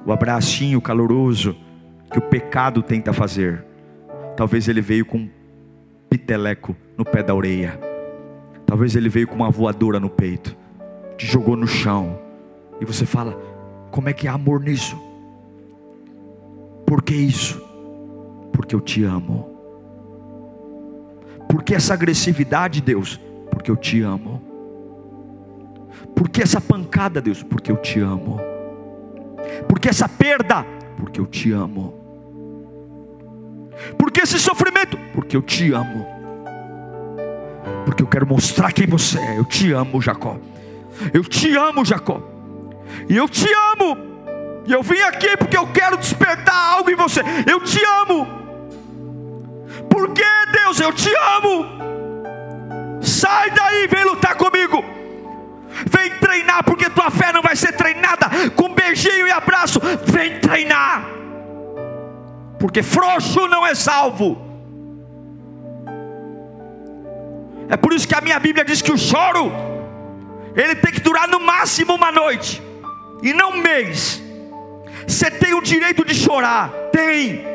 o 0.06 0.12
abracinho 0.12 0.82
caloroso 0.82 1.56
que 2.12 2.20
o 2.20 2.22
pecado 2.22 2.82
tenta 2.82 3.14
fazer, 3.14 3.64
talvez 4.36 4.68
ele 4.68 4.82
veio 4.82 5.06
com 5.06 5.30
piteleco 6.10 6.76
no 6.98 7.06
pé 7.06 7.22
da 7.22 7.36
orelha. 7.36 7.80
Talvez 8.66 8.96
ele 8.96 9.10
veio 9.10 9.28
com 9.28 9.36
uma 9.36 9.50
voadora 9.50 10.00
no 10.00 10.10
peito, 10.10 10.56
te 11.18 11.26
jogou 11.26 11.56
no 11.56 11.68
chão. 11.68 12.20
E 12.80 12.86
você 12.86 13.06
fala: 13.06 13.38
como 13.92 14.10
é 14.10 14.14
que 14.14 14.28
há 14.28 14.34
amor 14.34 14.62
nisso? 14.62 15.00
Por 16.86 17.04
que 17.04 17.14
isso? 17.14 17.62
Porque 18.52 18.74
eu 18.76 18.82
te 18.82 19.04
amo. 19.04 19.50
Por 21.48 21.64
que 21.64 21.74
essa 21.74 21.94
agressividade, 21.94 22.82
Deus? 22.82 23.20
Porque 23.50 23.72
eu 23.72 23.76
te 23.76 24.02
amo. 24.02 24.42
Por 26.16 26.30
que 26.30 26.42
essa 26.42 26.60
pancada, 26.60 27.22
Deus? 27.22 27.44
Porque 27.44 27.72
eu 27.72 27.78
te 27.78 28.00
amo. 28.00 28.40
Por 29.68 29.80
que 29.80 29.90
essa 29.90 30.08
perda? 30.08 30.66
Porque 30.98 31.20
eu 31.20 31.26
te 31.26 31.52
amo. 31.52 31.98
Por 33.98 34.12
que 34.12 34.22
esse 34.22 34.38
sofrimento? 34.40 34.98
porque 35.30 35.36
eu 35.36 35.42
te 35.42 35.72
amo. 35.74 36.08
Porque 37.86 38.02
eu 38.02 38.08
quero 38.08 38.26
mostrar 38.26 38.72
quem 38.72 38.88
você 38.88 39.20
é. 39.20 39.38
Eu 39.38 39.46
te 39.46 39.72
amo, 39.72 40.02
Jacó. 40.02 40.38
Eu 41.14 41.24
te 41.24 41.56
amo, 41.56 41.86
Jacó. 41.86 42.22
E 43.08 43.16
eu 43.16 43.28
te 43.28 43.48
amo. 43.74 43.98
E 44.66 44.72
eu 44.72 44.82
vim 44.82 45.00
aqui 45.02 45.36
porque 45.38 45.58
eu 45.58 45.68
quero 45.68 45.98
despertar 45.98 46.56
algo 46.56 46.90
em 46.90 46.96
você. 46.96 47.22
Eu 47.46 47.60
te 47.62 47.80
amo. 48.02 48.28
Porque 49.90 50.24
Deus, 50.54 50.80
eu 50.80 50.94
te 50.94 51.12
amo. 51.38 51.66
Sai 53.02 53.52
daí, 53.52 53.88
vem 53.88 54.06
lutar 54.06 54.36
comigo. 54.36 54.84
Vem 55.86 56.12
treinar, 56.20 56.64
porque 56.64 56.90
tua 56.90 57.10
fé 57.10 57.32
não 57.32 57.42
vai 57.42 57.56
ser 57.56 57.74
treinada 57.74 58.30
com 58.56 58.74
beijinho 58.74 59.28
e 59.28 59.32
abraço. 59.32 59.80
Vem 60.06 60.40
treinar, 60.40 61.06
porque 62.60 62.84
frouxo 62.84 63.48
não 63.48 63.66
é 63.66 63.76
salvo. 63.76 64.48
É 67.70 67.78
por 67.78 67.94
isso 67.94 68.08
que 68.08 68.16
a 68.16 68.22
minha 68.22 68.40
Bíblia 68.40 68.66
diz 68.66 68.82
que 68.82 68.92
o 68.92 68.98
choro 68.98 69.52
ele 70.56 70.76
tem 70.76 70.92
que 70.92 71.00
durar 71.00 71.28
no 71.28 71.40
máximo 71.40 71.94
uma 71.94 72.12
noite 72.12 72.62
e 73.22 73.34
não 73.34 73.52
um 73.52 73.58
mês. 73.58 74.22
Você 75.08 75.30
tem 75.30 75.54
o 75.54 75.62
direito 75.62 76.04
de 76.04 76.16
chorar, 76.16 76.70
tem. 76.92 77.46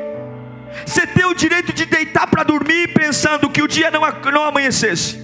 Você 0.85 1.07
tem 1.07 1.25
o 1.25 1.35
direito 1.35 1.73
de 1.73 1.85
deitar 1.85 2.27
para 2.27 2.43
dormir 2.43 2.93
pensando 2.93 3.49
que 3.49 3.63
o 3.63 3.69
dia 3.69 3.91
não, 3.91 4.01
não 4.33 4.45
amanhecesse. 4.45 5.24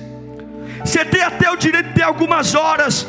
Você 0.85 1.05
tem 1.05 1.23
até 1.23 1.51
o 1.51 1.57
direito 1.57 1.89
de 1.89 1.95
ter 1.95 2.03
algumas 2.03 2.55
horas, 2.55 3.07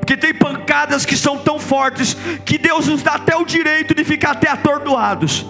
porque 0.00 0.16
tem 0.16 0.34
pancadas 0.34 1.04
que 1.04 1.16
são 1.16 1.38
tão 1.38 1.58
fortes 1.58 2.16
que 2.44 2.58
Deus 2.58 2.86
nos 2.86 3.02
dá 3.02 3.12
até 3.12 3.36
o 3.36 3.44
direito 3.44 3.94
de 3.94 4.04
ficar 4.04 4.32
até 4.32 4.48
atordoados. 4.48 5.46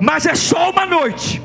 Mas 0.00 0.26
é 0.26 0.34
só 0.34 0.70
uma 0.70 0.84
noite. 0.84 1.42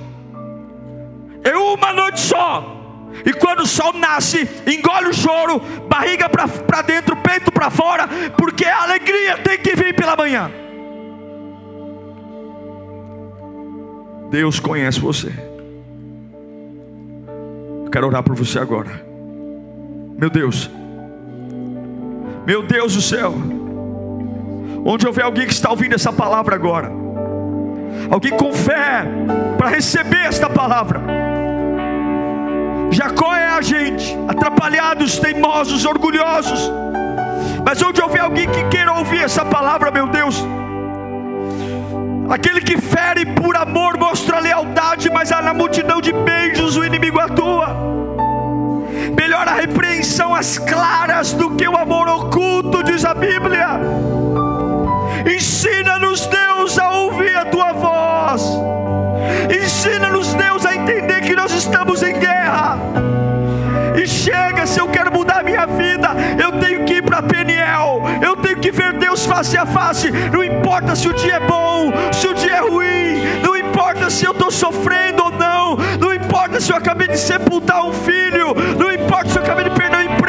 É 1.44 1.56
uma 1.56 1.94
noite 1.94 2.20
só. 2.20 2.78
E 3.26 3.34
quando 3.34 3.62
o 3.62 3.68
sol 3.68 3.94
nasce, 3.94 4.48
engole 4.66 5.10
o 5.10 5.14
choro, 5.14 5.60
barriga 5.88 6.30
para 6.30 6.82
dentro, 6.82 7.16
peito 7.18 7.52
para 7.52 7.70
fora, 7.70 8.08
porque 8.38 8.66
a 8.66 8.84
alegria 8.84 9.38
tem 9.38 9.58
que 9.58 9.76
vir 9.76 9.94
pela 9.96 10.16
manhã. 10.16 10.52
Deus 14.30 14.60
conhece 14.60 15.00
você. 15.00 15.51
Quero 17.92 18.08
orar 18.08 18.24
por 18.24 18.36
você 18.36 18.58
agora. 18.58 18.90
Meu 20.18 20.30
Deus, 20.30 20.70
meu 22.46 22.64
Deus 22.64 22.96
do 22.96 23.02
céu, 23.02 23.34
onde 24.86 25.06
houver 25.06 25.26
alguém 25.26 25.46
que 25.46 25.54
está 25.54 25.70
ouvindo 25.70 25.96
essa 25.96 26.14
palavra 26.14 26.56
agora, 26.56 26.92
alguém 28.10 28.32
com 28.32 28.54
fé 28.54 29.04
para 29.58 29.70
receber 29.70 30.26
esta 30.26 30.50
palavra. 30.50 31.02
Jacó 32.92 33.36
é 33.36 33.48
a 33.48 33.62
gente, 33.62 34.18
atrapalhados, 34.28 35.18
teimosos, 35.18 35.86
orgulhosos. 35.86 36.72
Mas 37.66 37.82
onde 37.82 38.02
houver 38.02 38.22
alguém 38.22 38.50
que 38.50 38.64
queira 38.66 38.94
ouvir 38.94 39.24
essa 39.24 39.46
palavra, 39.46 39.92
meu 39.92 40.08
Deus, 40.08 40.44
aquele 42.32 42.62
que 42.62 42.80
fere 42.80 43.26
por 43.26 43.58
amor 43.58 43.98
mostra 43.98 44.40
lealdade, 44.40 45.10
mas 45.10 45.30
na 45.30 45.54
multidão 45.54 46.00
de 46.00 46.14
beijos 46.14 46.78
o 46.78 46.84
inimigo 46.84 47.20
atua. 47.20 47.76
Melhor 49.18 49.48
a 49.48 49.54
repreensão 49.54 50.34
às 50.34 50.58
claras 50.58 51.34
do 51.34 51.56
que 51.56 51.68
o 51.68 51.78
amor 51.78 52.08
oculto, 52.08 52.84
diz 52.84 53.04
a 53.04 53.14
Bíblia. 53.14 53.68
Ensina-nos, 55.26 56.26
Deus, 56.28 56.80
a 56.80 56.92
ouvir 56.92 57.36
a 57.36 57.46
tua 57.46 57.74
voz. 57.74 58.44
Ensina-nos, 59.54 60.34
Deus, 60.34 60.66
a 60.66 60.76
entender 60.76 61.22
que 61.22 61.36
nós 61.36 61.52
estamos 61.54 62.02
em 62.02 62.18
guerra. 62.18 62.78
E 64.02 64.08
chega, 64.08 64.66
se 64.66 64.80
eu 64.80 64.88
quero 64.88 65.12
mudar 65.12 65.44
minha 65.44 65.66
vida, 65.66 66.10
eu 66.42 66.60
tenho 66.60 66.71
Peniel. 67.72 68.02
Eu 68.22 68.36
tenho 68.36 68.60
que 68.60 68.72
ver 68.72 68.94
Deus 68.94 69.26
face 69.26 69.58
a 69.58 69.66
face. 69.66 70.12
Não 70.12 70.44
importa 70.44 70.96
se 70.96 71.08
o 71.08 71.14
dia 71.14 71.36
é 71.36 71.40
bom, 71.40 71.92
se 72.12 72.28
o 72.28 72.34
dia 72.34 72.58
é 72.58 72.60
ruim. 72.60 73.42
Não 73.44 73.56
importa 73.56 74.10
se 74.10 74.26
eu 74.26 74.32
estou 74.32 74.52
sofrendo 74.52 75.24
ou 75.24 75.32
não. 75.32 75.78
Não 76.00 76.14
importa 76.14 76.60
se 76.60 76.72
eu 76.72 76.78
acabei 76.78 77.08
de 77.08 77.18
sepultar 77.18 77.86
um 77.86 77.94
filho. 77.94 78.54
Não 78.78 78.92
importa 78.92 79.30
se 79.30 79.38
eu 79.38 79.44
acabei 79.44 79.64
de 79.66 79.72
perder 79.72 79.98
o 79.98 80.02
emprego. 80.02 80.21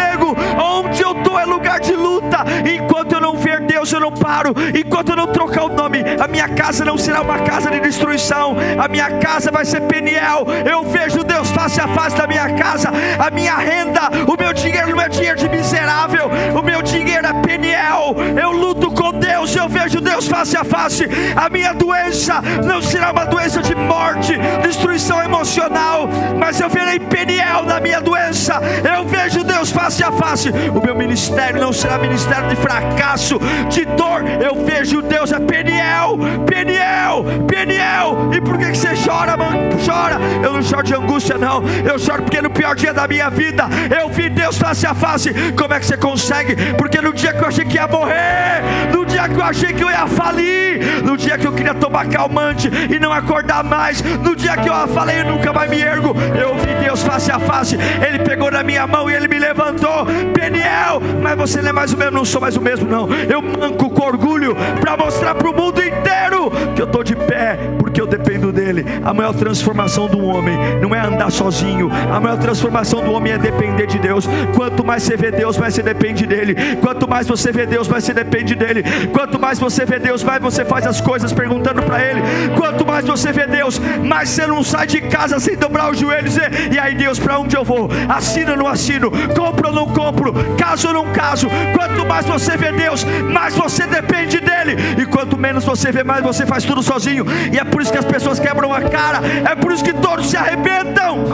Onde 0.61 1.03
eu 1.03 1.13
estou 1.13 1.39
é 1.39 1.45
lugar 1.45 1.81
de 1.81 1.95
luta. 1.95 2.45
Enquanto 2.65 3.13
eu 3.13 3.21
não 3.21 3.37
ver 3.37 3.61
Deus, 3.61 3.93
eu 3.93 4.01
não 4.01 4.13
paro. 4.13 4.55
Enquanto 4.75 5.11
eu 5.11 5.17
não 5.17 5.27
trocar 5.27 5.65
o 5.65 5.69
nome, 5.69 6.01
a 6.21 6.29
minha 6.29 6.49
casa 6.49 6.85
não 6.85 6.99
será 6.99 7.21
uma 7.23 7.39
casa 7.41 7.71
de 7.71 7.81
destruição. 7.81 8.57
A 8.79 8.89
minha 8.89 9.19
casa 9.19 9.51
vai 9.51 9.65
ser 9.65 9.83
Peniel. 9.83 10.47
Eu 10.69 10.85
vejo 10.85 11.25
Deus 11.25 11.51
face 11.51 11.81
a 11.81 11.89
face 11.89 12.17
da 12.17 12.27
minha 12.27 12.55
casa. 12.55 12.91
A 13.19 13.31
minha 13.31 13.57
renda, 13.57 14.03
o 14.27 14.37
meu 14.37 14.53
dinheiro 14.53 14.91
não 14.91 15.01
é 15.01 15.09
dinheiro 15.09 15.39
de 15.39 15.49
miserável. 15.49 16.31
O 16.59 16.63
meu 16.63 16.83
dinheiro 16.83 17.27
é 17.27 17.33
Peniel. 17.43 18.15
Eu 18.41 18.53
luto 18.53 18.91
com 18.91 19.13
Deus. 19.13 19.55
Eu 19.55 19.69
vejo 19.69 20.01
Deus 20.01 20.27
face 20.27 20.57
a 20.57 20.65
face. 20.65 21.09
A 21.37 21.49
minha 21.49 21.73
doença 21.73 22.41
não 22.65 22.81
será 22.81 23.11
uma 23.13 23.25
doença 23.25 23.61
de 23.63 23.75
morte, 23.75 24.37
destruição 24.63 25.23
emocional. 25.23 26.09
Mas 26.39 26.61
eu 26.61 26.69
verei 26.69 26.99
Peniel 26.99 27.65
na 27.65 27.81
minha 27.81 28.01
doença. 28.01 28.61
Eu 28.95 29.05
vejo 29.05 29.42
face 29.73 30.05
a 30.05 30.13
face. 30.13 30.51
O 30.51 30.85
meu 30.85 30.95
ministério 30.95 31.61
não 31.61 31.73
será 31.73 31.99
ministério 31.99 32.49
de 32.49 32.57
fracasso, 32.57 33.39
de 33.69 33.85
dor. 33.85 34.23
Eu 34.41 34.65
vejo 34.65 35.03
Deus 35.03 35.33
é 35.33 35.41
Peniel, 35.41 36.19
Peniel, 36.47 37.25
Peniel. 37.47 38.31
E 38.33 38.41
por 38.41 38.59
que, 38.59 38.71
que 38.71 38.79
você 38.79 38.91
chora, 38.95 39.37
mano? 39.37 39.71
Chora. 39.85 40.19
Eu 40.43 40.53
não 40.53 40.63
choro 40.63 40.83
de 40.83 40.95
angústia, 40.95 41.39
não. 41.39 41.63
Eu 41.85 41.99
choro 41.99 42.23
porque 42.23 42.41
no 42.41 42.51
pior 42.51 42.75
dia 42.75 42.93
da 42.93 43.09
minha 43.09 43.31
vida 43.31 43.69
eu 43.99 44.09
vi 44.09 44.29
Deus 44.29 44.57
face 44.59 44.87
a 44.87 44.95
face. 44.95 45.33
Como 45.57 45.73
é 45.75 45.81
que 45.81 45.87
você 45.87 45.97
consegue? 45.97 46.55
Porque 46.75 47.01
no 47.01 47.13
dia 47.13 47.33
que 47.33 47.43
eu 47.43 47.49
achei 47.49 47.65
que 47.65 47.77
ia 47.77 47.89
morrer, 47.89 48.63
no 48.93 49.02
dia 49.13 49.29
que 49.29 49.37
eu 49.37 49.45
achei 49.45 49.73
que 49.75 49.85
eu 49.85 49.91
ia 49.91 50.07
falir, 50.07 51.03
no 51.05 51.17
dia 51.17 51.37
que 51.37 51.47
eu 51.47 51.53
queria 51.53 51.75
tomar 51.75 52.07
calmante 52.07 52.71
e 52.91 52.99
não 52.99 53.13
acordar 53.13 53.63
mais, 53.63 54.01
no 54.01 54.35
dia 54.35 54.57
que 54.57 54.69
eu 54.69 54.89
falei 54.89 55.21
eu 55.21 55.27
nunca 55.27 55.53
mais 55.53 55.71
me 55.71 55.81
ergo, 55.81 56.15
eu 56.35 56.55
vi 56.57 56.75
Deus 56.83 57.03
face 57.03 57.31
a 57.31 57.39
face. 57.39 57.77
Ele 57.77 58.21
pegou 58.21 58.51
na 58.51 58.63
minha 58.63 58.87
mão 58.87 59.11
e 59.11 59.15
ele 59.15 59.29
me 59.29 59.39
levantou. 59.39 60.07
Peniel, 60.35 61.01
mas 61.23 61.37
você 61.37 61.61
não 61.61 61.69
é 61.69 61.73
mais 61.73 61.93
o 61.93 61.97
mesmo, 61.97 62.13
não 62.13 62.25
sou 62.25 62.41
mais 62.41 62.57
o 62.57 62.61
mesmo, 62.61 62.89
não. 62.89 63.09
Eu 63.13 63.43
manco 63.43 63.91
com 63.91 64.03
orgulho 64.03 64.57
para 64.81 64.97
mostrar 64.97 65.35
para 65.35 65.49
o 65.49 65.55
mundo 65.55 65.81
inteiro 65.81 66.51
que 66.75 66.83
eu 66.83 66.87
estou 66.87 67.05
de 67.05 67.15
pé, 67.15 67.59
porque 67.79 68.01
eu 68.01 68.07
dependo 68.07 68.51
dele. 68.51 68.85
A 69.05 69.13
maior 69.13 69.35
transformação 69.35 70.07
do 70.07 70.25
homem 70.25 70.57
não 70.81 70.95
é 70.95 71.01
andar 71.01 71.31
sozinho, 71.31 71.91
a 72.11 72.19
maior 72.19 72.39
transformação 72.39 73.03
do 73.03 73.13
homem 73.13 73.33
é 73.33 73.39
depender 73.39 73.87
de 73.87 73.99
Deus. 73.99 74.27
Quanto 74.55 74.85
mais 74.85 75.03
você 75.03 75.17
vê 75.17 75.31
Deus, 75.31 75.59
mais 75.59 75.75
você 75.75 75.83
depende 75.83 76.27
dele. 76.27 76.57
Quanto 76.81 77.09
mais 77.09 77.27
você 77.27 77.53
vê 77.53 77.67
Deus, 77.67 77.89
mais 77.89 78.05
você 78.05 78.15
depende 78.15 78.55
dele. 78.55 78.83
Quanto 79.13 79.39
mais 79.39 79.59
você 79.59 79.85
vê 79.85 79.99
Deus, 79.99 80.23
mais 80.23 80.43
você 80.43 80.65
faz 80.65 80.87
as 80.87 81.01
coisas 81.01 81.33
perguntando 81.33 81.83
para 81.83 82.03
ele. 82.03 82.21
Quanto 82.57 82.87
mais 82.87 83.05
você 83.05 83.33
vê 83.33 83.47
Deus, 83.47 83.81
mais 84.03 84.29
você 84.29 84.47
não 84.47 84.63
sai 84.63 84.87
de 84.87 85.01
casa 85.01 85.39
sem 85.41 85.57
dobrar 85.57 85.91
os 85.91 85.99
joelhos 85.99 86.37
e, 86.37 86.75
e 86.75 86.79
aí 86.79 86.95
Deus, 86.95 87.19
para 87.19 87.39
onde 87.39 87.57
eu 87.57 87.65
vou? 87.65 87.89
Assino 88.09 88.53
ou 88.53 88.57
não 88.57 88.69
assino? 88.69 89.11
Compro 89.35 89.69
ou 89.69 89.75
não 89.75 89.87
compro? 89.87 90.33
Caso 90.57 90.89
ou 90.89 90.95
não 90.95 91.13
caso? 91.13 91.49
Quanto 91.75 92.07
mais 92.07 92.27
você 92.27 92.57
vê 92.57 92.73
Deus, 92.73 93.05
mais 93.05 93.55
você 93.55 93.87
depende 93.87 94.41
dele. 94.41 94.77
E 95.01 95.07
quanto 95.07 95.37
menos 95.37 95.65
você 95.65 95.91
vê, 95.91 96.05
mais 96.05 96.23
você 96.23 96.47
faz 96.47 96.65
tudo 96.65 96.83
sozinho. 96.83 97.25
E 97.53 97.59
é 97.59 97.65
por 97.65 97.83
isso 97.83 97.93
que 97.93 97.99
as 97.99 98.05
pessoas 98.05 98.39
quebram 98.39 98.73
a 98.73 98.83
cara. 98.83 99.21
É 99.51 99.55
por 99.55 99.73
isso 99.73 99.85
que 99.85 99.93
todos 99.93 100.31
se 100.31 100.37
arrebentam. 100.37 101.25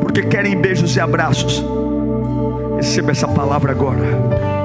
Porque 0.00 0.22
querem 0.22 0.56
beijos 0.56 0.96
e 0.96 1.00
abraços. 1.00 1.64
Receba 2.76 3.12
essa 3.12 3.28
palavra 3.28 3.72
agora. 3.72 4.63